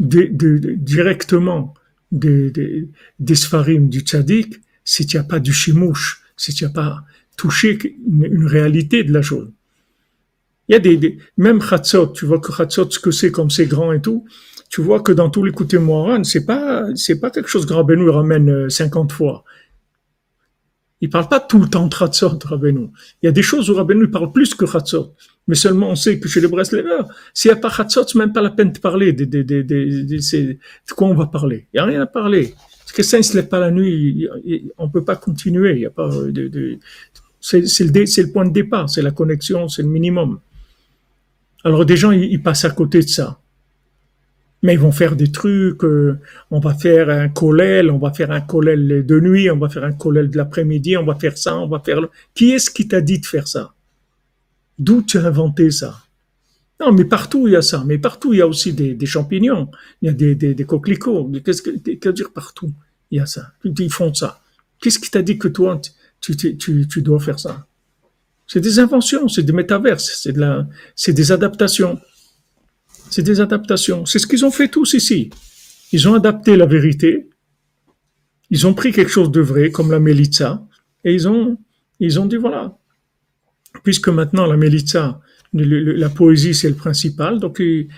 directement 0.00 1.74
des, 2.10 2.50
des, 2.50 2.88
du 3.18 4.00
tzaddik 4.00 4.60
si 4.84 5.06
tu 5.06 5.16
n'as 5.16 5.22
pas 5.22 5.38
du 5.38 5.52
chimouche, 5.52 6.22
si 6.36 6.52
tu 6.52 6.64
n'as 6.64 6.70
pas 6.70 7.04
touché 7.36 7.78
une, 8.06 8.46
réalité 8.46 9.04
de 9.04 9.12
la 9.12 9.22
chose. 9.22 9.50
Il 10.68 10.72
y 10.72 10.76
a 10.76 10.78
des, 10.78 11.18
même 11.36 11.60
Chatzot, 11.60 12.08
tu 12.08 12.24
vois 12.24 12.40
que 12.40 12.52
Chatzot, 12.52 12.90
ce 12.90 12.98
que 12.98 13.10
c'est 13.10 13.30
comme 13.30 13.50
c'est 13.50 13.66
grand 13.66 13.92
et 13.92 14.00
tout, 14.00 14.24
tu 14.70 14.80
vois 14.80 15.00
que 15.00 15.12
dans 15.12 15.28
tous 15.28 15.44
les 15.44 15.52
côtés 15.52 15.78
Moharan, 15.78 16.24
c'est 16.24 16.46
pas, 16.46 16.86
c'est 16.94 17.20
pas 17.20 17.30
quelque 17.30 17.48
chose 17.48 17.66
que 17.66 17.72
Rabbeinu 17.74 18.08
ramène 18.08 18.70
50 18.70 19.10
euh, 19.10 19.14
fois. 19.14 19.44
Il 21.00 21.10
parle 21.10 21.28
pas 21.28 21.40
tout 21.40 21.58
le 21.58 21.68
temps 21.68 21.86
de 21.86 21.92
Chatzot, 21.92 22.38
Rabbeinu. 22.44 22.88
Il 23.22 23.26
y 23.26 23.28
a 23.28 23.32
des 23.32 23.42
choses 23.42 23.68
où 23.68 23.74
Rabbeinu 23.74 24.10
parle 24.10 24.32
plus 24.32 24.54
que 24.54 24.64
Chatzot. 24.64 25.14
Mais 25.46 25.54
seulement 25.54 25.90
on 25.90 25.96
sait 25.96 26.18
que 26.18 26.28
chez 26.28 26.40
les 26.40 26.48
Breslevers, 26.48 27.06
s'il 27.34 27.50
n'y 27.50 27.58
a 27.58 27.60
pas 27.60 27.68
Chatzot, 27.68 28.06
c'est 28.08 28.18
même 28.18 28.32
pas 28.32 28.40
la 28.40 28.50
peine 28.50 28.72
de 28.72 28.78
parler 28.78 29.12
de, 29.12 29.26
de, 29.26 29.42
de, 29.42 29.62
de, 29.62 30.58
quoi 30.96 31.08
on 31.08 31.14
va 31.14 31.26
parler? 31.26 31.68
Il 31.72 31.76
n'y 31.76 31.80
a 31.80 31.84
rien 31.84 32.00
à 32.00 32.06
parler. 32.06 32.54
Parce 32.80 32.92
que 32.92 33.02
ça, 33.02 33.18
il 33.18 33.24
se 33.24 33.36
lève 33.36 33.48
pas 33.48 33.60
la 33.60 33.70
nuit, 33.70 34.26
on 34.78 34.88
peut 34.88 35.04
pas 35.04 35.16
continuer. 35.16 35.72
Il 35.74 35.80
y 35.80 35.86
a 35.86 35.90
pas 35.90 36.08
de, 36.08 36.78
c'est, 37.38 37.60
le, 37.60 37.92
le 37.92 38.32
point 38.32 38.46
de 38.46 38.52
départ, 38.52 38.88
c'est 38.88 39.02
la 39.02 39.10
connexion, 39.10 39.68
c'est 39.68 39.82
le 39.82 39.88
minimum. 39.88 40.40
Alors 41.64 41.86
des 41.86 41.96
gens, 41.96 42.12
ils 42.12 42.42
passent 42.42 42.66
à 42.66 42.70
côté 42.70 43.00
de 43.00 43.08
ça. 43.08 43.40
Mais 44.62 44.74
ils 44.74 44.78
vont 44.78 44.92
faire 44.92 45.16
des 45.16 45.30
trucs, 45.30 45.84
euh, 45.84 46.18
on 46.50 46.58
va 46.58 46.74
faire 46.74 47.10
un 47.10 47.28
collèle, 47.28 47.90
on 47.90 47.98
va 47.98 48.12
faire 48.12 48.30
un 48.30 48.40
collèle 48.40 49.04
de 49.04 49.20
nuit, 49.20 49.50
on 49.50 49.58
va 49.58 49.68
faire 49.68 49.84
un 49.84 49.92
collèle 49.92 50.30
de 50.30 50.38
l'après-midi, 50.38 50.96
on 50.96 51.04
va 51.04 51.14
faire 51.16 51.36
ça, 51.36 51.56
on 51.58 51.68
va 51.68 51.80
faire... 51.80 52.00
Le... 52.00 52.08
Qui 52.34 52.52
est-ce 52.52 52.70
qui 52.70 52.88
t'a 52.88 53.02
dit 53.02 53.18
de 53.18 53.26
faire 53.26 53.46
ça? 53.46 53.74
D'où 54.78 55.02
tu 55.02 55.18
as 55.18 55.24
inventé 55.26 55.70
ça? 55.70 56.00
Non, 56.80 56.92
mais 56.92 57.04
partout 57.04 57.46
il 57.46 57.52
y 57.52 57.56
a 57.56 57.62
ça, 57.62 57.84
mais 57.86 57.98
partout 57.98 58.32
il 58.32 58.38
y 58.38 58.42
a 58.42 58.46
aussi 58.46 58.72
des, 58.72 59.06
champignons, 59.06 59.70
il 60.02 60.06
y 60.06 60.08
a 60.08 60.12
des, 60.12 60.34
des, 60.34 60.64
coquelicots, 60.64 61.30
qu'est-ce 61.44 61.62
que, 61.62 61.70
qu'est-ce 61.70 62.14
dire 62.14 62.32
partout? 62.32 62.72
Il 63.10 63.18
y 63.18 63.20
a 63.20 63.26
ça, 63.26 63.52
ils 63.64 63.92
font 63.92 64.12
ça. 64.12 64.40
Qu'est-ce 64.80 64.98
qui 64.98 65.10
t'a 65.10 65.22
dit 65.22 65.38
que 65.38 65.48
toi, 65.48 65.80
tu, 66.20 66.36
tu, 66.36 66.56
tu, 66.56 66.88
tu 66.88 67.02
dois 67.02 67.20
faire 67.20 67.38
ça? 67.38 67.66
C'est 68.46 68.60
des 68.60 68.78
inventions, 68.78 69.28
c'est 69.28 69.42
des 69.42 69.52
métaverses, 69.52 70.20
c'est 70.22 70.32
de 70.32 70.64
c'est 70.94 71.12
des 71.12 71.32
adaptations. 71.32 71.98
C'est 73.10 73.22
des 73.22 73.40
adaptations. 73.40 74.06
C'est 74.06 74.18
ce 74.18 74.26
qu'ils 74.26 74.44
ont 74.44 74.50
fait 74.50 74.68
tous 74.68 74.94
ici. 74.94 75.30
Ils 75.92 76.08
ont 76.08 76.14
adapté 76.14 76.56
la 76.56 76.66
vérité. 76.66 77.28
Ils 78.50 78.66
ont 78.66 78.74
pris 78.74 78.92
quelque 78.92 79.10
chose 79.10 79.30
de 79.30 79.40
vrai, 79.40 79.70
comme 79.70 79.90
la 79.90 80.00
Melitza, 80.00 80.66
et 81.04 81.14
ils 81.14 81.28
ont, 81.28 81.58
ils 82.00 82.20
ont 82.20 82.26
dit 82.26 82.36
voilà. 82.36 82.76
Puisque 83.82 84.08
maintenant 84.08 84.46
la 84.46 84.56
Melitza, 84.56 85.20
la 85.52 86.08
poésie 86.08 86.54
c'est 86.54 86.68
le 86.68 86.74
principal, 86.74 87.40
donc 87.40 87.60
il, 87.60 87.88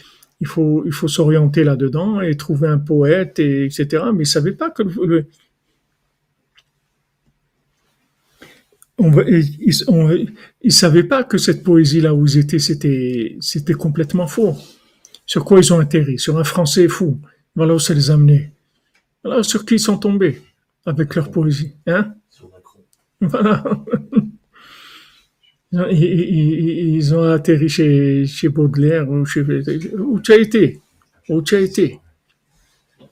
faut, 0.47 0.83
il 0.87 0.93
faut 0.93 1.09
s'orienter 1.09 1.65
là-dedans 1.65 2.21
et 2.21 2.37
trouver 2.37 2.69
un 2.69 2.79
poète, 2.79 3.39
et, 3.39 3.65
etc. 3.65 4.05
Mais 4.15 4.23
ils 4.23 4.27
savaient 4.27 4.53
pas 4.53 4.71
que 4.71 4.83
on, 8.99 9.21
ils, 9.23 9.75
ils, 10.63 10.73
savaient 10.73 11.05
pas 11.05 11.25
que 11.25 11.39
cette 11.39 11.63
poésie-là 11.63 12.15
où 12.15 12.27
ils 12.27 12.39
étaient, 12.39 12.59
c'était, 12.59 13.37
c'était 13.41 13.75
complètement 13.75 14.27
faux. 14.27 14.57
Sur 15.27 15.45
quoi 15.45 15.59
ils 15.59 15.73
ont 15.73 15.81
atterri? 15.81 16.19
Sur 16.19 16.39
un 16.39 16.45
Français 16.45 16.89
fou. 16.89 17.21
Voilà 17.55 17.75
où 17.75 17.79
ça 17.79 17.95
les 17.95 18.11
a 18.11 18.15
amenés. 18.15 18.53
Voilà 19.25 19.43
sur 19.43 19.65
qui 19.65 19.75
ils 19.75 19.81
sont 19.81 19.99
tombés 19.99 20.41
avec 20.85 21.15
leur 21.15 21.31
poésie. 21.31 21.75
Hein? 21.87 22.15
Voilà. 23.21 23.65
Ils, 25.73 27.15
ont 27.15 27.25
atterri 27.25 27.69
chez, 27.69 28.25
chez 28.25 28.49
Baudelaire 28.49 29.11
ou 29.11 29.27
chez... 29.27 29.43
Où 29.99 30.21
tu 30.21 30.33
as 30.33 30.37
été? 30.37 30.81
Où 31.29 31.43
tu 31.43 31.57
as 31.57 31.61
été 31.61 32.01
Allez, 32.99 33.11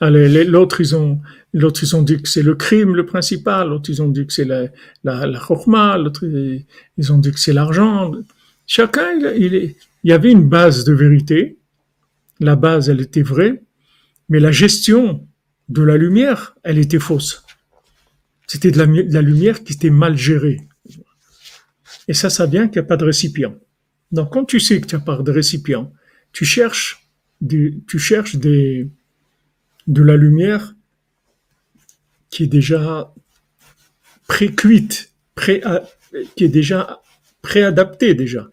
l'autre, 0.00 0.80
ils 0.80 0.94
ont, 0.94 1.20
l'autre, 1.52 1.82
ils 1.82 1.96
ont 1.96 2.02
dit 2.02 2.20
que 2.20 2.28
c'est 2.28 2.42
le 2.42 2.54
crime 2.54 2.94
le 2.94 3.06
principal, 3.06 3.68
l'autre, 3.68 3.90
ils 3.90 4.02
ont 4.02 4.08
dit 4.08 4.26
que 4.26 4.32
c'est 4.32 4.44
la, 4.44 4.66
la, 5.04 5.26
la 5.26 5.96
l'autre, 5.96 6.24
ils 6.24 7.12
ont 7.12 7.18
dit 7.18 7.32
que 7.32 7.40
c'est 7.40 7.52
l'argent. 7.52 8.12
Chacun, 8.66 9.06
il, 9.36 9.74
il 10.06 10.10
y 10.10 10.12
avait 10.12 10.30
une 10.30 10.48
base 10.48 10.84
de 10.84 10.92
vérité, 10.92 11.58
la 12.40 12.56
base, 12.56 12.88
elle 12.88 13.00
était 13.00 13.22
vraie, 13.22 13.62
mais 14.28 14.40
la 14.40 14.52
gestion 14.52 15.26
de 15.68 15.82
la 15.82 15.96
lumière, 15.96 16.56
elle 16.62 16.78
était 16.78 16.98
fausse. 16.98 17.44
C'était 18.46 18.70
de 18.70 18.78
la, 18.78 19.22
lumière 19.22 19.64
qui 19.64 19.72
était 19.72 19.90
mal 19.90 20.16
gérée. 20.16 20.60
Et 22.06 22.14
ça, 22.14 22.30
ça 22.30 22.46
vient 22.46 22.68
qu'il 22.68 22.80
n'y 22.80 22.86
a 22.86 22.88
pas 22.88 22.96
de 22.96 23.04
récipient. 23.04 23.56
Donc, 24.12 24.32
quand 24.32 24.44
tu 24.44 24.60
sais 24.60 24.80
que 24.80 24.86
tu 24.86 24.94
n'as 24.94 25.00
pas 25.00 25.20
de 25.20 25.32
récipient, 25.32 25.92
tu 26.32 26.44
cherches, 26.44 27.08
tu 27.48 27.98
cherches 27.98 28.36
des, 28.36 28.88
de 29.86 30.02
la 30.02 30.16
lumière 30.16 30.74
qui 32.30 32.44
est 32.44 32.48
déjà 32.48 33.14
pré-cuite, 34.26 35.12
pré, 35.34 35.62
qui 36.34 36.44
est 36.44 36.48
déjà 36.48 37.00
préadaptée 37.42 38.14
déjà. 38.14 38.50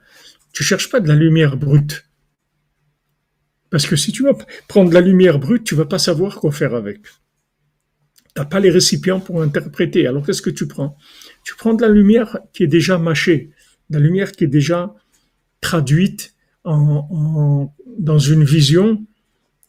Tu 0.51 0.63
cherches 0.63 0.89
pas 0.89 0.99
de 0.99 1.07
la 1.07 1.15
lumière 1.15 1.57
brute. 1.57 2.05
Parce 3.69 3.87
que 3.87 3.95
si 3.95 4.11
tu 4.11 4.23
vas 4.23 4.33
prendre 4.67 4.89
de 4.89 4.93
la 4.93 5.01
lumière 5.01 5.39
brute, 5.39 5.63
tu 5.63 5.73
vas 5.73 5.85
pas 5.85 5.97
savoir 5.97 6.39
quoi 6.39 6.51
faire 6.51 6.75
avec. 6.75 7.01
Tu 7.01 7.09
n'as 8.37 8.45
pas 8.45 8.59
les 8.59 8.69
récipients 8.69 9.19
pour 9.19 9.41
interpréter. 9.41 10.05
Alors 10.05 10.23
qu'est-ce 10.23 10.43
que 10.43 10.51
tu 10.51 10.67
prends? 10.67 10.95
Tu 11.43 11.55
prends 11.55 11.73
de 11.73 11.81
la 11.81 11.89
lumière 11.89 12.37
qui 12.53 12.63
est 12.63 12.67
déjà 12.67 12.99
mâchée, 12.99 13.49
de 13.89 13.97
la 13.97 14.03
lumière 14.03 14.31
qui 14.31 14.43
est 14.43 14.47
déjà 14.47 14.93
traduite 15.59 16.35
en, 16.63 17.73
dans 17.97 18.19
une 18.19 18.43
vision 18.43 19.03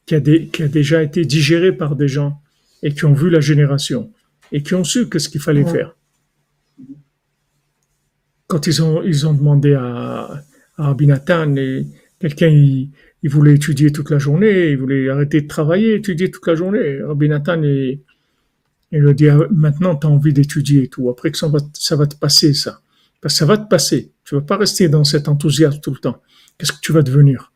qui 0.07 0.15
a, 0.15 0.21
qui 0.21 0.63
a, 0.63 0.69
déjà 0.69 1.03
été 1.03 1.25
digérée 1.25 1.73
par 1.73 1.97
des 1.97 2.09
gens 2.09 2.41
et 2.83 2.93
qui 2.93 3.05
ont 3.05 3.15
vu 3.15 3.31
la 3.31 3.41
génération 3.41 4.13
et 4.53 4.63
qui 4.63 4.75
ont 4.75 4.85
su 4.85 5.09
qu'est-ce 5.09 5.29
qu'il 5.29 5.41
fallait 5.41 5.65
faire. 5.65 5.97
Quand 8.47 8.67
ils 8.67 8.83
ont, 8.83 9.03
ils 9.03 9.27
ont 9.27 9.35
demandé 9.35 9.75
à, 9.75 10.45
à 10.77 10.97
quelqu'un 12.21 12.49
il, 12.49 12.91
il, 13.23 13.31
voulait 13.31 13.55
étudier 13.55 13.91
toute 13.91 14.11
la 14.11 14.19
journée, 14.19 14.71
il 14.71 14.79
voulait 14.79 15.09
arrêter 15.09 15.41
de 15.41 15.49
travailler, 15.49 15.95
étudier 15.95 16.31
toute 16.31 16.47
la 16.47 16.55
journée. 16.55 17.01
Abinatan 17.01 17.63
il, 17.63 18.01
il 18.93 19.01
lui 19.01 19.15
dit 19.15 19.29
ah, 19.29 19.39
maintenant 19.51 19.97
tu 19.97 20.07
as 20.07 20.11
envie 20.11 20.33
d'étudier 20.33 20.85
et 20.85 20.89
tout. 20.89 21.09
Après 21.11 21.31
que 21.31 21.39
ça 21.39 21.49
va, 21.49 21.59
ça 21.73 21.97
va 21.97 22.07
te 22.07 22.17
passer 22.17 22.55
ça. 22.55 22.81
Parce 23.21 23.35
que 23.35 23.39
ça 23.39 23.47
va 23.47 23.57
te 23.57 23.69
passer. 23.69 24.13
Tu 24.25 24.35
vas 24.35 24.43
pas 24.43 24.57
rester 24.57 24.89
dans 24.89 25.05
cet 25.05 25.29
enthousiasme 25.29 25.81
tout 25.81 25.91
le 25.91 25.99
temps. 25.99 26.21
Qu'est-ce 26.59 26.73
que 26.73 26.81
tu 26.81 26.93
vas 26.93 27.03
devenir? 27.03 27.53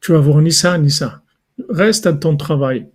Tu 0.00 0.12
vas 0.12 0.18
voir 0.18 0.40
ni 0.40 0.52
ça 0.52 0.76
ni 0.78 0.90
ça. 0.90 1.22
Reste 1.68 2.06
à 2.06 2.12
ton 2.12 2.36
travail. 2.36 2.88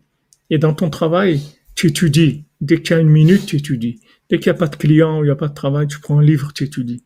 Et 0.50 0.58
dans 0.58 0.74
ton 0.74 0.90
travail, 0.90 1.42
tu 1.76 1.88
étudies. 1.88 2.46
Dès 2.62 2.82
qu'il 2.82 2.96
y 2.96 3.00
a 3.00 3.02
une 3.02 3.10
minute, 3.10 3.46
tu 3.46 3.58
étudies. 3.58 4.00
Dès 4.30 4.40
qu'il 4.40 4.52
n'y 4.52 4.56
a 4.56 4.60
pas 4.60 4.68
de 4.68 4.76
client, 4.76 5.22
il 5.22 5.26
n'y 5.26 5.32
a 5.32 5.36
pas 5.36 5.50
de 5.50 5.54
travail, 5.54 5.88
tu 5.88 6.00
prends 6.00 6.20
un 6.20 6.24
livre, 6.24 6.54
tu 6.54 6.64
étudies. 6.64 7.04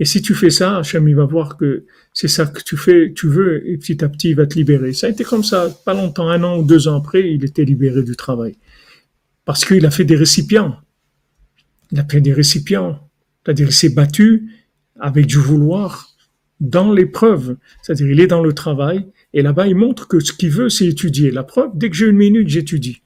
Et 0.00 0.04
si 0.04 0.22
tu 0.22 0.34
fais 0.34 0.50
ça, 0.50 0.78
Hachem, 0.78 1.08
il 1.08 1.16
va 1.16 1.24
voir 1.24 1.56
que 1.56 1.84
c'est 2.12 2.28
ça 2.28 2.46
que 2.46 2.62
tu 2.62 2.76
fais, 2.76 3.12
tu 3.14 3.26
veux, 3.26 3.68
et 3.68 3.76
petit 3.78 4.04
à 4.04 4.08
petit, 4.08 4.30
il 4.30 4.36
va 4.36 4.46
te 4.46 4.54
libérer. 4.54 4.92
Ça 4.92 5.08
a 5.08 5.10
été 5.10 5.24
comme 5.24 5.42
ça, 5.42 5.68
pas 5.84 5.94
longtemps, 5.94 6.28
un 6.28 6.42
an 6.44 6.58
ou 6.58 6.62
deux 6.62 6.86
ans 6.86 6.96
après, 6.96 7.32
il 7.32 7.44
était 7.44 7.64
libéré 7.64 8.02
du 8.02 8.14
travail. 8.14 8.56
Parce 9.44 9.64
qu'il 9.64 9.84
a 9.86 9.90
fait 9.90 10.04
des 10.04 10.14
récipients. 10.14 10.76
Il 11.90 11.98
a 11.98 12.04
fait 12.04 12.20
des 12.20 12.32
récipients. 12.32 13.08
C'est-à-dire, 13.42 13.68
il 13.68 13.72
s'est 13.72 13.88
battu 13.88 14.50
avec 15.00 15.26
du 15.26 15.38
vouloir 15.38 16.10
dans 16.60 16.92
l'épreuve. 16.92 17.56
C'est-à-dire, 17.82 18.08
il 18.08 18.20
est 18.20 18.26
dans 18.26 18.42
le 18.42 18.52
travail, 18.52 19.06
et 19.34 19.42
là-bas, 19.42 19.66
il 19.66 19.74
montre 19.74 20.08
que 20.08 20.20
ce 20.20 20.32
qu'il 20.32 20.50
veut, 20.50 20.68
c'est 20.68 20.86
étudier. 20.86 21.30
La 21.30 21.42
preuve, 21.42 21.70
dès 21.74 21.90
que 21.90 21.96
j'ai 21.96 22.06
une 22.06 22.16
minute, 22.16 22.48
j'étudie. 22.48 23.02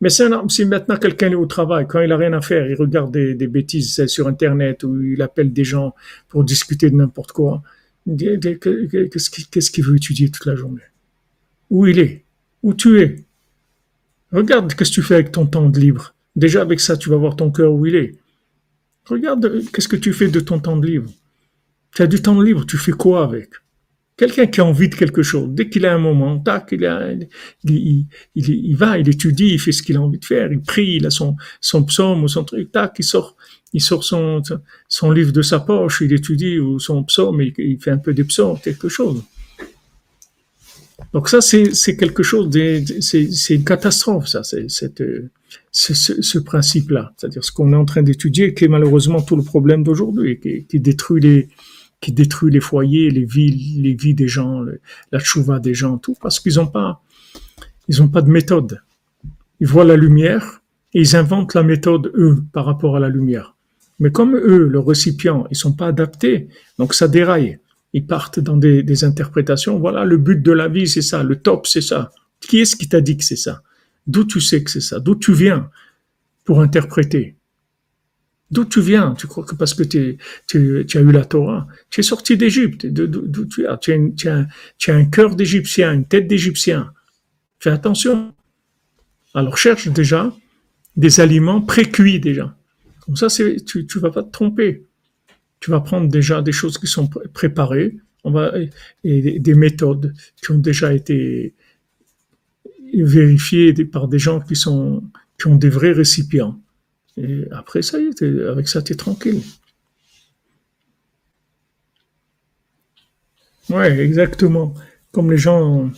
Mais 0.00 0.10
si 0.10 0.64
maintenant 0.66 0.96
quelqu'un 0.96 1.30
est 1.30 1.36
au 1.36 1.46
travail, 1.46 1.86
quand 1.88 2.00
il 2.00 2.12
a 2.12 2.16
rien 2.16 2.32
à 2.34 2.42
faire, 2.42 2.68
il 2.68 2.74
regarde 2.74 3.12
des, 3.12 3.46
bêtises 3.46 4.06
sur 4.06 4.28
Internet 4.28 4.84
ou 4.84 5.02
il 5.02 5.22
appelle 5.22 5.52
des 5.52 5.64
gens 5.64 5.94
pour 6.28 6.44
discuter 6.44 6.90
de 6.90 6.96
n'importe 6.96 7.32
quoi, 7.32 7.62
qu'est-ce 8.06 9.70
qu'il 9.70 9.84
veut 9.84 9.96
étudier 9.96 10.30
toute 10.30 10.44
la 10.46 10.54
journée? 10.54 10.82
Où 11.70 11.86
il 11.86 11.98
est? 11.98 12.24
Où 12.62 12.74
tu 12.74 13.00
es? 13.00 13.24
Regarde 14.32 14.74
qu'est-ce 14.74 14.90
que 14.90 14.96
tu 14.96 15.02
fais 15.02 15.14
avec 15.14 15.32
ton 15.32 15.46
temps 15.46 15.70
de 15.70 15.80
libre. 15.80 16.14
Déjà 16.36 16.60
avec 16.60 16.80
ça, 16.80 16.96
tu 16.96 17.08
vas 17.08 17.16
voir 17.16 17.34
ton 17.34 17.50
cœur 17.50 17.72
où 17.72 17.86
il 17.86 17.94
est. 17.94 18.16
Regarde 19.06 19.62
qu'est-ce 19.72 19.88
que 19.88 19.96
tu 19.96 20.12
fais 20.12 20.28
de 20.28 20.40
ton 20.40 20.58
temps 20.58 20.76
de 20.76 20.86
libre? 20.86 21.10
Tu 21.94 22.02
as 22.02 22.06
du 22.06 22.20
temps 22.20 22.34
de 22.34 22.44
libre, 22.44 22.66
tu 22.66 22.76
fais 22.76 22.92
quoi 22.92 23.24
avec? 23.24 23.48
Quelqu'un 24.16 24.46
qui 24.46 24.62
a 24.62 24.64
envie 24.64 24.88
de 24.88 24.94
quelque 24.94 25.22
chose, 25.22 25.50
dès 25.50 25.68
qu'il 25.68 25.84
a 25.84 25.92
un 25.92 25.98
moment, 25.98 26.38
tac, 26.38 26.68
il, 26.72 26.86
a, 26.86 27.12
il, 27.12 27.28
il, 27.64 28.06
il, 28.34 28.74
va, 28.74 28.96
il 28.96 29.06
étudie, 29.10 29.48
il 29.52 29.60
fait 29.60 29.72
ce 29.72 29.82
qu'il 29.82 29.96
a 29.96 30.00
envie 30.00 30.18
de 30.18 30.24
faire, 30.24 30.50
il 30.50 30.62
prie, 30.62 30.96
il 30.96 31.06
a 31.06 31.10
son, 31.10 31.36
son 31.60 31.84
psaume 31.84 32.24
ou 32.24 32.28
son 32.28 32.44
truc, 32.44 32.72
tac, 32.72 32.94
il 32.98 33.04
sort, 33.04 33.36
il 33.74 33.82
sort 33.82 34.04
son, 34.04 34.40
son 34.88 35.10
livre 35.10 35.32
de 35.32 35.42
sa 35.42 35.60
poche, 35.60 36.00
il 36.00 36.14
étudie 36.14 36.58
ou 36.58 36.78
son 36.78 37.04
psaume, 37.04 37.42
il, 37.42 37.78
fait 37.78 37.90
un 37.90 37.98
peu 37.98 38.14
des 38.14 38.24
psaumes, 38.24 38.58
quelque 38.58 38.88
chose. 38.88 39.22
Donc 41.12 41.28
ça, 41.28 41.42
c'est 41.42 41.96
quelque 41.98 42.22
chose, 42.22 42.48
c'est 43.00 43.54
une 43.54 43.64
catastrophe, 43.64 44.28
ça, 44.28 44.42
c'est 44.42 44.66
ce, 45.70 46.22
ce 46.22 46.38
principe-là. 46.38 47.12
C'est-à-dire 47.18 47.44
ce 47.44 47.52
qu'on 47.52 47.70
est 47.74 47.76
en 47.76 47.84
train 47.84 48.02
d'étudier, 48.02 48.54
qui 48.54 48.64
est 48.64 48.68
malheureusement 48.68 49.20
tout 49.20 49.36
le 49.36 49.42
problème 49.42 49.82
d'aujourd'hui, 49.82 50.40
qui, 50.40 50.64
qui 50.64 50.80
détruit 50.80 51.20
les, 51.20 51.48
qui 52.06 52.12
détruit 52.12 52.52
les 52.52 52.60
foyers, 52.60 53.10
les 53.10 53.24
vies, 53.24 53.80
les 53.82 53.94
vies 53.94 54.14
des 54.14 54.28
gens, 54.28 54.64
la 55.10 55.18
chouva 55.18 55.58
des 55.58 55.74
gens, 55.74 55.98
tout, 55.98 56.14
parce 56.22 56.38
qu'ils 56.38 56.54
n'ont 56.54 56.68
pas, 56.68 57.02
ils 57.88 58.00
ont 58.00 58.06
pas 58.06 58.22
de 58.22 58.30
méthode. 58.30 58.80
Ils 59.58 59.66
voient 59.66 59.84
la 59.84 59.96
lumière 59.96 60.62
et 60.94 61.00
ils 61.00 61.16
inventent 61.16 61.54
la 61.54 61.64
méthode 61.64 62.12
eux 62.14 62.36
par 62.52 62.64
rapport 62.64 62.94
à 62.94 63.00
la 63.00 63.08
lumière. 63.08 63.56
Mais 63.98 64.12
comme 64.12 64.36
eux, 64.36 64.68
le 64.68 64.78
récipient, 64.78 65.48
ils 65.50 65.56
sont 65.56 65.72
pas 65.72 65.88
adaptés, 65.88 66.46
donc 66.78 66.94
ça 66.94 67.08
déraille. 67.08 67.58
Ils 67.92 68.06
partent 68.06 68.38
dans 68.38 68.56
des, 68.56 68.84
des 68.84 69.02
interprétations. 69.02 69.80
Voilà, 69.80 70.04
le 70.04 70.16
but 70.16 70.40
de 70.40 70.52
la 70.52 70.68
vie, 70.68 70.86
c'est 70.86 71.02
ça. 71.02 71.24
Le 71.24 71.34
top, 71.34 71.66
c'est 71.66 71.80
ça. 71.80 72.12
Qui 72.38 72.60
est-ce 72.60 72.76
qui 72.76 72.88
t'a 72.88 73.00
dit 73.00 73.16
que 73.16 73.24
c'est 73.24 73.34
ça? 73.34 73.62
D'où 74.06 74.22
tu 74.22 74.40
sais 74.40 74.62
que 74.62 74.70
c'est 74.70 74.80
ça? 74.80 75.00
D'où 75.00 75.16
tu 75.16 75.32
viens 75.32 75.70
pour 76.44 76.60
interpréter? 76.60 77.34
D'où 78.50 78.64
tu 78.64 78.80
viens? 78.80 79.14
Tu 79.14 79.26
crois 79.26 79.44
que 79.44 79.54
parce 79.54 79.74
que 79.74 79.82
tu, 79.82 80.18
as 80.94 81.00
eu 81.00 81.12
la 81.12 81.24
Torah, 81.24 81.66
tu 81.90 82.00
es 82.00 82.02
sorti 82.02 82.36
d'Égypte. 82.36 82.86
D'où 82.86 83.44
tu 83.44 83.66
as? 83.66 83.76
Tu 83.76 83.92
as, 84.28 84.46
un 84.88 85.04
cœur 85.06 85.34
d'Égyptien, 85.34 85.92
une 85.92 86.06
tête 86.06 86.28
d'Égyptien. 86.28 86.92
Fais 87.58 87.70
attention. 87.70 88.32
Alors 89.34 89.58
cherche 89.58 89.88
déjà 89.88 90.34
des 90.96 91.20
aliments 91.20 91.60
pré-cuits 91.60 92.20
déjà. 92.20 92.56
Comme 93.00 93.16
ça, 93.16 93.28
tu 93.28 93.58
ne 93.74 94.00
vas 94.00 94.10
pas 94.10 94.22
te 94.22 94.30
tromper. 94.30 94.86
Tu 95.60 95.70
vas 95.70 95.80
prendre 95.80 96.08
déjà 96.08 96.42
des 96.42 96.52
choses 96.52 96.78
qui 96.78 96.86
sont 96.86 97.08
préparées 97.32 97.96
on 98.26 98.32
va, 98.32 98.52
et 99.04 99.38
des 99.38 99.54
méthodes 99.54 100.12
qui 100.42 100.50
ont 100.50 100.58
déjà 100.58 100.92
été 100.92 101.54
vérifiées 102.92 103.72
par 103.84 104.08
des 104.08 104.18
gens 104.18 104.40
qui, 104.40 104.56
sont, 104.56 105.04
qui 105.38 105.46
ont 105.46 105.54
des 105.54 105.68
vrais 105.68 105.92
récipients. 105.92 106.60
Après 107.50 107.82
ça, 107.82 107.98
avec 108.50 108.68
ça, 108.68 108.82
tu 108.82 108.92
es 108.92 108.96
tranquille. 108.96 109.42
Ouais, 113.70 113.98
exactement. 113.98 114.74
Comme 115.12 115.30
les 115.30 115.38
gens 115.38 115.90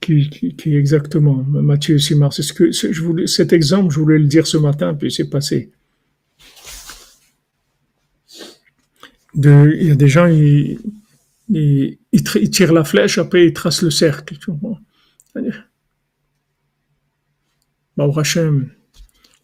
qui, 0.00 0.54
exactement, 0.66 1.42
Mathieu 1.44 1.98
Simard, 1.98 2.32
c'est 2.32 2.42
ce 2.42 2.52
que 2.52 2.70
je 2.70 3.00
voulais, 3.02 3.26
cet 3.26 3.52
exemple, 3.52 3.92
je 3.92 4.00
voulais 4.00 4.18
le 4.18 4.26
dire 4.26 4.46
ce 4.46 4.56
matin, 4.56 4.94
puis 4.94 5.10
c'est 5.10 5.28
passé. 5.28 5.72
Il 9.34 9.82
y 9.82 9.90
a 9.90 9.94
des 9.94 10.08
gens, 10.08 10.26
ils, 10.26 10.78
tirent 12.50 12.72
la 12.72 12.84
flèche, 12.84 13.18
après 13.18 13.46
ils 13.46 13.52
tracent 13.52 13.82
le 13.82 13.90
cercle. 13.90 14.36
Tu 14.38 14.50
vois. 14.50 14.80
Bah, 17.96 18.06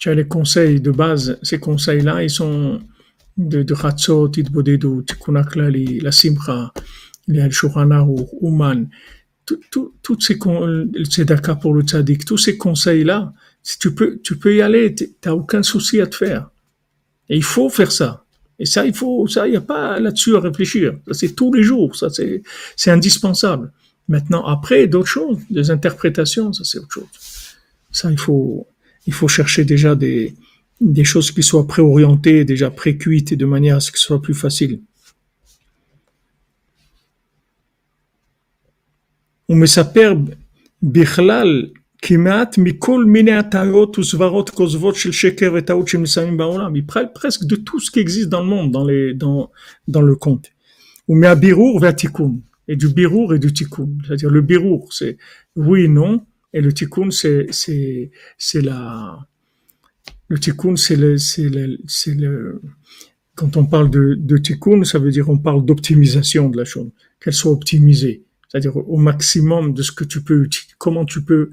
tu 0.03 0.11
as 0.11 0.15
les 0.15 0.27
conseils 0.27 0.81
de 0.81 0.91
base. 0.91 1.39
Ces 1.45 1.61
conseils-là, 1.61 2.25
ils 2.25 2.29
sont 2.29 2.81
de, 3.37 3.63
de 3.63 3.73
Hatzot, 3.73 4.31
Tikkunaklali, 4.31 6.01
la 6.01 6.11
Simcha, 6.11 6.73
les 7.29 7.41
Al-Shurana 7.41 8.03
ou 8.03 8.29
Ouman. 8.41 8.89
Toutes 9.47 10.21
ces, 10.21 11.25
d'accord 11.25 11.61
pour 11.61 11.73
le 11.73 11.85
tous 12.25 12.37
ces 12.37 12.59
conseils-là, 12.59 13.33
tu 13.79 13.95
peux, 13.95 14.19
tu 14.25 14.37
peux 14.39 14.57
y 14.57 14.61
aller, 14.61 14.93
tu 14.93 15.09
n'as 15.25 15.35
aucun 15.35 15.63
souci 15.63 16.01
à 16.01 16.09
te 16.09 16.17
faire. 16.17 16.51
Et 17.29 17.37
il 17.37 17.45
faut 17.45 17.71
faire 17.71 17.93
ça. 17.93 18.25
Et 18.59 18.67
ça, 18.67 18.85
il 18.85 18.95
faut, 18.95 19.29
ça, 19.29 19.49
n'y 19.49 19.55
a 19.55 19.61
pas 19.61 20.01
là-dessus 20.01 20.35
à 20.35 20.41
réfléchir. 20.41 20.99
c'est 21.13 21.37
tous 21.37 21.53
les 21.53 21.63
jours, 21.63 21.95
ça, 21.95 22.11
c'est, 22.11 22.43
c'est 22.75 22.91
indispensable. 22.91 23.71
Maintenant, 24.09 24.45
après, 24.47 24.89
d'autres 24.89 25.07
choses, 25.07 25.39
des 25.49 25.71
interprétations, 25.71 26.53
ça, 26.53 26.65
c'est 26.65 26.81
autre 26.81 26.91
chose. 26.91 27.05
Ça, 27.93 28.11
il 28.11 28.19
faut, 28.19 28.67
il 29.08 29.14
faut 29.14 29.28
chercher 29.28 29.64
déjà 29.64 29.96
des, 29.96 30.34
des 30.82 31.04
choses 31.04 31.32
qui 31.32 31.44
soient 31.44 31.68
préorientées, 31.68 32.46
déjà 32.46 32.70
pré-cuites, 32.70 33.34
de 33.34 33.46
manière 33.46 33.78
à 33.78 33.80
ce 33.80 33.92
que 33.92 34.00
ce 34.00 34.06
soit 34.06 34.22
plus 34.22 34.36
facile. 34.36 34.80
ומספר 39.50 40.14
בכלל 40.84 41.68
כמעט 42.02 42.58
מכל 42.58 43.06
מיני 43.06 43.32
הטעיות 43.32 44.00
וסברות 44.00 44.50
כוזבות 44.50 44.96
של 44.96 45.12
שקר 45.12 45.54
וטעות 45.56 45.88
שמסיימים 45.88 46.38
בעולם. 46.38 46.76
Il 46.76 46.86
parle 46.86 47.08
de 47.42 47.56
tout 47.56 47.80
ce 47.80 47.92
qui 47.92 48.00
existe 48.00 48.30
dans 48.30 48.42
le 48.42 48.48
monde, 48.48 48.72
dans, 48.72 48.86
les, 48.86 49.14
dans, 49.14 49.50
dans 49.88 50.02
le 50.02 50.16
conte. 50.16 50.50
ומהבירור 51.10 51.80
והתיקון. 51.82 52.40
et 52.68 52.76
du 52.76 52.90
birour 52.90 53.34
et 53.34 53.40
du 53.40 53.54
tikkun. 53.54 53.90
C'est-à-dire 54.06 54.30
le 54.30 54.42
birour, 54.42 54.92
c'est 54.94 55.18
oui, 55.56 55.88
non, 55.88 56.26
et 56.53 56.61
le 56.61 56.73
tikkun, 56.73 57.11
c'est 57.11 57.47
c'est 57.51 58.11
c'est 58.39 58.61
la 58.61 59.27
le 60.29 60.39
tikkun, 60.39 60.77
c'est 60.77 60.97
le 60.97 61.19
c'est 61.19 61.49
le 61.49 61.79
c'est 61.87 62.15
le 62.15 62.61
quand 63.35 63.57
on 63.57 63.65
parle 63.65 63.91
de, 63.91 64.15
de 64.15 64.37
tikkun, 64.37 64.85
ça 64.85 64.99
veut 64.99 65.11
dire 65.11 65.29
on 65.29 65.39
parle 65.39 65.65
d'optimisation 65.65 66.49
de 66.51 66.57
la 66.57 66.65
chose, 66.65 66.91
qu'elle 67.21 67.33
soit 67.33 67.53
optimisée, 67.53 68.25
c'est-à-dire 68.49 68.77
au 68.77 68.99
maximum 68.99 69.73
de 69.73 69.83
ce 69.83 69.93
que 69.93 70.05
tu 70.05 70.23
peux, 70.23 70.49
comment 70.79 71.05
tu 71.05 71.23
peux 71.23 71.51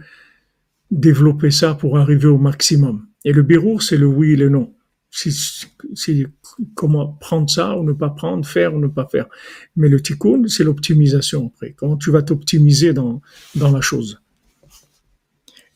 développer 0.91 1.51
ça 1.51 1.75
pour 1.75 1.97
arriver 1.97 2.27
au 2.27 2.37
maximum. 2.37 3.07
Et 3.25 3.33
le 3.33 3.43
birour, 3.43 3.83
c'est 3.83 3.97
le 3.97 4.07
oui 4.07 4.31
et 4.31 4.35
le 4.35 4.49
non. 4.49 4.73
C'est 5.11 6.27
comment 6.75 7.13
prendre 7.13 7.49
ça 7.49 7.77
ou 7.77 7.83
ne 7.83 7.93
pas 7.93 8.09
prendre, 8.09 8.45
faire 8.45 8.75
ou 8.75 8.79
ne 8.79 8.87
pas 8.87 9.07
faire. 9.07 9.27
Mais 9.75 9.89
le 9.89 10.01
tikkun, 10.01 10.47
c'est 10.47 10.63
l'optimisation 10.63 11.51
après. 11.53 11.73
Comment 11.73 11.97
tu 11.97 12.11
vas 12.11 12.21
t'optimiser 12.21 12.93
dans, 12.93 13.21
dans 13.55 13.71
la 13.71 13.81
chose. 13.81 14.21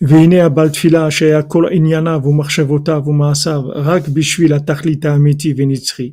והנה 0.03 0.45
הבעל 0.45 0.69
תפילה 0.69 1.11
שהיה 1.11 1.43
כל 1.43 1.65
ענייניו 1.73 2.21
ומחשבותיו 2.25 3.03
ומעשיו 3.07 3.63
רק 3.69 4.09
בשביל 4.09 4.53
התכלית 4.53 5.05
האמיתי 5.05 5.55
ונצחי. 5.57 6.13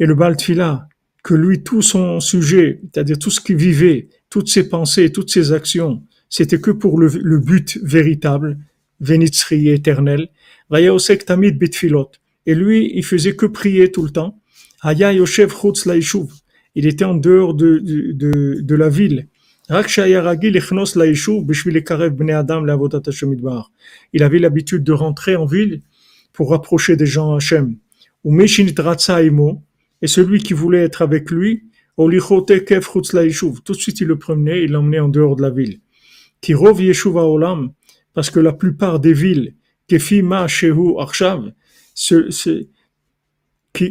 Et 0.00 0.06
le 0.06 0.14
Baal 0.14 0.36
Tfila, 0.36 0.88
que 1.22 1.34
lui, 1.34 1.62
tout 1.62 1.82
son 1.82 2.18
sujet, 2.18 2.80
c'est-à-dire 2.82 3.18
tout 3.18 3.30
ce 3.30 3.40
qu'il 3.40 3.56
vivait, 3.56 4.08
toutes 4.30 4.48
ses 4.48 4.68
pensées, 4.68 5.12
toutes 5.12 5.30
ses 5.30 5.52
actions, 5.52 6.02
c'était 6.28 6.58
que 6.58 6.72
pour 6.72 6.98
le, 6.98 7.06
le 7.06 7.38
but 7.38 7.78
véritable, 7.82 8.58
Venitzri 9.02 9.68
éternel. 9.68 10.28
Vaya 10.70 10.94
osek 10.94 11.24
tamid 11.26 11.58
bitfilot. 11.58 12.10
Et 12.46 12.54
lui, 12.54 12.92
il 12.94 13.04
faisait 13.04 13.36
que 13.36 13.46
prier 13.46 13.90
tout 13.90 14.04
le 14.04 14.10
temps. 14.10 14.38
Haya 14.80 15.12
yoshev 15.12 15.50
chutz 15.52 15.86
laishuv. 15.86 16.28
Il 16.74 16.86
était 16.86 17.04
en 17.04 17.14
dehors 17.14 17.54
de, 17.54 17.78
de, 17.78 18.12
de, 18.12 18.60
de 18.60 18.74
la 18.74 18.88
ville. 18.88 19.28
Il 19.69 19.75
avait 24.23 24.39
l'habitude 24.39 24.83
de 24.83 24.93
rentrer 24.93 25.35
en 25.35 25.45
ville 25.45 25.81
pour 26.31 26.51
rapprocher 26.51 26.95
des 26.95 27.05
gens 27.05 27.33
à 27.33 27.37
Hachem. 27.37 27.75
Et 30.01 30.07
celui 30.07 30.39
qui 30.39 30.53
voulait 30.53 30.83
être 30.83 31.01
avec 31.01 31.31
lui, 31.31 31.63
tout 31.97 32.09
de 32.11 33.73
suite 33.73 33.99
il 33.99 34.07
le 34.07 34.17
promenait, 34.17 34.63
il 34.63 34.71
l'emmenait 34.71 34.99
en 34.99 35.09
dehors 35.09 35.35
de 35.35 35.41
la 35.41 35.49
ville. 35.49 35.81
Parce 38.13 38.29
que 38.29 38.39
la 38.39 38.53
plupart 38.53 39.01
des 39.01 39.13
villes, 39.13 39.55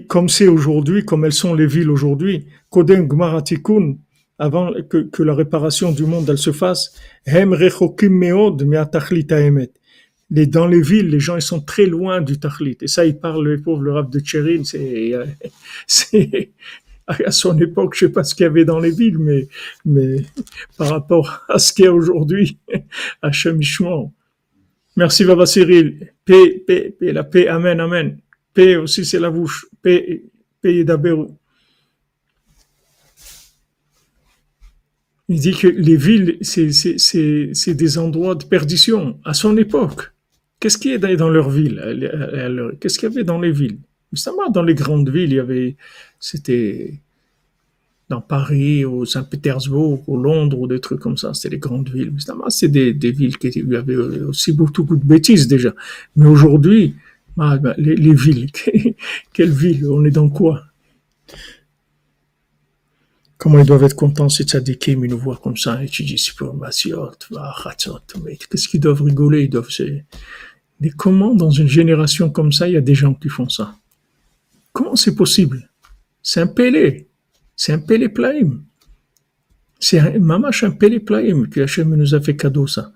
comme 0.08 0.28
c'est 0.28 0.48
aujourd'hui, 0.48 1.04
comme 1.04 1.24
elles 1.24 1.32
sont 1.32 1.54
les 1.54 1.66
villes 1.66 1.90
aujourd'hui, 1.90 2.46
avant 4.38 4.72
que, 4.88 5.22
la 5.22 5.34
réparation 5.34 5.92
du 5.92 6.04
monde 6.04 6.28
elle 6.28 6.38
se 6.38 6.52
fasse. 6.52 6.94
Les, 10.28 10.46
dans 10.46 10.66
les 10.66 10.82
villes, 10.82 11.08
les 11.08 11.20
gens 11.20 11.36
ils 11.36 11.42
sont 11.42 11.60
très 11.60 11.86
loin 11.86 12.20
du 12.20 12.38
Tachlit. 12.38 12.78
Et 12.80 12.88
ça, 12.88 13.06
il 13.06 13.18
parle, 13.18 13.46
le 13.46 13.62
pauvre, 13.62 13.82
le 13.82 13.92
rap 13.92 14.10
de 14.10 14.18
Tchérin, 14.18 14.62
c'est, 15.86 16.50
à 17.06 17.30
son 17.30 17.56
époque, 17.58 17.94
je 17.94 18.06
sais 18.06 18.12
pas 18.12 18.24
ce 18.24 18.34
qu'il 18.34 18.44
y 18.44 18.46
avait 18.46 18.64
dans 18.64 18.80
les 18.80 18.90
villes, 18.90 19.18
mais, 19.18 19.48
mais 19.84 20.16
par 20.76 20.88
rapport 20.88 21.44
à 21.48 21.58
ce 21.58 21.72
qu'il 21.72 21.84
y 21.84 21.88
a 21.88 21.92
aujourd'hui, 21.92 22.58
à 23.22 23.30
Chemichement. 23.30 24.12
Merci, 24.96 25.24
Baba 25.24 25.46
Cyril. 25.46 26.12
Paix, 26.24 26.62
paix, 26.66 26.94
paix, 26.98 27.12
la 27.12 27.22
paix, 27.22 27.48
amen, 27.48 27.78
amen. 27.80 28.18
Paix 28.54 28.76
aussi, 28.76 29.04
c'est 29.04 29.20
la 29.20 29.30
bouche. 29.30 29.66
Paix, 29.82 30.24
paix 30.60 30.84
d'Aberou. 30.84 31.36
Il 35.28 35.40
dit 35.40 35.56
que 35.56 35.66
les 35.66 35.96
villes, 35.96 36.38
c'est 36.40 37.74
des 37.74 37.98
endroits 37.98 38.36
de 38.36 38.44
perdition 38.44 39.18
à 39.24 39.34
son 39.34 39.56
époque. 39.56 40.12
Qu'est-ce 40.60 40.78
qu'il 40.78 40.92
y 40.92 40.94
avait 40.94 41.16
dans 41.16 41.28
leur 41.28 41.50
ville? 41.50 42.78
Qu'est-ce 42.80 42.98
qu'il 42.98 43.08
y 43.08 43.12
avait 43.12 43.24
dans 43.24 43.40
les 43.40 43.50
villes? 43.50 43.78
Justement, 44.12 44.48
dans 44.50 44.62
les 44.62 44.74
grandes 44.74 45.08
villes, 45.08 45.32
il 45.32 45.36
y 45.36 45.40
avait, 45.40 45.76
c'était 46.20 47.00
dans 48.08 48.20
Paris, 48.20 48.84
ou 48.84 49.04
Saint-Pétersbourg, 49.04 50.04
ou 50.08 50.16
Londres, 50.16 50.60
ou 50.60 50.66
des 50.68 50.80
trucs 50.80 51.00
comme 51.00 51.16
ça. 51.16 51.34
C'était 51.34 51.56
les 51.56 51.58
grandes 51.58 51.88
villes. 51.88 52.12
Justement, 52.14 52.48
c'est 52.50 52.68
des, 52.68 52.92
des, 52.92 53.10
villes 53.10 53.36
qui 53.36 53.48
il 53.48 53.68
y 53.68 53.76
avait 53.76 53.96
aussi 53.96 54.52
beaucoup, 54.52 54.96
de 54.96 55.04
bêtises 55.04 55.48
déjà. 55.48 55.74
Mais 56.14 56.26
aujourd'hui, 56.26 56.94
bah, 57.36 57.58
bah, 57.58 57.74
les, 57.78 57.96
les, 57.96 58.14
villes, 58.14 58.50
quelle 59.32 59.50
ville 59.50 59.86
On 59.88 60.04
est 60.04 60.10
dans 60.10 60.28
quoi? 60.28 60.62
Comment 63.38 63.58
ils 63.58 63.66
doivent 63.66 63.84
être 63.84 63.96
contents 63.96 64.28
ces 64.28 64.44
tzadikim, 64.44 65.04
ils 65.04 65.10
nous 65.10 65.18
voient 65.18 65.40
comme 65.42 65.56
ça, 65.56 65.82
étudier 65.82 66.16
pour 66.36 66.54
Masiot, 66.54 67.10
mais 68.24 68.36
qu'est-ce 68.36 68.68
qu'ils 68.68 68.80
doivent 68.80 69.02
rigoler, 69.02 69.44
ils 69.44 69.50
doivent 69.50 69.68
Mais 70.80 70.90
comment 70.90 71.34
dans 71.34 71.50
une 71.50 71.68
génération 71.68 72.30
comme 72.30 72.52
ça, 72.52 72.66
il 72.66 72.74
y 72.74 72.76
a 72.78 72.80
des 72.80 72.94
gens 72.94 73.14
qui 73.14 73.28
font 73.28 73.48
ça? 73.48 73.76
Comment 74.72 74.96
c'est 74.96 75.14
possible? 75.14 75.70
C'est 76.22 76.40
un 76.40 76.46
pélé, 76.46 77.08
c'est 77.54 77.72
un 77.72 77.78
pélé 77.78 78.08
plaim. 78.08 78.62
C'est 79.78 79.98
un 79.98 80.18
mamache 80.18 80.64
un 80.64 80.70
pélé 80.70 81.00
plaim 81.00 81.44
que 81.50 81.60
Hachem 81.60 81.94
nous 81.94 82.14
a 82.14 82.20
fait 82.20 82.36
cadeau 82.36 82.66
ça. 82.66 82.92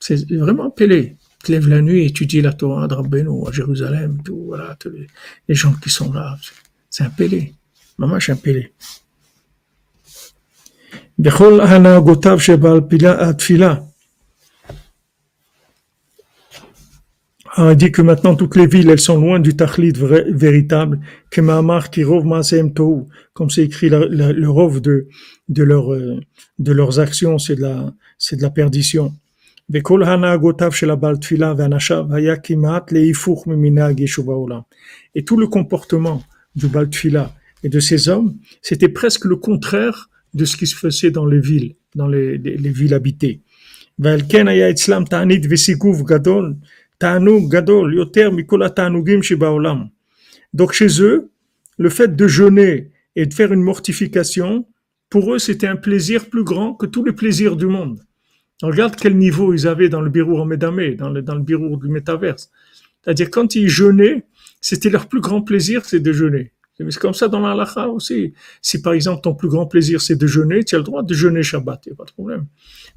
C'est 0.00 0.30
vraiment 0.32 0.66
un 0.66 0.70
pélé. 0.70 1.16
Tu 1.44 1.52
lèves 1.52 1.68
la 1.68 1.82
nuit, 1.82 2.04
étudies 2.06 2.40
la 2.40 2.52
Torah 2.52 2.86
Rabbeinu 2.86 3.46
à 3.46 3.52
Jérusalem, 3.52 4.22
tout, 4.24 4.44
voilà, 4.46 4.76
les, 5.46 5.54
gens 5.54 5.72
qui 5.74 5.90
sont 5.90 6.12
là. 6.12 6.36
C'est 6.90 7.04
un 7.04 7.10
pélé. 7.10 7.54
Mamache 7.98 8.30
un 8.30 8.36
pélé. 8.36 8.72
בכל 11.19 11.61
הנהגותיו 11.61 12.39
שבעל 12.39 12.81
התפילה. 13.19 13.75
On 17.55 17.75
dit 17.75 17.91
que 17.91 18.01
maintenant 18.01 18.33
toutes 18.33 18.55
les 18.55 18.65
villes, 18.65 18.89
elles 18.89 18.99
sont 18.99 19.19
loin 19.21 19.39
du 19.39 19.55
tachlit 19.55 19.93
véritable, 20.45 20.99
que 21.29 21.39
Mahamar 21.39 21.91
qui 21.91 22.03
rov 22.03 22.25
tohu, 22.73 23.03
comme 23.35 23.51
c'est 23.51 23.63
écrit 23.63 23.89
le, 23.89 24.07
le, 24.07 24.31
le 24.31 24.49
rov 24.49 24.81
de, 24.81 25.07
de, 25.49 25.63
leur, 25.63 25.93
euh, 25.93 26.19
de 26.57 26.71
leurs 26.71 26.99
actions, 26.99 27.37
c'est 27.37 27.55
de 27.55 27.61
la, 27.61 27.93
c'est 28.17 28.37
de 28.37 28.41
la 28.41 28.49
perdition. 28.49 29.13
וכל 29.69 30.03
הנהגותיו 30.03 30.71
של 30.71 30.91
הבעל 30.91 31.17
תפילה 31.17 31.53
ואנשיו 31.57 32.15
היה 32.15 32.35
כמעט 32.35 32.91
להיפוך 32.91 33.47
ממנהג 33.47 33.99
יישוב 33.99 34.29
העולם. 34.29 34.59
Et 35.17 35.23
tout 35.23 35.37
le 35.37 35.47
comportement 35.47 36.21
du 36.55 36.67
בעל 36.67 36.85
תפילה 36.85 37.27
et 37.63 37.69
de 37.69 37.79
ces 37.79 38.09
hommes, 38.09 38.33
c'était 38.61 38.89
presque 38.89 39.25
le 39.25 39.35
contraire 39.35 40.06
de 40.34 40.44
ce 40.44 40.56
qui 40.56 40.66
se 40.66 40.76
faisait 40.76 41.10
dans 41.10 41.26
les 41.26 41.40
villes, 41.40 41.74
dans 41.94 42.06
les, 42.06 42.38
les, 42.38 42.56
les 42.56 42.70
villes 42.70 42.94
habitées. 42.94 43.40
Donc 50.54 50.72
chez 50.72 51.02
eux, 51.02 51.30
le 51.78 51.90
fait 51.90 52.16
de 52.16 52.28
jeûner 52.28 52.90
et 53.16 53.26
de 53.26 53.34
faire 53.34 53.52
une 53.52 53.62
mortification, 53.62 54.66
pour 55.10 55.32
eux, 55.34 55.38
c'était 55.38 55.66
un 55.66 55.76
plaisir 55.76 56.26
plus 56.28 56.44
grand 56.44 56.74
que 56.74 56.86
tous 56.86 57.04
les 57.04 57.12
plaisirs 57.12 57.56
du 57.56 57.66
monde. 57.66 58.00
regarde 58.62 58.94
quel 58.96 59.16
niveau 59.16 59.54
ils 59.54 59.66
avaient 59.66 59.88
dans 59.88 60.00
le 60.02 60.10
bureau 60.10 60.38
en 60.38 60.44
Médamé, 60.44 60.94
dans 60.94 61.10
dans 61.10 61.34
le 61.34 61.42
bureau 61.42 61.76
du 61.76 61.88
métaverse. 61.88 62.50
C'est-à-dire, 63.02 63.30
quand 63.30 63.54
ils 63.54 63.68
jeûnaient, 63.68 64.24
c'était 64.60 64.90
leur 64.90 65.06
plus 65.08 65.20
grand 65.20 65.40
plaisir, 65.42 65.84
c'est 65.84 66.00
de 66.00 66.12
jeûner. 66.12 66.52
C'est 66.78 66.98
comme 66.98 67.14
ça 67.14 67.26
dans 67.26 67.40
la 67.40 67.88
aussi. 67.88 68.32
Si 68.62 68.80
par 68.80 68.92
exemple 68.92 69.22
ton 69.22 69.34
plus 69.34 69.48
grand 69.48 69.66
plaisir 69.66 70.00
c'est 70.00 70.14
de 70.14 70.26
jeûner, 70.26 70.62
tu 70.62 70.76
as 70.76 70.78
le 70.78 70.84
droit 70.84 71.02
de 71.02 71.12
jeûner 71.12 71.42
Shabbat, 71.42 71.86
il 71.86 71.88
n'y 71.88 71.92
a 71.94 71.96
pas 71.96 72.04
de 72.04 72.12
problème. 72.12 72.46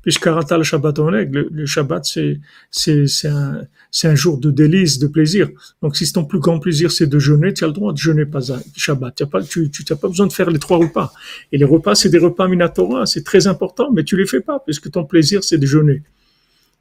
Puisque 0.04 0.28
le 0.28 0.64
Shabbat 0.64 1.00
le, 1.00 1.50
le 1.52 1.66
Shabbat 1.66 2.06
c'est, 2.06 2.40
c'est, 2.70 3.28
un, 3.28 3.62
un 4.04 4.16
jour 4.16 4.38
de 4.38 4.52
délice, 4.52 5.00
de 5.00 5.08
plaisir. 5.08 5.50
Donc 5.82 5.98
si 5.98 6.12
ton 6.14 6.26
plus 6.26 6.40
grand 6.40 6.60
plaisir 6.60 6.92
c'est 6.92 7.08
de 7.08 7.18
jeûner, 7.18 7.54
tu 7.54 7.64
as 7.64 7.68
le 7.68 7.74
droit 7.74 7.92
de 7.92 7.98
jeûner 7.98 8.26
pas 8.26 8.42
Shabbat. 8.76 9.16
Tu 9.16 9.24
n'as 9.24 9.30
pas, 9.30 9.42
tu, 9.42 9.72
tu 9.72 9.84
pas 9.84 10.08
besoin 10.08 10.28
de 10.28 10.34
faire 10.34 10.52
les 10.52 10.60
trois 10.60 10.78
repas. 10.78 11.12
Et 11.52 11.58
les 11.58 11.66
repas 11.66 11.96
c'est 11.96 12.10
des 12.10 12.20
repas 12.20 12.48
minatora, 12.48 13.08
c'est 13.08 13.24
très 13.24 13.48
important, 13.48 13.92
mais 13.92 14.04
tu 14.04 14.16
les 14.16 14.28
fais 14.28 14.42
pas 14.42 14.60
puisque 14.60 14.92
ton 14.92 15.06
plaisir 15.06 15.44
c'est 15.44 15.58
de 15.58 15.66
jeûner. 15.66 16.04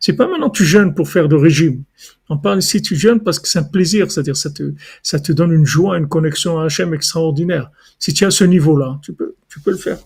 C'est 0.01 0.15
pas 0.15 0.27
maintenant 0.27 0.49
tu 0.49 0.65
jeûnes 0.65 0.95
pour 0.95 1.09
faire 1.09 1.29
de 1.29 1.37
régime. 1.37 1.85
On 2.31 2.39
parle 2.39 2.61
ici 2.61 2.81
tu 2.81 2.97
jeûnes 2.97 3.21
parce 3.21 3.39
que 3.39 3.47
c'est 3.47 3.59
un 3.59 3.65
plaisir, 3.65 4.11
c'est-à-dire 4.11 4.37
ça 4.37 4.51
te, 4.51 4.73
ça 5.03 5.21
te 5.21 5.31
donne 5.31 5.53
une 5.53 5.67
joie, 5.67 5.99
une 5.99 6.09
connexion 6.09 6.59
à 6.59 6.65
Hachem 6.65 6.95
extraordinaire. 6.95 7.71
Si 7.99 8.15
tu 8.15 8.25
es 8.25 8.27
à 8.27 8.31
ce 8.31 8.45
niveau-là, 8.45 8.99
tu 9.03 9.13
peux, 9.13 9.35
tu 9.49 9.61
peux 9.61 9.73
le 9.73 9.77
faire. 9.77 9.99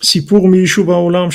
Si 0.00 0.24
pour 0.24 0.44
Olam, 0.44 1.30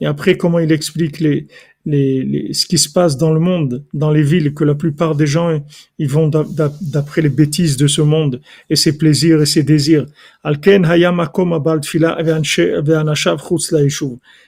Et 0.00 0.06
après, 0.06 0.36
comment 0.36 0.58
il 0.58 0.72
explique 0.72 1.20
les, 1.20 1.46
les, 1.86 2.52
ce 2.52 2.66
qui 2.66 2.78
se 2.78 2.88
passe 2.88 3.16
dans 3.16 3.32
le 3.32 3.40
monde, 3.40 3.84
dans 3.92 4.10
les 4.10 4.22
villes, 4.22 4.54
que 4.54 4.64
la 4.64 4.74
plupart 4.74 5.14
des 5.14 5.26
gens, 5.26 5.62
ils 5.98 6.08
vont 6.08 6.28
d'après 6.28 7.20
les 7.22 7.28
bêtises 7.28 7.76
de 7.76 7.86
ce 7.86 8.00
monde 8.02 8.40
et 8.70 8.76
ses 8.76 8.96
plaisirs 8.96 9.42
et 9.42 9.46
ses 9.46 9.62
désirs. 9.62 10.06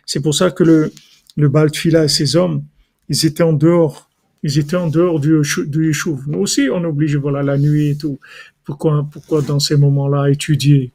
C'est 0.06 0.22
pour 0.22 0.34
ça 0.34 0.50
que 0.50 0.64
le, 0.64 0.92
le 1.36 1.48
Baltfila 1.48 2.04
et 2.04 2.08
ses 2.08 2.36
hommes, 2.36 2.62
ils 3.08 3.26
étaient 3.26 3.42
en 3.42 3.52
dehors 3.52 4.08
Ils 4.42 4.58
étaient 4.58 4.76
en 4.76 4.88
dehors 4.88 5.20
du, 5.20 5.40
du 5.66 5.94
Nous 6.26 6.38
aussi, 6.38 6.68
on 6.72 6.82
oblige, 6.84 7.16
voilà, 7.16 7.42
la 7.42 7.58
nuit 7.58 7.90
et 7.90 7.96
tout. 7.96 8.18
Pourquoi, 8.64 9.06
pourquoi 9.10 9.42
dans 9.42 9.60
ces 9.60 9.76
moments-là 9.76 10.30
étudier 10.30 10.92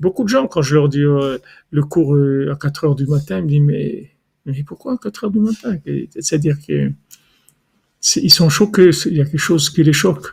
Beaucoup 0.00 0.24
de 0.24 0.28
gens, 0.28 0.46
quand 0.46 0.62
je 0.62 0.74
leur 0.74 0.88
dis 0.88 1.02
euh, 1.02 1.38
le 1.70 1.82
cours 1.82 2.14
euh, 2.16 2.50
à 2.50 2.56
4 2.56 2.84
heures 2.84 2.94
du 2.94 3.06
matin, 3.06 3.38
ils 3.38 3.44
me 3.44 3.48
disent 3.48 3.60
mais, 3.60 4.10
mais 4.50 4.62
pourquoi 4.64 4.94
à 4.94 4.96
4 4.96 5.24
heures 5.24 5.30
du 5.30 5.40
matin 5.40 5.76
C'est-à-dire 6.18 6.58
qu'ils 6.58 8.32
sont 8.32 8.48
choqués, 8.48 8.90
il 9.06 9.16
y 9.16 9.20
a 9.20 9.24
quelque 9.24 9.38
chose 9.38 9.70
qui 9.70 9.82
les 9.82 9.92
choque. 9.92 10.26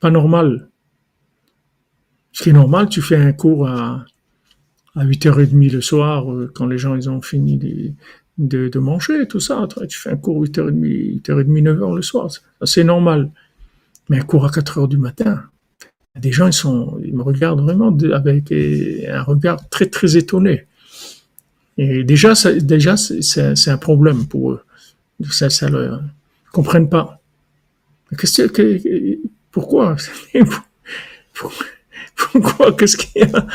Pas 0.00 0.10
normal. 0.10 0.68
Ce 2.32 2.42
qui 2.42 2.50
est 2.50 2.54
normal, 2.54 2.88
tu 2.88 3.02
fais 3.02 3.16
un 3.16 3.32
cours 3.32 3.68
à, 3.68 4.04
à 4.96 5.04
8h30 5.04 5.72
le 5.72 5.80
soir, 5.80 6.32
euh, 6.32 6.50
quand 6.54 6.66
les 6.66 6.78
gens 6.78 6.94
ils 6.94 7.10
ont 7.10 7.22
fini 7.22 7.58
de, 8.38 8.78
manger, 8.78 9.26
tout 9.28 9.40
ça. 9.40 9.66
Tu 9.88 9.98
fais 9.98 10.10
un 10.10 10.16
cours 10.16 10.42
8h30, 10.42 11.22
8h30, 11.22 11.62
9h 11.62 11.96
le 11.96 12.02
soir. 12.02 12.30
C'est 12.64 12.84
normal. 12.84 13.30
Mais 14.08 14.18
un 14.18 14.22
cours 14.22 14.44
à 14.44 14.48
4h 14.48 14.88
du 14.88 14.98
matin, 14.98 15.44
des 16.16 16.32
gens, 16.32 16.46
ils, 16.46 16.52
sont, 16.52 17.00
ils 17.04 17.14
me 17.14 17.22
regardent 17.22 17.60
vraiment 17.60 17.96
avec 18.12 18.52
un 18.52 19.22
regard 19.22 19.68
très, 19.68 19.86
très 19.86 20.16
étonné. 20.16 20.66
Et 21.82 22.04
déjà, 22.04 22.34
déjà 22.60 22.94
c'est 22.98 23.70
un 23.70 23.78
problème 23.78 24.26
pour 24.26 24.52
eux. 24.52 24.62
Ça, 25.30 25.48
ça 25.48 25.70
le, 25.70 25.98
comprennent 26.52 26.90
pas. 26.90 27.22
Que, 28.18 29.18
pourquoi? 29.50 29.96
Pourquoi? 32.14 32.76
Qu'est-ce 32.76 32.98
qu'il 32.98 33.22
y 33.22 33.24
a? 33.24 33.46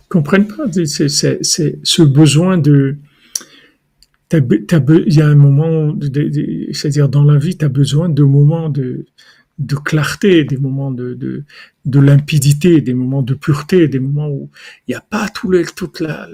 Ils 0.00 0.08
comprennent 0.08 0.48
pas. 0.48 0.64
C'est, 0.86 1.08
ce 1.08 2.02
besoin 2.02 2.58
de, 2.58 2.96
il 4.32 5.14
y 5.14 5.22
a 5.22 5.28
un 5.28 5.36
moment, 5.36 5.96
c'est-à-dire 6.72 7.08
dans 7.08 7.22
la 7.22 7.38
vie, 7.38 7.56
tu 7.56 7.64
as 7.64 7.68
besoin 7.68 8.08
de 8.08 8.24
moments 8.24 8.70
de, 8.70 9.06
de 9.58 9.76
clarté, 9.76 10.44
des 10.44 10.56
moments 10.56 10.90
de, 10.90 11.14
de, 11.14 11.44
de, 11.84 12.00
limpidité, 12.00 12.80
des 12.80 12.94
moments 12.94 13.22
de 13.22 13.34
pureté, 13.34 13.88
des 13.88 14.00
moments 14.00 14.28
où 14.28 14.50
il 14.86 14.92
n'y 14.92 14.94
a 14.94 15.00
pas 15.00 15.28
tout 15.28 15.48
le, 15.48 15.64
toute 15.64 16.00
la, 16.00 16.28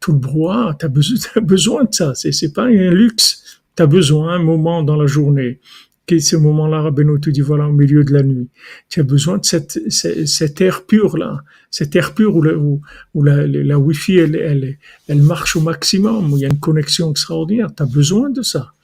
tout 0.00 0.12
le 0.12 0.18
brouhaha. 0.18 0.76
Tu 0.78 0.86
as 0.86 0.88
besoin, 0.88 1.18
besoin 1.42 1.84
de 1.84 1.94
ça. 1.94 2.14
C'est, 2.14 2.32
c'est 2.32 2.52
pas 2.52 2.64
un 2.64 2.90
luxe. 2.90 3.60
Tu 3.76 3.82
as 3.82 3.86
besoin 3.86 4.34
un 4.34 4.42
moment 4.42 4.82
dans 4.82 4.96
la 4.96 5.06
journée. 5.06 5.60
Que 6.06 6.18
ce 6.18 6.36
moment-là, 6.36 6.82
Rabbeinu 6.82 7.18
te 7.18 7.30
dit, 7.30 7.40
voilà, 7.40 7.66
au 7.66 7.72
milieu 7.72 8.04
de 8.04 8.12
la 8.12 8.22
nuit. 8.22 8.48
Tu 8.90 9.00
as 9.00 9.04
besoin 9.04 9.38
de 9.38 9.44
cette, 9.44 9.80
cette, 9.90 10.60
air 10.60 10.84
pur-là. 10.84 11.40
Cette 11.70 11.96
air 11.96 12.14
pur 12.14 12.36
où, 12.36 12.42
la, 12.42 12.54
où, 12.54 12.82
où 13.14 13.22
la, 13.22 13.46
la, 13.46 13.78
Wi-Fi, 13.78 14.18
elle, 14.18 14.36
elle, 14.36 14.78
elle 15.08 15.22
marche 15.22 15.56
au 15.56 15.60
maximum, 15.60 16.30
où 16.30 16.36
il 16.36 16.40
y 16.40 16.44
a 16.44 16.48
une 16.48 16.60
connexion 16.60 17.10
extraordinaire. 17.10 17.68
Tu 17.74 17.82
as 17.82 17.86
besoin 17.86 18.28
de 18.28 18.42
ça. 18.42 18.74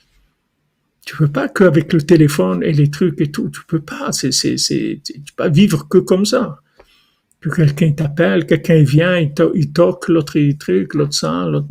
Tu 1.10 1.16
peux 1.16 1.26
pas 1.26 1.48
qu'avec 1.48 1.92
le 1.92 2.00
téléphone 2.00 2.62
et 2.62 2.72
les 2.72 2.88
trucs 2.88 3.20
et 3.20 3.32
tout, 3.32 3.50
tu 3.50 3.62
peux 3.66 3.80
pas. 3.80 4.12
C'est, 4.12 4.30
c'est, 4.30 4.56
c'est, 4.56 5.00
tu 5.02 5.12
peux 5.12 5.42
pas 5.42 5.48
vivre 5.48 5.88
que 5.88 5.98
comme 5.98 6.24
ça. 6.24 6.60
Que 7.40 7.48
quelqu'un 7.48 7.90
t'appelle, 7.90 8.46
quelqu'un 8.46 8.84
vient, 8.84 9.18
il, 9.18 9.32
il 9.56 9.72
toque, 9.72 10.06
l'autre 10.06 10.36
il 10.36 10.56
truc, 10.56 10.94
l'autre 10.94 11.14
ça, 11.14 11.46
l'autre, 11.50 11.66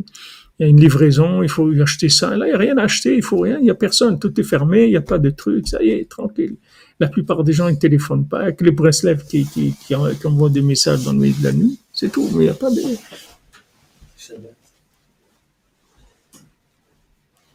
il 0.58 0.64
y 0.64 0.66
a 0.66 0.68
une 0.68 0.78
livraison, 0.78 1.42
il 1.42 1.48
faut 1.48 1.70
acheter 1.80 2.10
ça. 2.10 2.36
Là, 2.36 2.44
il 2.44 2.50
n'y 2.50 2.54
a 2.54 2.58
rien 2.58 2.76
à 2.76 2.82
acheter, 2.82 3.16
il 3.16 3.22
faut 3.22 3.38
rien, 3.38 3.56
il 3.56 3.64
n'y 3.64 3.70
a 3.70 3.74
personne, 3.74 4.18
tout 4.18 4.38
est 4.38 4.44
fermé, 4.44 4.84
il 4.84 4.90
n'y 4.90 4.96
a 4.98 5.00
pas 5.00 5.18
de 5.18 5.30
trucs, 5.30 5.68
ça 5.68 5.82
y 5.82 5.88
est, 5.88 6.06
tranquille. 6.06 6.56
La 6.98 7.08
plupart 7.08 7.42
des 7.42 7.54
gens, 7.54 7.68
ils 7.68 7.78
téléphonent 7.78 8.28
pas, 8.28 8.40
avec 8.40 8.60
les 8.60 8.72
Breslev 8.72 9.24
qui, 9.24 9.46
qui, 9.46 9.74
qui, 9.86 9.94
envoient 9.94 10.50
des 10.50 10.60
messages 10.60 11.02
dans 11.02 11.14
le 11.14 11.18
milieu 11.18 11.34
de 11.38 11.44
la 11.44 11.52
nuit, 11.52 11.80
c'est 11.94 12.12
tout, 12.12 12.28
mais 12.34 12.44
il 12.44 12.48
n'y 12.48 12.50
a 12.50 12.52
pas 12.52 12.70
de... 12.70 12.82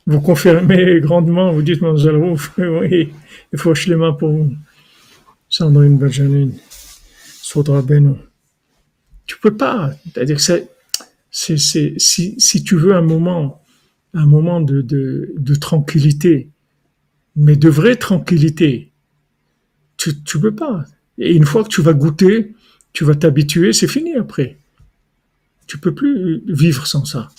Vous 0.07 0.21
confirmez 0.21 0.99
grandement, 0.99 1.51
vous 1.51 1.61
dites, 1.61 1.81
mon 1.81 1.95
Rouf, 1.95 2.51
oui, 2.57 3.11
il 3.51 3.59
faut 3.59 3.73
les 3.73 3.95
mains 3.95 4.13
pour 4.13 4.29
vous. 4.29 4.53
Sandrine 5.49 5.97
Benjamin, 5.97 6.49
Sodra 7.41 7.81
Beno. 7.81 8.17
Tu 9.25 9.39
peux 9.39 9.55
pas. 9.55 9.91
C'est-à-dire 10.03 10.37
que 10.37 10.41
c'est, 10.41 10.69
si, 11.97 12.35
si 12.37 12.63
tu 12.63 12.75
veux 12.75 12.93
un 12.93 13.01
moment, 13.01 13.63
un 14.13 14.25
moment 14.25 14.61
de 14.61 15.55
tranquillité, 15.55 16.49
mais 17.35 17.55
de 17.55 17.69
vraie 17.69 17.95
tranquillité, 17.95 18.91
tu, 19.97 20.21
tu 20.23 20.39
peux 20.39 20.55
pas. 20.55 20.85
Et 21.17 21.33
une 21.33 21.45
fois 21.45 21.63
que 21.63 21.69
tu 21.69 21.81
vas 21.81 21.93
goûter, 21.93 22.53
tu 22.93 23.03
vas 23.03 23.15
t'habituer, 23.15 23.73
c'est 23.73 23.87
fini 23.87 24.15
après. 24.15 24.57
Tu 25.67 25.77
peux 25.77 25.93
plus 25.93 26.43
vivre 26.47 26.85
sans 26.87 27.05
ça 27.05 27.29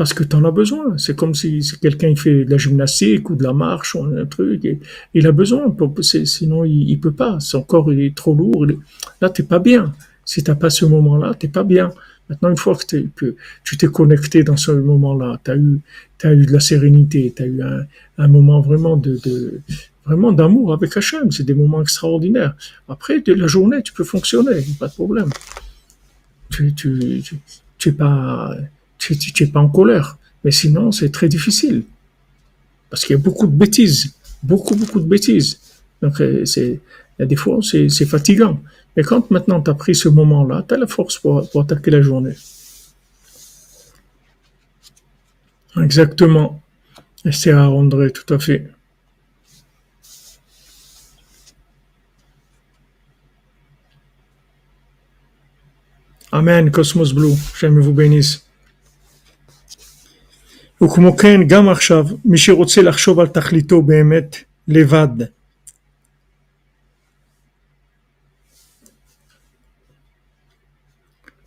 parce 0.00 0.14
que 0.14 0.24
tu 0.24 0.34
en 0.34 0.46
as 0.46 0.50
besoin. 0.50 0.96
C'est 0.96 1.14
comme 1.14 1.34
si, 1.34 1.60
quelqu'un 1.78 2.16
fait 2.16 2.46
de 2.46 2.50
la 2.50 2.56
gymnastique 2.56 3.28
ou 3.28 3.36
de 3.36 3.42
la 3.42 3.52
marche 3.52 3.94
ou 3.94 4.02
un 4.02 4.24
truc, 4.24 4.66
il 5.12 5.26
a 5.26 5.30
besoin, 5.30 5.76
sinon 6.02 6.64
il, 6.64 6.88
il 6.88 6.98
peut 6.98 7.12
pas. 7.12 7.38
Son 7.38 7.62
corps 7.62 7.92
il 7.92 8.00
est 8.00 8.16
trop 8.16 8.34
lourd. 8.34 8.64
Là, 8.64 8.76
Là, 9.20 9.28
t'es 9.28 9.42
pas 9.42 9.58
bien. 9.58 9.92
Si 10.24 10.42
t'as 10.42 10.54
pas 10.54 10.70
ce 10.70 10.86
moment-là, 10.86 11.34
t'es 11.34 11.48
pas 11.48 11.64
bien. 11.64 11.92
Maintenant, 12.30 12.48
une 12.48 12.56
fois 12.56 12.74
que, 12.76 13.34
tu 13.62 13.76
t'es 13.76 13.88
connecté 13.88 14.42
dans 14.42 14.56
ce 14.56 14.70
moment-là, 14.70 15.38
tu 15.44 15.50
as 15.50 15.56
eu, 15.56 15.80
as 16.22 16.32
eu 16.32 16.46
de 16.46 16.52
la 16.52 16.60
sérénité, 16.60 17.34
tu 17.36 17.42
as 17.42 17.46
eu 17.46 17.60
un, 18.16 18.28
moment 18.28 18.62
vraiment 18.62 18.96
de 18.96 19.20
vraiment 20.06 20.32
d'amour 20.32 20.72
avec 20.72 20.96
Hachem. 20.96 21.30
C'est 21.30 21.44
des 21.44 21.52
moments 21.52 21.82
extraordinaires. 21.82 22.54
Après, 22.88 23.20
de 23.20 23.34
la 23.34 23.48
journée, 23.48 23.82
tu 23.82 23.92
peux 23.92 24.04
fonctionner, 24.04 24.64
pas 24.78 24.88
de 24.88 24.94
problème. 24.94 25.28
Tu, 26.48 26.72
tu, 26.72 27.20
tu, 27.22 27.36
tu 27.76 27.88
es 27.90 27.92
pas, 27.92 28.56
tu 29.00 29.16
n'es 29.40 29.46
pas 29.50 29.60
en 29.60 29.68
colère. 29.68 30.18
Mais 30.44 30.50
sinon, 30.50 30.92
c'est 30.92 31.10
très 31.10 31.28
difficile. 31.28 31.84
Parce 32.88 33.04
qu'il 33.04 33.16
y 33.16 33.18
a 33.18 33.22
beaucoup 33.22 33.46
de 33.46 33.52
bêtises. 33.52 34.14
Beaucoup, 34.42 34.74
beaucoup 34.74 35.00
de 35.00 35.06
bêtises. 35.06 35.60
Donc, 36.02 36.20
euh, 36.20 36.44
c'est, 36.44 36.80
a 37.18 37.26
des 37.26 37.36
fois, 37.36 37.58
c'est, 37.62 37.88
fatigant. 38.06 38.60
Mais 38.96 39.02
quand 39.02 39.30
maintenant 39.30 39.60
tu 39.60 39.70
as 39.70 39.74
pris 39.74 39.94
ce 39.94 40.08
moment-là, 40.08 40.64
tu 40.66 40.74
as 40.74 40.78
la 40.78 40.86
force 40.86 41.18
pour, 41.18 41.48
attaquer 41.60 41.90
la 41.90 42.02
journée. 42.02 42.34
Exactement. 45.76 46.60
C'est 47.30 47.52
à 47.52 47.70
André, 47.70 48.10
tout 48.10 48.32
à 48.34 48.38
fait. 48.38 48.70
Amen, 56.32 56.70
Cosmos 56.70 57.12
Blue. 57.12 57.34
J'aime 57.58 57.78
vous 57.80 57.92
bénisse. 57.92 58.49
וכמו 60.83 61.17
כן 61.17 61.41
גם 61.47 61.69
עכשיו 61.69 62.05
מי 62.25 62.37
שרוצה 62.37 62.81
לחשוב 62.81 63.19
על 63.19 63.27
תכליתו 63.27 63.81
באמת 63.81 64.35
לבד 64.67 65.07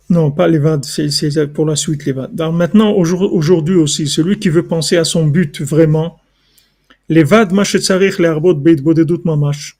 Non, 0.09 0.31
pas 0.31 0.47
l'Evad, 0.47 0.83
c'est 0.85 1.53
pour 1.53 1.67
la 1.67 1.75
suite 1.75 2.05
l'Evad. 2.05 2.41
Alors 2.41 2.51
maintenant, 2.51 2.91
aujourd'hui 2.93 3.75
aussi, 3.75 4.07
celui 4.07 4.39
qui 4.39 4.49
veut 4.49 4.65
penser 4.65 4.97
à 4.97 5.03
son 5.03 5.27
but 5.27 5.61
vraiment, 5.61 6.19
l'Evad, 7.09 7.51
mashetzarich 7.51 8.17
le'arbot 8.17 8.55
be'itbodedut 8.55 9.21
mamash. 9.23 9.77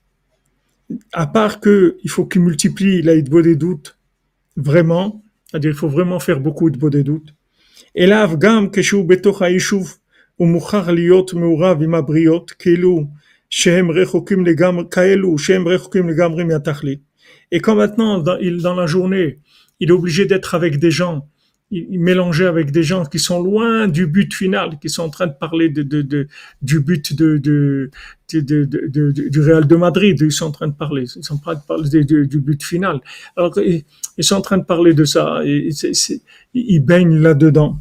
À 1.13 1.25
part 1.25 1.59
que 1.59 1.97
il 2.03 2.11
faut 2.11 2.25
qu'il 2.25 2.41
multiplie 2.41 3.01
la 3.01 3.15
itbodedut 3.15 3.95
vraiment, 4.55 5.23
c'est-à-dire 5.47 5.71
il 5.71 5.77
faut 5.77 5.89
vraiment 5.89 6.19
faire 6.19 6.39
beaucoup 6.39 6.69
de 6.69 6.77
bodedut. 6.77 7.25
אליו 7.97 8.31
גם 8.39 8.67
כשהוא 8.73 9.09
בתוך 9.09 9.41
היישוב 9.41 9.97
הוא 10.35 10.47
מוכרח 10.47 10.87
להיות 10.87 11.33
מעורב 11.33 11.81
עם 11.81 11.95
הבריות 11.95 12.51
כאילו 12.51 13.03
שהם 13.49 13.91
רחוקים 13.91 14.45
לגמרי, 14.45 14.83
כאלו 14.91 15.37
שהם 15.37 15.67
רחוקים 15.67 16.09
לגמרי 16.09 16.43
מהתכלית. 16.43 16.99
Et 17.51 17.59
quand 17.59 17.75
maintenant, 17.75 18.19
dans, 18.19 18.37
il, 18.39 18.61
dans 18.61 18.75
la 18.75 18.85
journée, 18.85 19.39
il 19.79 19.89
est 19.89 19.91
obligé 19.91 20.25
d'être 20.25 20.53
avec 20.55 20.77
des 20.77 20.91
gens, 20.91 21.21
il, 21.70 21.98
mélanger 22.00 22.46
avec 22.46 22.70
des 22.70 22.82
gens 22.82 23.04
qui 23.04 23.18
sont 23.18 23.42
loin 23.42 23.88
du 23.88 24.06
but 24.06 24.32
final, 24.32 24.78
qui 24.80 24.88
sont 24.88 25.02
en 25.02 25.10
train 25.10 25.26
de 25.26 25.32
parler 25.32 25.68
de, 25.68 26.28
du 26.62 26.80
but 26.80 27.14
de, 27.14 27.38
du 28.28 29.40
Real 29.40 29.66
de 29.66 29.76
Madrid, 29.76 30.18
ils 30.20 30.32
sont 30.32 30.46
en 30.46 30.50
train 30.50 30.68
de 30.68 30.74
parler, 30.74 31.04
ils 31.16 31.24
sont 31.24 31.34
en 31.34 31.38
train 31.38 31.54
de 31.54 31.62
parler 31.66 32.04
du 32.04 32.38
but 32.40 32.62
final. 32.62 33.00
Alors, 33.36 33.58
ils, 33.58 33.84
sont 34.20 34.36
en 34.36 34.40
train 34.40 34.58
de 34.58 34.64
parler 34.64 34.94
de 34.94 35.04
ça, 35.04 35.40
et 35.44 35.70
ils 36.54 36.80
baignent 36.80 37.18
là-dedans. 37.18 37.80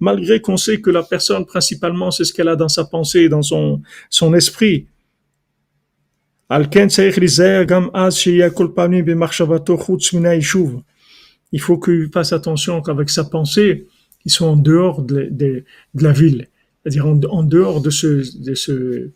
Malgré 0.00 0.40
qu'on 0.40 0.56
sait 0.56 0.80
que 0.80 0.88
la 0.88 1.02
personne 1.02 1.44
principalement 1.44 2.10
c'est 2.10 2.24
ce 2.24 2.32
qu'elle 2.32 2.48
a 2.48 2.56
dans 2.56 2.68
sa 2.68 2.84
pensée, 2.84 3.28
dans 3.28 3.42
son 3.42 4.34
esprit. 4.34 4.86
Il 11.52 11.60
faut 11.60 11.78
qu'il 11.78 12.10
fasse 12.12 12.32
attention 12.32 12.82
qu'avec 12.82 13.10
sa 13.10 13.24
pensée, 13.24 13.86
ils 14.24 14.30
sont 14.30 14.46
en 14.46 14.56
dehors 14.56 15.02
de, 15.02 15.64
la 15.94 16.12
ville, 16.12 16.48
c'est-à-dire 16.82 17.06
en, 17.06 17.42
dehors 17.42 17.80
de 17.80 17.90
ce, 17.90 18.42
de 18.42 18.54
ce, 18.54 19.10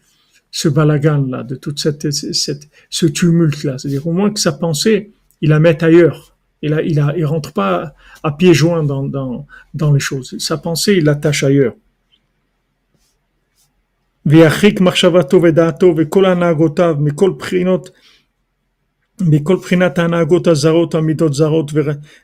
ce 0.51 0.69
balagan 0.69 1.27
là, 1.29 1.43
de 1.43 1.57
toute 1.57 1.79
cette, 1.79 2.09
ce 2.11 3.07
tumulte 3.07 3.65
là, 3.65 3.79
c'est-à-dire 3.79 4.07
au 4.07 4.13
moins 4.13 4.31
que 4.31 4.41
sa 4.41 4.53
pensée, 4.53 5.11
il 5.41 5.51
la 5.51 5.61
mette 5.61 5.83
ailleurs 5.83 6.37
Il 6.63 6.75
il 7.17 7.25
rentre 7.25 7.53
pas 7.53 7.95
à 8.23 8.33
pieds 8.33 8.55
joints 8.55 8.85
dans, 8.85 9.47
dans 9.75 9.93
les 9.93 10.01
choses. 10.01 10.37
Sa 10.39 10.57
pensée, 10.57 10.95
il 10.97 11.05
l'attache 11.05 11.45
ailleurs. 11.45 11.75
וירחיק 14.28 14.82
מחשבתו 14.82 15.42
ודעתו 15.42 15.94
וכל 15.98 16.26
הנהגותיו 16.26 16.96
מכל 17.00 17.34
בחינות 17.40 17.90
מכל 19.22 19.56
בחינת 19.56 19.98
ההנהגות 19.98 20.48
הזרות, 20.48 20.96
המידות 20.96 21.34
זרות 21.34 21.72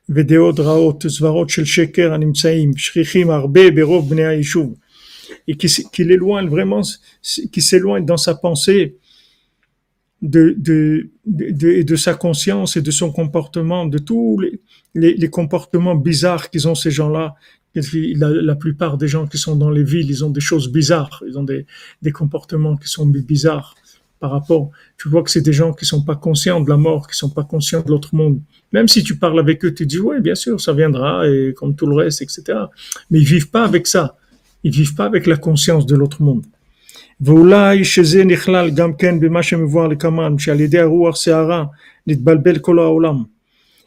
ודעות 0.09 0.59
רעות, 0.59 1.05
סברות 1.07 1.49
של 1.49 1.65
שקר 1.65 2.13
הנמצאים 2.13 2.77
שכיחים 2.77 3.29
הרבה 3.29 3.71
ברוב 3.71 4.09
בני 4.09 4.25
היישוב. 4.25 4.75
Et 5.47 5.55
qu'il 5.93 6.11
éloigne 6.11 6.49
vraiment, 6.49 6.81
qui 7.51 7.61
s'éloigne 7.61 8.05
dans 8.05 8.17
sa 8.17 8.33
pensée 8.35 8.95
de, 10.21 10.55
de, 10.57 11.09
de, 11.25 11.81
de, 11.81 11.95
sa 11.95 12.13
conscience 12.13 12.75
et 12.77 12.81
de 12.81 12.91
son 12.91 13.11
comportement, 13.11 13.85
de 13.85 13.99
tous 13.99 14.39
les, 14.39 14.59
les, 14.95 15.13
les 15.15 15.29
comportements 15.29 15.95
bizarres 15.95 16.49
qu'ils 16.49 16.67
ont 16.67 16.75
ces 16.75 16.91
gens-là. 16.91 17.35
La, 17.75 18.29
la, 18.29 18.55
plupart 18.55 18.97
des 18.97 19.07
gens 19.07 19.27
qui 19.27 19.37
sont 19.37 19.55
dans 19.55 19.69
les 19.69 19.83
villes, 19.83 20.09
ils 20.09 20.25
ont 20.25 20.31
des 20.31 20.41
choses 20.41 20.71
bizarres, 20.71 21.23
ils 21.27 21.37
ont 21.37 21.43
des, 21.43 21.65
des 22.01 22.11
comportements 22.11 22.75
qui 22.75 22.87
sont 22.87 23.05
bizarres 23.05 23.75
par 24.19 24.31
rapport. 24.31 24.71
Tu 24.97 25.07
vois 25.07 25.23
que 25.23 25.31
c'est 25.31 25.41
des 25.41 25.53
gens 25.53 25.71
qui 25.73 25.85
sont 25.85 26.03
pas 26.03 26.15
conscients 26.15 26.61
de 26.61 26.69
la 26.69 26.77
mort, 26.77 27.07
qui 27.07 27.15
sont 27.15 27.29
pas 27.29 27.43
conscients 27.43 27.81
de 27.81 27.89
l'autre 27.89 28.15
monde. 28.15 28.41
Même 28.73 28.87
si 28.87 29.03
tu 29.03 29.15
parles 29.17 29.39
avec 29.39 29.63
eux, 29.63 29.73
tu 29.73 29.85
dis 29.85 29.99
ouais, 29.99 30.19
bien 30.19 30.35
sûr, 30.35 30.59
ça 30.59 30.73
viendra 30.73 31.27
et 31.27 31.53
comme 31.55 31.75
tout 31.75 31.85
le 31.85 31.95
reste, 31.95 32.21
etc. 32.21 32.41
Mais 33.09 33.19
ils 33.19 33.25
vivent 33.25 33.49
pas 33.49 33.63
avec 33.63 33.87
ça. 33.87 34.17
Ils 34.63 34.71
vivent 34.71 34.95
pas 34.95 35.05
avec 35.05 35.25
la 35.25 35.37
conscience 35.37 35.85
de 35.85 35.95
l'autre 35.95 36.21
monde. 36.21 36.45
ואולי 37.21 37.85
שזה 37.85 38.23
נכלל 38.23 38.69
גם 38.69 38.93
כן 38.93 39.19
במה 39.19 39.43
שמבואר 39.43 39.87
לקמן, 39.87 40.39
שעל 40.39 40.59
ידי 40.59 40.79
הרוח 40.79 41.15
סערה 41.15 41.65
נתבלבל 42.07 42.57
כל 42.57 42.79
העולם. 42.79 43.23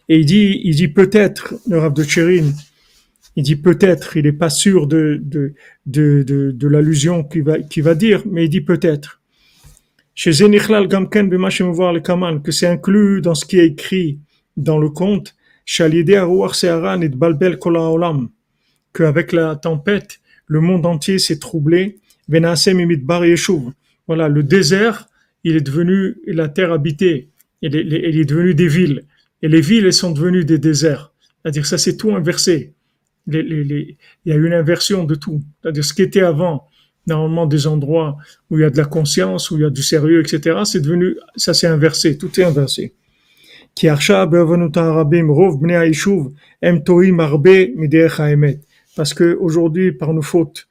Et 0.09 0.19
il 0.19 0.27
dit, 0.27 0.61
il 0.65 0.75
dit 0.75 0.89
peut-être, 0.89 1.55
le 1.67 1.79
Rav 1.79 1.95
de 1.95 2.05
Tchérin, 2.05 2.51
il 3.38 3.44
dit 3.44 3.56
peut-être, 3.56 4.18
il 4.18 4.24
n'est 4.24 4.32
pas 4.32 4.50
sûr 4.50 4.88
de, 4.88 5.22
de, 5.22 5.54
de, 5.86 6.24
de, 6.52 6.68
l'allusion 6.68 7.24
qu'il 7.24 7.44
va, 7.44 7.58
va 7.60 7.94
dire, 7.94 8.24
mais 8.26 8.46
il 8.46 8.50
dit 8.50 8.62
peut-être. 8.62 9.22
Chez 10.16 10.32
Zenichlal 10.32 10.88
Gamken 10.88 11.30
voir 11.72 11.94
le 11.94 12.00
Kaman, 12.00 12.42
que 12.42 12.52
c'est 12.52 12.66
inclus 12.66 13.22
dans 13.22 13.36
ce 13.36 13.46
qui 13.46 13.60
est 13.60 13.68
écrit 13.68 14.18
dans 14.58 14.80
le 14.80 14.90
conte, 14.90 15.36
Balbel 17.16 17.60
Olam, 17.64 18.30
qu'avec 18.92 19.32
la 19.34 19.56
tempête, 19.56 20.20
le 20.48 20.60
monde 20.60 20.88
entier 20.88 21.20
s'est 21.20 21.38
troublé, 21.38 22.00
Voilà, 24.08 24.30
le 24.30 24.42
désert, 24.42 25.08
il 25.44 25.56
est 25.56 25.62
devenu 25.62 26.18
la 26.26 26.50
terre 26.50 26.74
habitée, 26.74 27.30
il 27.62 27.76
est, 27.76 27.82
il 27.82 28.20
est 28.20 28.26
devenu 28.26 28.56
des 28.56 28.68
villes, 28.68 29.04
et 29.44 29.48
les 29.48 29.62
villes, 29.62 29.86
elles 29.86 29.94
sont 29.94 30.12
devenues 30.12 30.44
des 30.44 30.58
déserts. 30.58 31.14
C'est-à-dire, 31.44 31.68
ça 31.68 31.78
c'est 31.78 31.98
tout 31.98 32.16
inversé. 32.16 32.74
Les, 33.28 33.44
les, 33.44 33.98
il 34.26 34.30
y 34.30 34.32
a 34.32 34.36
une 34.36 34.54
inversion 34.54 35.04
de 35.04 35.16
tout. 35.16 35.42
C'est-à-dire, 35.62 35.84
ce 35.84 35.94
qui 35.94 36.02
était 36.02 36.22
avant, 36.22 36.68
normalement, 37.06 37.46
des 37.46 37.68
endroits 37.68 38.18
où 38.50 38.58
il 38.58 38.62
y 38.62 38.66
a 38.66 38.70
de 38.70 38.78
la 38.78 38.86
conscience, 38.86 39.52
où 39.52 39.58
il 39.58 39.62
y 39.62 39.66
a 39.66 39.70
du 39.70 39.84
sérieux, 39.84 40.22
etc., 40.22 40.60
c'est 40.66 40.82
devenu, 40.82 41.18
ça 41.36 41.54
s'est 41.54 41.68
inversé. 41.68 42.18
Tout 42.18 42.40
est 42.40 42.44
inversé. 42.44 42.94
Parce 48.96 49.14
que 49.14 49.38
aujourd'hui, 49.40 49.92
par 49.92 50.14
nos 50.14 50.24
fautes, 50.24 50.68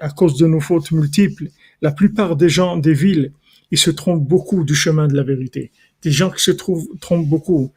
à 0.00 0.10
cause 0.10 0.36
de 0.36 0.46
nos 0.46 0.60
fautes 0.60 0.90
multiples, 0.90 1.48
la 1.80 1.92
plupart 1.92 2.34
des 2.36 2.48
gens 2.48 2.76
des 2.76 2.94
villes, 2.94 3.32
ils 3.70 3.78
se 3.78 3.90
trompent 3.90 4.26
beaucoup 4.26 4.64
du 4.64 4.74
chemin 4.74 5.06
de 5.06 5.14
la 5.14 5.22
vérité. 5.22 5.70
Des 6.02 6.10
gens 6.10 6.30
qui 6.30 6.42
se 6.42 6.50
trouvent, 6.50 6.88
trompent 7.00 7.28
beaucoup. 7.28 7.72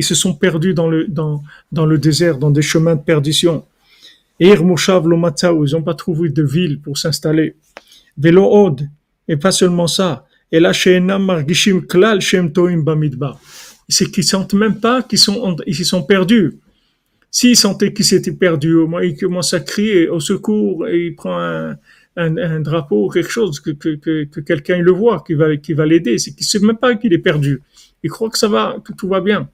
Ils 0.00 0.10
se 0.12 0.14
sont 0.14 0.32
perdus 0.32 0.72
dans 0.72 0.88
le, 0.88 1.06
dans, 1.08 1.42
dans 1.72 1.84
le 1.84 1.98
désert, 1.98 2.38
dans 2.38 2.50
des 2.50 2.62
chemins 2.62 2.96
de 2.96 3.02
perdition. 3.02 3.66
Ils 4.38 4.58
n'ont 4.58 5.82
pas 5.84 5.94
trouvé 5.94 6.30
de 6.30 6.42
ville 6.42 6.80
pour 6.80 6.96
s'installer. 6.96 7.56
Et 9.28 9.36
pas 9.36 9.52
seulement 9.52 9.86
ça. 9.86 10.24
Et 10.50 10.58
là, 10.58 10.72
c'est 10.72 11.02
qu'ils 14.10 14.24
sentent 14.24 14.54
même 14.54 14.80
pas 14.80 15.02
qu'ils 15.02 15.18
sont, 15.18 15.56
ils 15.66 15.84
sont 15.84 16.02
perdus. 16.02 16.56
S'il 17.30 17.58
sentait 17.58 17.92
qu'il 17.92 18.06
s'était 18.06 18.32
perdu, 18.32 18.76
au 18.76 18.86
moins 18.86 19.04
il 19.04 19.18
commence 19.18 19.52
à 19.52 19.60
crier 19.60 20.08
au 20.08 20.20
secours 20.20 20.88
et 20.88 21.08
il 21.08 21.14
prend 21.14 21.38
un, 21.38 21.76
un, 22.16 22.60
drapeau, 22.60 23.10
quelque 23.10 23.30
chose 23.30 23.60
que, 23.60 23.72
que, 23.72 23.96
que, 23.96 24.24
que 24.24 24.40
quelqu'un 24.40 24.78
le 24.78 24.92
voit, 24.92 25.22
qui 25.26 25.34
va, 25.34 25.54
qui 25.58 25.74
va 25.74 25.84
l'aider. 25.84 26.16
C'est 26.16 26.32
qu'il 26.32 26.46
sait 26.46 26.60
même 26.60 26.78
pas 26.78 26.94
qu'il 26.94 27.12
est 27.12 27.18
perdu. 27.18 27.60
Il 28.02 28.08
croit 28.08 28.30
que 28.30 28.38
ça 28.38 28.48
va, 28.48 28.76
que 28.82 28.94
tout 28.94 29.08
va 29.08 29.20
bien. 29.20 29.50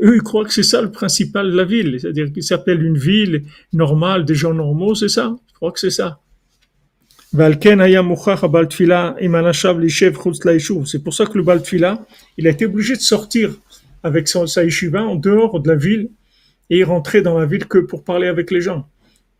Eux, 0.00 0.14
ils 0.14 0.22
croient 0.22 0.44
que 0.44 0.52
c'est 0.52 0.62
ça 0.62 0.80
le 0.80 0.92
principal 0.92 1.50
de 1.50 1.56
la 1.56 1.64
ville. 1.64 1.98
C'est-à-dire 2.00 2.32
qu'il 2.32 2.44
s'appelle 2.44 2.84
une 2.84 2.98
ville 2.98 3.42
normale, 3.72 4.24
des 4.24 4.36
gens 4.36 4.54
normaux, 4.54 4.94
c'est 4.94 5.08
ça? 5.08 5.36
Je 5.48 5.54
crois 5.54 5.72
que 5.72 5.80
c'est 5.80 5.90
ça. 5.90 6.20
C'est 7.32 7.38
pour 11.02 11.14
ça 11.14 11.26
que 11.26 11.36
le 11.36 11.42
Baltfila, 11.42 12.06
il 12.38 12.46
a 12.46 12.50
été 12.50 12.66
obligé 12.66 12.94
de 12.94 13.00
sortir 13.00 13.50
avec 14.02 14.28
son, 14.28 14.46
sa 14.46 14.62
en 14.94 15.16
dehors 15.16 15.60
de 15.60 15.68
la 15.68 15.76
ville 15.76 16.08
et 16.70 16.84
rentrer 16.84 17.20
dans 17.20 17.38
la 17.38 17.46
ville 17.46 17.66
que 17.66 17.78
pour 17.78 18.04
parler 18.04 18.28
avec 18.28 18.50
les 18.50 18.60
gens. 18.60 18.88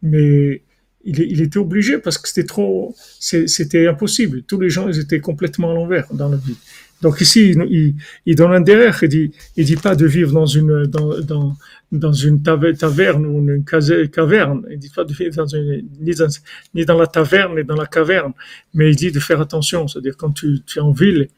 Mais 0.03 0.63
il, 1.05 1.21
il 1.21 1.41
était 1.41 1.59
obligé 1.59 1.99
parce 1.99 2.19
que 2.19 2.29
c'était 2.29 2.47
trop, 2.47 2.95
c'était 3.21 3.87
impossible. 3.87 4.43
Tous 4.43 4.61
les 4.61 4.71
gens, 4.71 4.89
ils 4.89 4.99
étaient 4.99 5.21
complètement 5.21 5.71
à 5.71 5.75
l'envers 5.75 6.13
dans 6.13 6.29
la 6.29 6.37
ville. 6.37 6.57
Donc 7.03 7.21
ici, 7.21 7.51
il, 7.51 7.95
il, 8.27 8.35
donne 8.35 8.53
un 8.53 8.61
derrière, 8.61 8.99
il 9.03 9.09
dit, 9.09 9.31
il 9.57 9.65
dit 9.65 9.77
pas 9.77 9.95
de 9.95 10.07
vivre 10.07 10.33
dans 10.33 10.47
une, 10.47 10.87
dans, 10.87 11.21
dans, 11.21 11.57
dans 11.93 12.13
une 12.13 12.43
taverne 12.43 13.25
ou 13.25 13.39
une 13.39 13.65
caverne. 13.65 14.67
Il 14.71 14.79
dit 14.79 14.91
pas 14.95 15.05
de 15.05 15.13
vivre 15.13 15.37
dans 15.37 15.47
une, 15.47 15.85
ni, 16.01 16.15
dans, 16.15 16.29
ni 16.75 16.85
dans 16.85 16.99
la 16.99 17.07
taverne 17.07 17.57
ni 17.57 17.65
dans 17.65 17.77
la 17.77 17.87
caverne, 17.87 18.33
mais 18.75 18.91
il 18.91 18.97
dit 18.97 19.13
de 19.13 19.21
faire 19.21 19.41
attention. 19.41 19.87
C'est-à-dire 19.87 20.17
quand 20.17 20.33
tu, 20.33 20.61
tu 20.67 20.79
es 20.79 20.83
en 20.83 20.91
ville, 20.91 21.29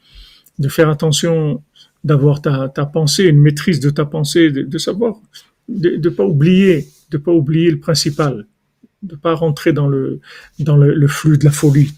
de 0.58 0.68
faire 0.68 0.88
attention, 0.88 1.62
d'avoir 2.04 2.40
ta, 2.40 2.68
ta 2.68 2.86
pensée, 2.86 3.24
une 3.24 3.40
maîtrise 3.40 3.80
de 3.80 3.90
ta 3.90 4.04
pensée, 4.04 4.50
de, 4.50 4.62
de 4.62 4.78
savoir, 4.78 5.16
de, 5.68 5.96
de 5.96 6.08
pas 6.08 6.24
oublier, 6.24 6.88
de 7.10 7.18
pas 7.18 7.32
oublier 7.32 7.70
le 7.70 7.78
principal, 7.78 8.46
de 9.02 9.16
pas 9.16 9.34
rentrer 9.34 9.72
dans 9.72 9.88
le, 9.88 10.20
dans 10.58 10.76
le, 10.76 10.94
le 10.94 11.08
flux 11.08 11.36
de 11.38 11.44
la 11.44 11.50
folie. 11.50 11.92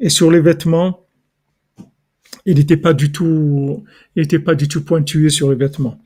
Et 0.00 0.08
sur 0.08 0.30
les 0.30 0.40
vêtements, 0.40 1.06
il 2.46 2.56
n'était 2.56 2.76
pas 2.76 2.94
du 2.94 3.10
tout, 3.12 3.84
il 4.16 4.22
n'était 4.22 4.38
pas 4.38 4.54
du 4.54 4.68
tout 4.68 4.84
pointué 4.84 5.28
sur 5.30 5.50
les 5.50 5.56
vêtements. 5.56 6.00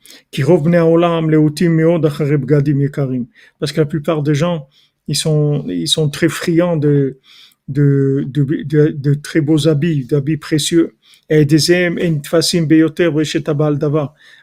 Parce 3.59 3.71
que 3.71 3.79
la 3.79 3.85
plupart 3.85 4.23
des 4.23 4.35
gens, 4.35 4.67
ils 5.07 5.15
sont, 5.15 5.65
ils 5.67 5.87
sont 5.87 6.09
très 6.09 6.29
friands 6.29 6.77
de, 6.77 7.19
de 7.67 9.13
très 9.13 9.41
beaux 9.41 9.67
habits, 9.67 10.05
d'habits 10.05 10.37
précieux. 10.37 10.95
Et 11.35 11.45
des 11.45 11.71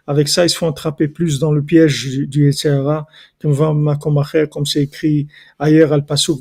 Avec 0.08 0.28
ça, 0.28 0.44
ils 0.44 0.50
se 0.50 0.56
font 0.56 0.68
attraper 0.68 1.06
plus 1.06 1.38
dans 1.38 1.52
le 1.52 1.62
piège 1.62 2.08
du, 2.08 2.26
du 2.26 2.52
comme 4.50 4.66
c'est 4.66 4.82
écrit 4.82 5.28
ailleurs 5.60 5.92
al 5.92 6.04
pasuk 6.04 6.40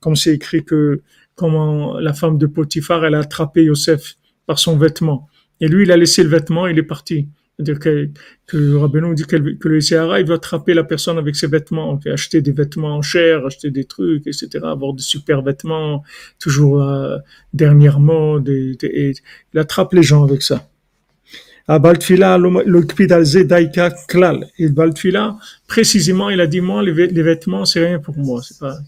comme 0.00 0.14
c'est 0.14 0.34
écrit 0.34 0.62
que 0.62 1.00
comment 1.34 1.98
la 2.00 2.12
femme 2.12 2.36
de 2.36 2.46
Potiphar 2.46 3.06
elle 3.06 3.14
a 3.14 3.20
attrapé 3.20 3.64
Yosef 3.64 4.18
par 4.44 4.58
son 4.58 4.76
vêtement. 4.76 5.26
Et 5.62 5.68
lui 5.68 5.84
il 5.84 5.92
a 5.92 5.96
laissé 5.96 6.22
le 6.22 6.28
vêtement 6.28 6.66
il 6.66 6.78
est 6.78 6.82
parti 6.82 7.28
c'est-à-dire 7.56 7.78
que, 7.78 8.08
que 8.46 8.74
Rabbeinu 8.76 9.14
dit 9.14 9.24
que, 9.24 9.36
que 9.36 9.68
le 9.68 9.80
Sahara, 9.80 10.20
il 10.20 10.26
veut 10.26 10.34
attraper 10.34 10.74
la 10.74 10.84
personne 10.84 11.18
avec 11.18 11.36
ses 11.36 11.46
vêtements, 11.46 12.00
acheter 12.06 12.40
des 12.40 12.52
vêtements 12.52 12.96
en 12.96 13.02
chair, 13.02 13.44
acheter 13.44 13.70
des 13.70 13.84
trucs, 13.84 14.26
etc., 14.26 14.48
avoir 14.64 14.94
des 14.94 15.02
super 15.02 15.42
vêtements, 15.42 16.02
toujours 16.38 16.82
euh, 16.82 17.18
dernière 17.52 18.00
mode, 18.00 18.48
et, 18.48 19.12
il 19.52 19.58
attrape 19.58 19.92
les 19.92 20.02
gens 20.02 20.24
avec 20.24 20.42
ça. 20.42 20.66
À 21.68 21.78
Baltfila, 21.78 22.38
Daika 22.38 23.90
Klal. 24.08 24.48
Et 24.58 24.68
Baltfila, 24.68 25.36
précisément, 25.68 26.30
il 26.30 26.40
a 26.40 26.46
dit, 26.46 26.60
moi, 26.60 26.82
les, 26.82 26.92
vêtements, 26.92 27.64
c'est 27.64 27.86
rien 27.86 27.98
pour 27.98 28.16
moi. 28.16 28.40
Pas, 28.58 28.78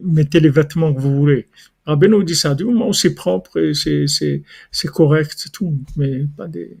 mettez 0.00 0.40
les 0.40 0.48
vêtements 0.48 0.94
que 0.94 1.00
vous 1.00 1.14
voulez. 1.14 1.48
Rabbeinu 1.85 2.23
dit 2.23 2.35
ça, 2.35 2.53
du 2.55 2.65
moment 2.65 2.89
où 2.89 2.93
c'est 2.93 3.15
propre, 3.15 3.71
c'est, 3.73 4.05
c'est, 4.07 4.43
c'est 4.71 4.89
correct, 4.89 5.33
c'est 5.37 5.51
tout, 5.51 5.73
mais 5.97 6.25
pas 6.37 6.47
des... 6.47 6.77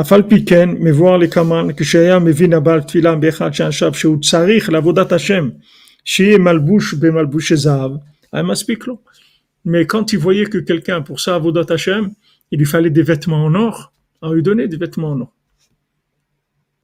אף 0.00 0.12
על 0.12 0.22
פי 0.22 0.44
כן 0.44 0.68
מבואר 0.80 1.16
לקמן 1.16 1.66
כשהיה 1.76 2.18
מבין 2.18 2.52
הבעל 2.52 2.82
תפילה 2.82 3.16
באחד 3.16 3.54
שאנשיו 3.54 3.94
שהוא 3.94 4.20
צריך 4.22 4.70
לעבודת 4.70 5.12
השם 5.12 5.48
שיהיה 6.04 6.38
מלבוש 6.38 6.94
במלבושי 6.94 7.56
זהב 7.56 7.90
היה 8.32 8.42
מספיק 8.42 8.86
לו. 8.86 8.98
Mais 9.66 9.86
quand 9.86 10.12
il 10.12 10.18
voyait 10.18 10.46
que 10.46 10.58
quelqu'un 10.58 11.00
pour 11.02 11.20
ça 11.20 11.34
avodat 11.36 11.72
Hashem, 11.72 12.12
il 12.50 12.58
lui 12.58 12.66
fallait 12.66 12.90
des 12.90 13.02
vêtements 13.02 13.44
en 13.44 13.54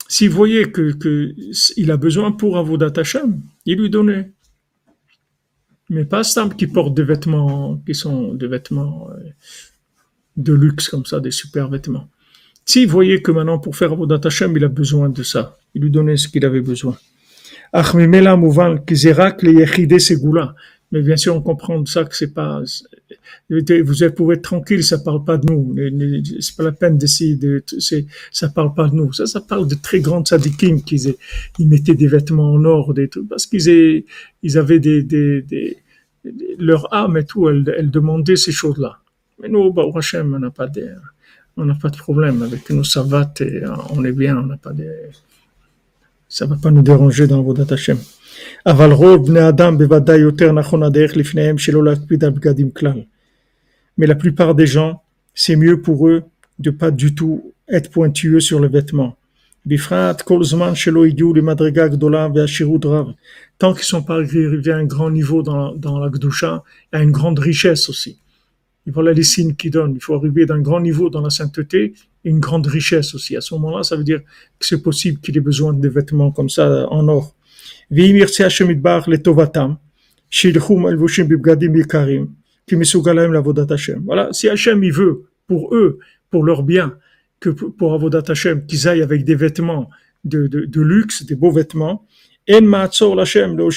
s'il 0.08 0.30
voyait 0.30 0.70
que, 0.70 0.92
a 1.90 1.96
besoin 1.96 2.32
pour 2.32 2.58
Avodat 2.58 2.92
Hashem, 2.96 3.40
il 3.64 3.78
lui 3.78 3.90
donnait. 3.90 4.32
Mais 5.88 6.04
pas 6.04 6.24
simple 6.24 6.56
qui 6.56 6.66
porte 6.66 6.94
des 6.94 7.04
vêtements 7.04 7.80
qui 7.86 7.94
sont 7.94 8.34
des 8.34 8.48
vêtements 8.48 9.08
euh, 9.10 9.30
de 10.36 10.52
luxe 10.52 10.88
comme 10.88 11.06
ça, 11.06 11.20
des 11.20 11.30
super 11.30 11.68
vêtements. 11.68 12.08
S'il 12.64 12.88
voyait 12.88 13.22
que 13.22 13.30
maintenant 13.30 13.60
pour 13.60 13.76
faire 13.76 13.92
Avodat 13.92 14.20
Hashem, 14.24 14.56
il 14.56 14.64
a 14.64 14.68
besoin 14.68 15.08
de 15.08 15.22
ça, 15.22 15.56
il 15.74 15.82
lui 15.82 15.90
donnait 15.90 16.16
ce 16.16 16.28
qu'il 16.28 16.44
avait 16.44 16.60
besoin. 16.60 16.96
Mais 20.96 21.02
bien 21.02 21.16
sûr, 21.18 21.36
on 21.36 21.42
comprend 21.42 21.84
ça 21.84 22.04
que 22.04 22.16
c'est 22.16 22.32
pas. 22.32 22.62
Vous 23.50 23.60
pouvez 24.16 24.36
être 24.36 24.42
tranquille, 24.42 24.82
ça 24.82 24.96
parle 24.96 25.24
pas 25.24 25.36
de 25.36 25.52
nous. 25.52 25.76
C'est 26.40 26.56
pas 26.56 26.62
la 26.62 26.72
peine 26.72 26.96
d'essayer 26.96 27.36
de. 27.36 27.62
Ça 28.32 28.48
parle 28.48 28.72
pas 28.72 28.88
de 28.88 28.94
nous. 28.94 29.12
Ça, 29.12 29.26
ça 29.26 29.42
parle 29.42 29.68
de 29.68 29.74
très 29.74 30.00
grandes 30.00 30.26
sadikim 30.26 30.80
qui 30.82 31.14
ils 31.58 31.68
mettaient 31.68 31.94
des 31.94 32.06
vêtements 32.06 32.54
en 32.54 32.64
or, 32.64 32.94
des 32.94 33.08
trucs, 33.08 33.28
parce 33.28 33.44
qu'ils 33.44 34.04
ils 34.42 34.56
avaient 34.56 34.78
des, 34.78 35.02
des, 35.02 35.76
leur 36.58 36.90
âme 36.94 37.18
et 37.18 37.26
tout. 37.26 37.46
Elle, 37.50 37.74
elle 37.76 37.90
demandait 37.90 38.36
ces 38.36 38.52
choses-là. 38.52 39.00
Mais 39.38 39.50
nous, 39.50 39.70
bah, 39.74 39.84
Hachem, 39.94 40.32
on 40.32 40.38
n'a 40.38 40.50
pas 40.50 40.66
de, 40.66 40.88
on 41.58 41.66
n'a 41.66 41.74
pas 41.74 41.90
de 41.90 41.98
problème 41.98 42.42
avec 42.42 42.70
nous. 42.70 42.84
Ça 42.84 43.02
va, 43.02 43.30
on 43.90 44.02
est 44.02 44.12
bien, 44.12 44.38
on 44.38 44.46
n'a 44.46 44.56
pas 44.56 44.72
de. 44.72 44.90
Ça 46.26 46.46
va 46.46 46.56
pas 46.56 46.70
nous 46.70 46.82
déranger 46.82 47.26
dans 47.26 47.42
vos 47.42 47.54
Hashem. 47.70 47.98
אבל 48.65 48.91
רוב 48.91 49.27
בני 49.27 49.49
אדם 49.49 49.77
בוודאי 49.77 50.17
יותר 50.17 50.51
נכון 50.51 50.83
הדרך 50.83 51.17
לפניהם 51.17 51.57
שלא 51.57 51.83
להקפיד 51.83 52.23
על 52.23 52.29
בגדים 52.29 52.71
כלל. 52.71 53.01
Mais 53.99 54.07
la 54.07 54.15
plupart 54.15 54.55
des 54.55 54.67
gens, 54.67 54.93
c'est 55.35 55.55
mieux 55.55 55.81
pour 55.81 56.07
eux 56.07 56.23
de 56.59 56.71
pas 56.71 56.91
du 56.91 57.13
tout 57.13 57.53
être 57.69 57.89
pointueux 57.91 58.39
sur 58.39 58.59
les 58.59 58.67
vêtements. 58.67 59.15
בפרט 59.65 60.21
כל 60.21 60.43
זמן 60.43 60.75
שלא 60.75 61.05
הגיעו 61.05 61.33
למדרגה 61.33 61.87
גדולה 61.87 62.27
והשירות 62.35 62.85
רב. 62.85 63.07
Tant 63.59 63.73
qu'ils 63.73 63.85
sont 63.85 64.01
pas 64.01 64.15
arrivés 64.15 64.71
à 64.71 64.77
un 64.77 64.85
grand 64.85 65.11
niveau 65.11 65.43
dans, 65.43 65.75
dans 65.75 65.99
la 65.99 66.09
Gdusha, 66.09 66.63
à 66.91 67.03
une 67.03 67.11
grande 67.11 67.37
richesse 67.39 67.89
aussi. 67.89 68.17
Et 68.87 68.91
voilà 68.91 69.13
les 69.13 69.23
signes 69.23 69.53
qui 69.53 69.69
donnent. 69.69 69.93
Il 69.95 70.01
faut 70.01 70.15
arriver 70.15 70.47
d'un 70.47 70.61
grand 70.61 70.79
niveau 70.79 71.11
dans 71.11 71.21
la 71.21 71.29
sainteté 71.29 71.93
et 72.25 72.29
une 72.29 72.39
grande 72.39 72.65
richesse 72.65 73.13
aussi. 73.13 73.35
À 73.35 73.41
ce 73.41 73.53
moment-là, 73.53 73.83
ça 73.83 73.95
veut 73.95 74.03
dire 74.03 74.21
que 74.57 74.65
c'est 74.65 74.81
possible 74.81 75.19
qu'il 75.21 75.37
ait 75.37 75.47
besoin 75.51 75.73
de 75.73 75.87
vêtements 75.87 76.31
comme 76.31 76.49
ça 76.49 76.87
en 76.89 77.07
or. 77.07 77.34
Voilà, 84.04 84.32
si 84.32 84.48
Hachem 84.48 84.82
il 84.84 84.92
veut 84.92 85.24
pour 85.46 85.74
eux, 85.74 85.98
pour 86.30 86.44
leur 86.44 86.62
bien, 86.62 86.98
que 87.38 87.50
pour 87.50 87.94
Avodat 87.94 88.22
Hachem, 88.28 88.66
qu'ils 88.66 88.88
aillent 88.88 89.02
avec 89.02 89.24
des 89.24 89.34
vêtements 89.36 89.88
de, 90.24 90.46
de, 90.46 90.64
de 90.64 90.80
luxe, 90.80 91.24
des 91.24 91.36
beaux 91.36 91.52
vêtements, 91.52 92.06
En 92.50 92.62
Ma'atzor 92.62 93.18
Hachem, 93.20 93.56
le 93.56 93.68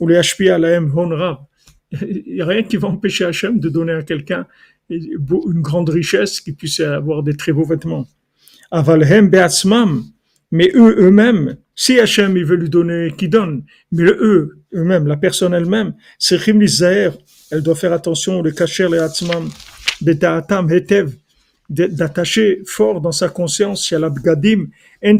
ou 0.00 0.06
les 0.06 0.16
Hashpia 0.16 0.58
Lahem 0.58 0.92
Honrav. 0.96 1.38
Il 1.90 2.34
n'y 2.34 2.40
a 2.40 2.46
rien 2.46 2.62
qui 2.62 2.76
va 2.76 2.88
empêcher 2.88 3.24
Hachem 3.24 3.58
de 3.58 3.68
donner 3.68 3.92
à 3.92 4.02
quelqu'un 4.02 4.46
une 4.90 5.60
grande 5.60 5.88
richesse 5.90 6.40
qui 6.40 6.52
puisse 6.52 6.80
avoir 6.80 7.22
des 7.22 7.34
très 7.34 7.52
beaux 7.52 7.64
vêtements. 7.64 8.06
Avalhem 8.70 9.28
Beatzmam, 9.28 10.04
mais 10.50 10.70
eux, 10.74 10.94
eux-mêmes, 10.98 11.56
si 11.80 12.00
Hachem, 12.00 12.36
il 12.36 12.44
veut 12.44 12.56
lui 12.56 12.68
donner, 12.68 13.14
qui 13.16 13.28
donne. 13.28 13.62
Mais 13.92 14.02
eux, 14.02 14.58
eux-mêmes, 14.74 15.06
la 15.06 15.16
personne 15.16 15.54
elle-même, 15.54 15.94
c'est 16.18 16.36
Zaher, 16.66 17.10
elle 17.52 17.62
doit 17.62 17.76
faire 17.76 17.92
attention, 17.92 18.42
le 18.42 18.50
cacher 18.50 18.88
les 18.88 18.98
Hatzmam, 18.98 19.48
Hetev, 20.72 21.12
d'attacher 21.70 22.62
fort 22.66 23.00
dans 23.00 23.12
sa 23.12 23.28
conscience, 23.28 23.86
la 23.92 24.10
Bgadim, 24.10 24.66
En 25.04 25.18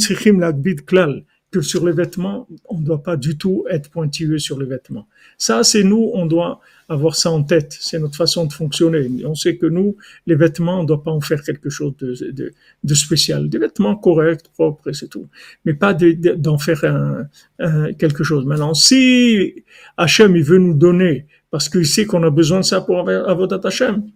Klal, 0.85 1.23
que 1.51 1.63
sur 1.63 1.87
les 1.87 1.93
vêtements, 1.93 2.47
on 2.69 2.79
ne 2.79 2.85
doit 2.85 3.03
pas 3.03 3.17
du 3.17 3.39
tout 3.39 3.65
être 3.71 3.91
pointilleux 3.91 4.39
sur 4.39 4.59
les 4.59 4.67
vêtements. 4.67 5.09
Ça, 5.39 5.65
c'est 5.65 5.83
nous, 5.83 6.11
on 6.13 6.27
doit 6.27 6.61
avoir 6.89 7.15
ça 7.17 7.31
en 7.31 7.43
tête. 7.43 7.77
C'est 7.81 7.99
notre 7.99 8.17
façon 8.17 8.47
de 8.47 8.53
fonctionner. 8.53 9.11
On 9.25 9.35
sait 9.35 9.57
que 9.57 9.67
nous, 9.67 9.97
les 10.27 10.35
vêtements, 10.35 10.81
on 10.81 10.83
ne 10.83 10.87
doit 10.87 11.03
pas 11.03 11.11
en 11.11 11.21
faire 11.21 11.43
quelque 11.43 11.71
chose 11.71 11.95
de, 11.99 12.15
de, 12.33 12.53
de 12.85 12.95
spécial. 12.95 13.49
Des 13.49 13.59
vêtements 13.59 13.97
corrects, 13.97 14.49
propres, 14.53 14.93
c'est 14.93 15.09
tout. 15.09 15.29
Mais 15.65 15.75
pas 15.75 15.95
d'en 15.95 16.59
faire 16.59 16.85
un, 16.85 17.93
quelque 17.95 18.25
chose. 18.25 18.45
Maintenant, 18.45 18.75
si 18.75 19.65
Hachem, 19.97 20.37
il 20.37 20.45
veut 20.45 20.59
nous 20.59 20.75
donner, 20.75 21.27
parce 21.51 21.69
qu'il 21.71 21.87
sait 21.87 22.05
qu'on 22.05 22.23
a 22.25 22.31
besoin 22.31 22.61
de 22.61 22.65
ça 22.65 22.83
pour 22.83 22.99
avoir, 22.99 23.29
avoir 23.29 23.49
Hachem, 23.65 24.11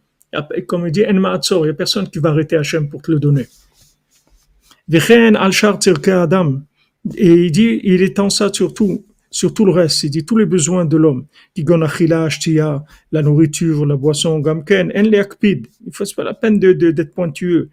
comme 0.67 0.87
il 0.87 0.93
dit, 0.93 1.05
il 1.09 1.19
n'y 1.19 1.69
a 1.69 1.75
personne 1.75 2.09
qui 2.09 2.19
va 2.19 2.31
arrêter 2.31 2.57
Hachem 2.57 2.89
pour 2.91 3.01
te 3.01 3.11
le 3.11 3.19
donner. 3.19 3.47
Adam. 6.09 6.63
Et 7.17 7.47
il 7.47 7.53
dit, 7.53 7.81
il 7.83 8.03
étend 8.03 8.31
ça 8.31 8.51
surtout 8.53 9.05
sur 9.31 9.53
tout 9.55 9.65
le 9.65 9.73
reste. 9.73 10.05
Il 10.05 10.11
dit 10.11 10.25
tous 10.25 10.37
les 10.37 10.47
besoins 10.47 10.85
de 10.85 10.97
l'homme. 10.97 11.27
La 13.13 13.23
nourriture, 13.23 13.87
la 13.87 13.97
boisson, 13.97 14.39
gamken, 14.39 14.93
en 14.95 15.05
Il 15.05 15.11
ne 15.11 15.93
faut 15.93 16.05
pas 16.15 16.25
la 16.25 16.35
peine 16.35 16.61
d'être 16.61 16.79
de, 16.79 16.91
d'être 16.93 17.15
pointueux. 17.15 17.71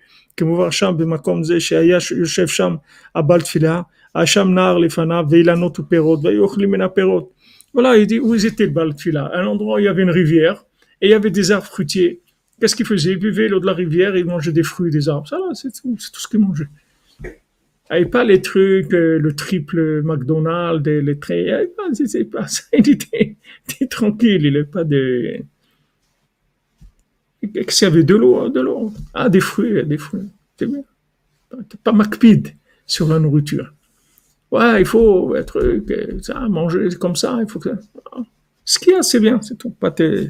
Voilà, 7.74 7.98
il 7.98 8.08
dit, 8.08 8.20
où 8.20 8.34
était 8.34 8.66
le 8.66 8.72
Baltfila 8.72 9.32
Un 9.36 9.46
endroit 9.46 9.76
où 9.76 9.80
il 9.80 9.86
y 9.86 9.88
avait 9.88 10.02
une 10.02 10.10
rivière 10.10 10.66
et 11.02 11.08
il 11.08 11.12
y 11.12 11.14
avait 11.14 11.30
des 11.30 11.52
arbres 11.52 11.68
fruitiers. 11.68 12.22
Qu'est-ce 12.60 12.76
qu'ils 12.76 12.86
faisaient? 12.86 13.12
Ils 13.12 13.20
buvaient 13.20 13.48
l'eau 13.48 13.60
de 13.60 13.66
la 13.66 13.74
rivière 13.74 14.16
et 14.16 14.20
ils 14.20 14.26
mangeaient 14.26 14.52
des 14.52 14.64
fruits, 14.64 14.92
des 14.92 15.08
arbres. 15.08 15.28
Ça, 15.28 15.38
c'est 15.54 15.72
tout 15.82 15.96
ce 15.98 16.28
qu'ils 16.28 16.40
mangeaient. 16.40 16.68
Et 17.92 18.06
pas 18.06 18.24
les 18.24 18.42
trucs, 18.42 18.94
euh, 18.94 19.18
le 19.18 19.36
triple 19.36 20.04
McDonald's, 20.04 20.88
les 20.88 21.18
traits, 21.18 21.72
c'est 21.94 22.26
pas 22.26 22.48
ça. 22.48 22.64
Il 22.74 22.90
était, 22.90 23.36
tranquille, 23.90 24.46
il 24.46 24.54
n'est 24.54 24.64
pas 24.64 24.84
de... 24.84 25.40
S'il 27.70 27.88
y 27.88 27.92
avait 27.92 28.04
de 28.04 28.16
l'eau, 28.16 28.50
de 28.50 28.60
l'eau. 28.60 28.94
Ah, 29.14 29.30
des 29.30 29.40
fruits, 29.40 29.84
des 29.86 29.98
fruits. 29.98 30.28
C'est 30.58 30.68
bien. 30.68 30.84
Pas 31.84 31.94
McPid 31.94 32.50
sur 32.86 33.08
la 33.08 33.18
nourriture. 33.18 33.74
Ouais, 34.52 34.82
il 34.82 34.86
faut 34.86 35.36
être, 35.36 35.60
euh, 35.60 36.20
ça, 36.22 36.48
manger 36.48 36.90
comme 37.00 37.16
ça, 37.16 37.40
il 37.42 37.50
faut 37.50 37.60
que... 37.60 37.70
Ce 38.66 38.78
qu'il 38.78 38.94
y 38.94 38.96
a, 38.96 39.02
c'est 39.02 39.20
bien, 39.20 39.42
c'est 39.42 39.58
tout. 39.58 39.72
Pas 39.72 39.92
tes... 39.92 40.30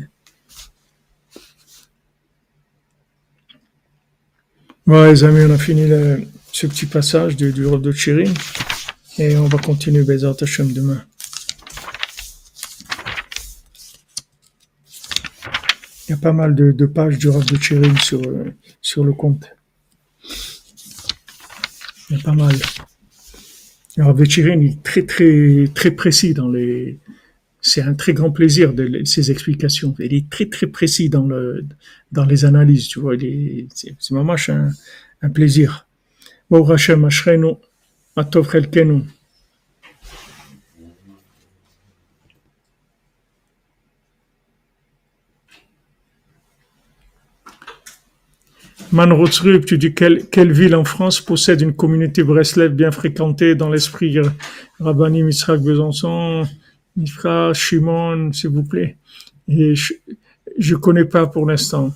Ouais, 4.87 5.11
les 5.11 5.23
amis, 5.23 5.41
on 5.47 5.53
a 5.53 5.57
fini 5.57 5.87
le 5.87 6.19
ce 6.51 6.67
petit 6.67 6.85
passage 6.85 7.35
du, 7.35 7.51
du 7.51 7.63
de 7.63 7.91
Chirin 7.91 8.33
et 9.17 9.35
on 9.35 9.47
va 9.47 9.57
continuer 9.57 10.03
Bezat 10.03 10.35
Hashem 10.41 10.71
demain. 10.71 11.03
Il 16.07 16.13
y 16.13 16.15
a 16.15 16.17
pas 16.17 16.33
mal 16.33 16.55
de, 16.55 16.85
pages 16.85 17.19
du 17.19 17.29
Rav 17.29 17.45
de 17.45 17.57
Chirin 17.57 17.95
sur, 17.97 19.03
le 19.03 19.13
compte. 19.13 19.45
Il 22.09 22.17
y 22.17 22.19
a 22.19 22.23
pas 22.23 22.33
mal. 22.33 22.55
Le 23.97 24.05
Rav 24.05 24.17
de 24.17 24.25
Chirin 24.25 24.61
est 24.61 24.81
très 24.81 25.05
très 25.05 25.69
très 25.75 25.91
précis 25.91 26.33
dans 26.33 26.49
les. 26.49 26.97
C'est 27.61 27.81
un 27.81 27.93
très 27.93 28.13
grand 28.13 28.31
plaisir 28.31 28.73
de 28.73 29.03
ses 29.03 29.31
explications. 29.31 29.93
Il 29.99 30.13
est 30.13 30.29
très 30.29 30.45
très 30.47 30.67
précis 30.67 31.09
dans 31.09 31.27
le 31.27 31.65
les 32.27 32.45
analyses. 32.45 32.87
Tu 32.87 32.99
vois, 32.99 33.15
c'est 33.75 33.95
vraiment 34.09 34.35
un, 34.47 34.69
un 35.21 35.29
plaisir. 35.29 35.88
Baruch 36.49 36.71
Hashem 36.71 37.05
Ashrenu, 37.05 37.55
tu 49.65 49.77
dis 49.77 49.93
quelle, 49.93 50.51
ville 50.51 50.75
en 50.75 50.83
France 50.83 51.21
possède 51.21 51.61
une 51.61 51.73
communauté 51.73 52.23
Breslev 52.23 52.73
bien 52.73 52.89
fréquentée 52.89 53.53
dans 53.53 53.69
l'esprit 53.69 54.17
euh, 54.17 54.23
Rabbani, 54.79 55.21
Misrak, 55.21 55.61
Besançon, 55.61 56.47
Mifra, 56.95 57.53
Shimon, 57.53 58.33
s'il 58.33 58.49
vous 58.49 58.63
plaît. 58.63 58.97
Et 59.47 59.75
je 59.75 59.93
ne 60.57 60.75
connais 60.79 61.05
pas 61.05 61.27
pour 61.27 61.45
l'instant. 61.45 61.93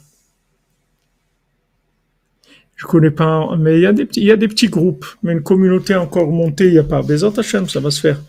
Je 2.75 2.85
connais 2.85 3.11
pas, 3.11 3.55
mais 3.57 3.77
il 3.77 3.81
y 3.81 3.85
a 4.31 4.37
des 4.37 4.47
petits, 4.47 4.67
groupes, 4.67 5.05
mais 5.21 5.33
une 5.33 5.43
communauté 5.43 5.95
encore 5.95 6.29
montée, 6.31 6.67
il 6.67 6.73
n'y 6.73 6.79
a 6.79 6.83
pas. 6.83 7.01
Bézant 7.01 7.31
Hachem, 7.31 7.69
ça 7.69 7.79
va 7.79 7.91
se 7.91 8.01
faire. 8.01 8.21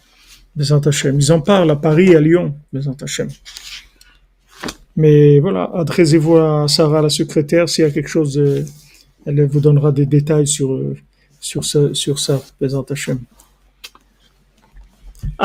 Bézant 0.54 0.80
Hachem. 0.80 1.18
Ils 1.18 1.32
en 1.32 1.40
parlent 1.40 1.70
à 1.70 1.76
Paris 1.76 2.14
à 2.14 2.20
Lyon. 2.20 2.54
Bézant 2.72 2.96
Hachem. 3.02 3.28
Mais 4.96 5.40
voilà, 5.40 5.70
adressez-vous 5.74 6.36
à 6.36 6.66
Sarah, 6.68 7.02
la 7.02 7.08
secrétaire, 7.08 7.68
s'il 7.68 7.84
y 7.84 7.88
a 7.88 7.90
quelque 7.90 8.08
chose, 8.08 8.40
elle 9.26 9.46
vous 9.46 9.60
donnera 9.60 9.90
des 9.90 10.06
détails 10.06 10.46
sur, 10.46 10.80
sur 11.40 11.64
ça, 11.64 11.92
sur 11.94 12.18
ça, 12.18 12.40
Bézant 12.60 12.86
Hachem. 12.88 13.18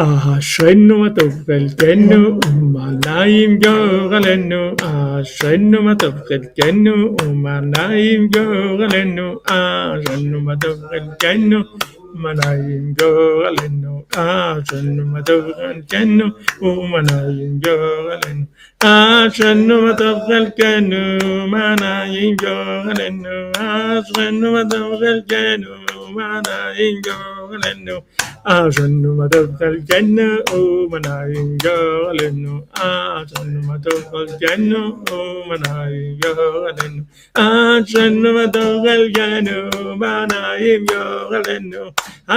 ಆಶ್ರನ್ನು 0.01 0.95
ಮತುಗಲ್ಕೆನ್ನು 0.97 2.19
ಉಮ್ಮನಾಯಿಂ 2.47 3.53
ಯೋಗಲೆನ್ನು 3.65 4.59
ಆಶ್ರನ್ನು 4.89 5.79
ಮತುಗಲ್ಕೆನ್ನು 5.81 6.93
ಉಮ್ಮನಾಯಿಂ 7.23 8.23
ಯೋಗಲೆನ್ನು 8.37 9.27
ಆಶ್ರನ್ನು 9.57 10.39
ಮತುಗಲ್ಕೆನ್ನು 10.39 11.59
ಉಮ್ಮನಾಯಿಂ 12.11 12.85
ಯೋಗಲೆನ್ನು 13.01 13.93
ಆಶ್ರನ್ನು 14.23 15.03
ಮತುಗಲ್ಕೆನ್ನು 15.07 16.27
ಉಮ್ಮನಾಯಿಂ 16.63 17.53
ಯೋಗಲೆನ್ನು 17.67 18.45
ಆಶ್ರನ್ನು 18.89 19.77
ಮತುಗಲ್ಕೆನ್ನು 19.81 21.01
ಉಮ್ಮನಾಯಿಂ 21.29 22.35
ಯೋಗಲೆನ್ನು 22.45 23.35
ಆಶ್ರನ್ನು 23.67 24.49
ಮತುಗಲ್ಕೆನ್ನು 24.51 25.75
manaingalenu 26.15 27.95
ashanu 28.55 29.09
matokkalkenu 29.19 30.27
manaingalenu 30.91 32.53
ashanu 32.89 33.59
matokkalkenu 33.69 34.81
manaingalenu 35.49 37.01
ashanu 37.35 38.29
matokkalkenu 38.37 39.57
manaingalenu 40.01 41.83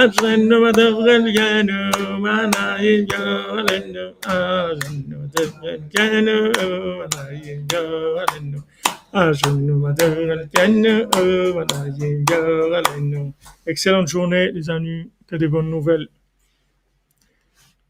ashanu 0.01 0.55
matokkalkenu 0.63 1.79
manaingalenu 2.25 4.05
ashanu 4.35 5.15
matokkalkenu 5.21 6.37
manaingalenu 6.99 8.59
goralenu 12.25 13.31
Excellente 13.67 14.07
journée, 14.07 14.51
les 14.51 14.69
amis, 14.71 15.11
que 15.27 15.35
des 15.35 15.47
bonnes 15.47 15.69
nouvelles. 15.69 16.07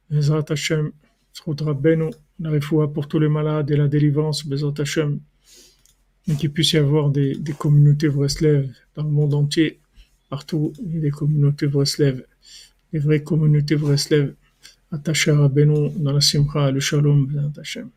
Bezrat 0.10 0.44
Hashem, 0.50 0.92
Rabbeinu, 1.48 2.10
la 2.40 2.50
refoua 2.50 2.92
pour 2.92 3.08
tous 3.08 3.20
les 3.20 3.30
malades 3.30 3.72
et 3.72 3.78
la 3.78 3.88
délivrance, 3.88 4.46
Bezrat 4.46 4.74
Hashem, 4.80 5.20
et 6.28 6.36
qu'il 6.36 6.52
puisse 6.52 6.74
y 6.74 6.78
avoir 6.78 7.10
des, 7.10 7.40
communautés 7.58 8.10
Breslev 8.10 8.70
dans 8.96 9.04
le 9.04 9.10
monde 9.10 9.34
entier, 9.34 9.80
partout, 10.30 10.74
des 10.82 11.10
communautés 11.10 11.68
Breslev, 11.68 12.26
des 12.92 13.00
vraies 13.00 13.24
communautés 13.24 13.78
Breslev, 13.78 14.34
attachées 14.92 15.32
à 15.32 15.38
Rabbeinu 15.38 15.90
dans 15.96 16.12
la 16.12 16.22
Simcha, 16.22 16.70
le 16.70 16.82
Shalom, 16.82 17.28
Bezrat 17.28 17.62
Hashem. 17.62 17.90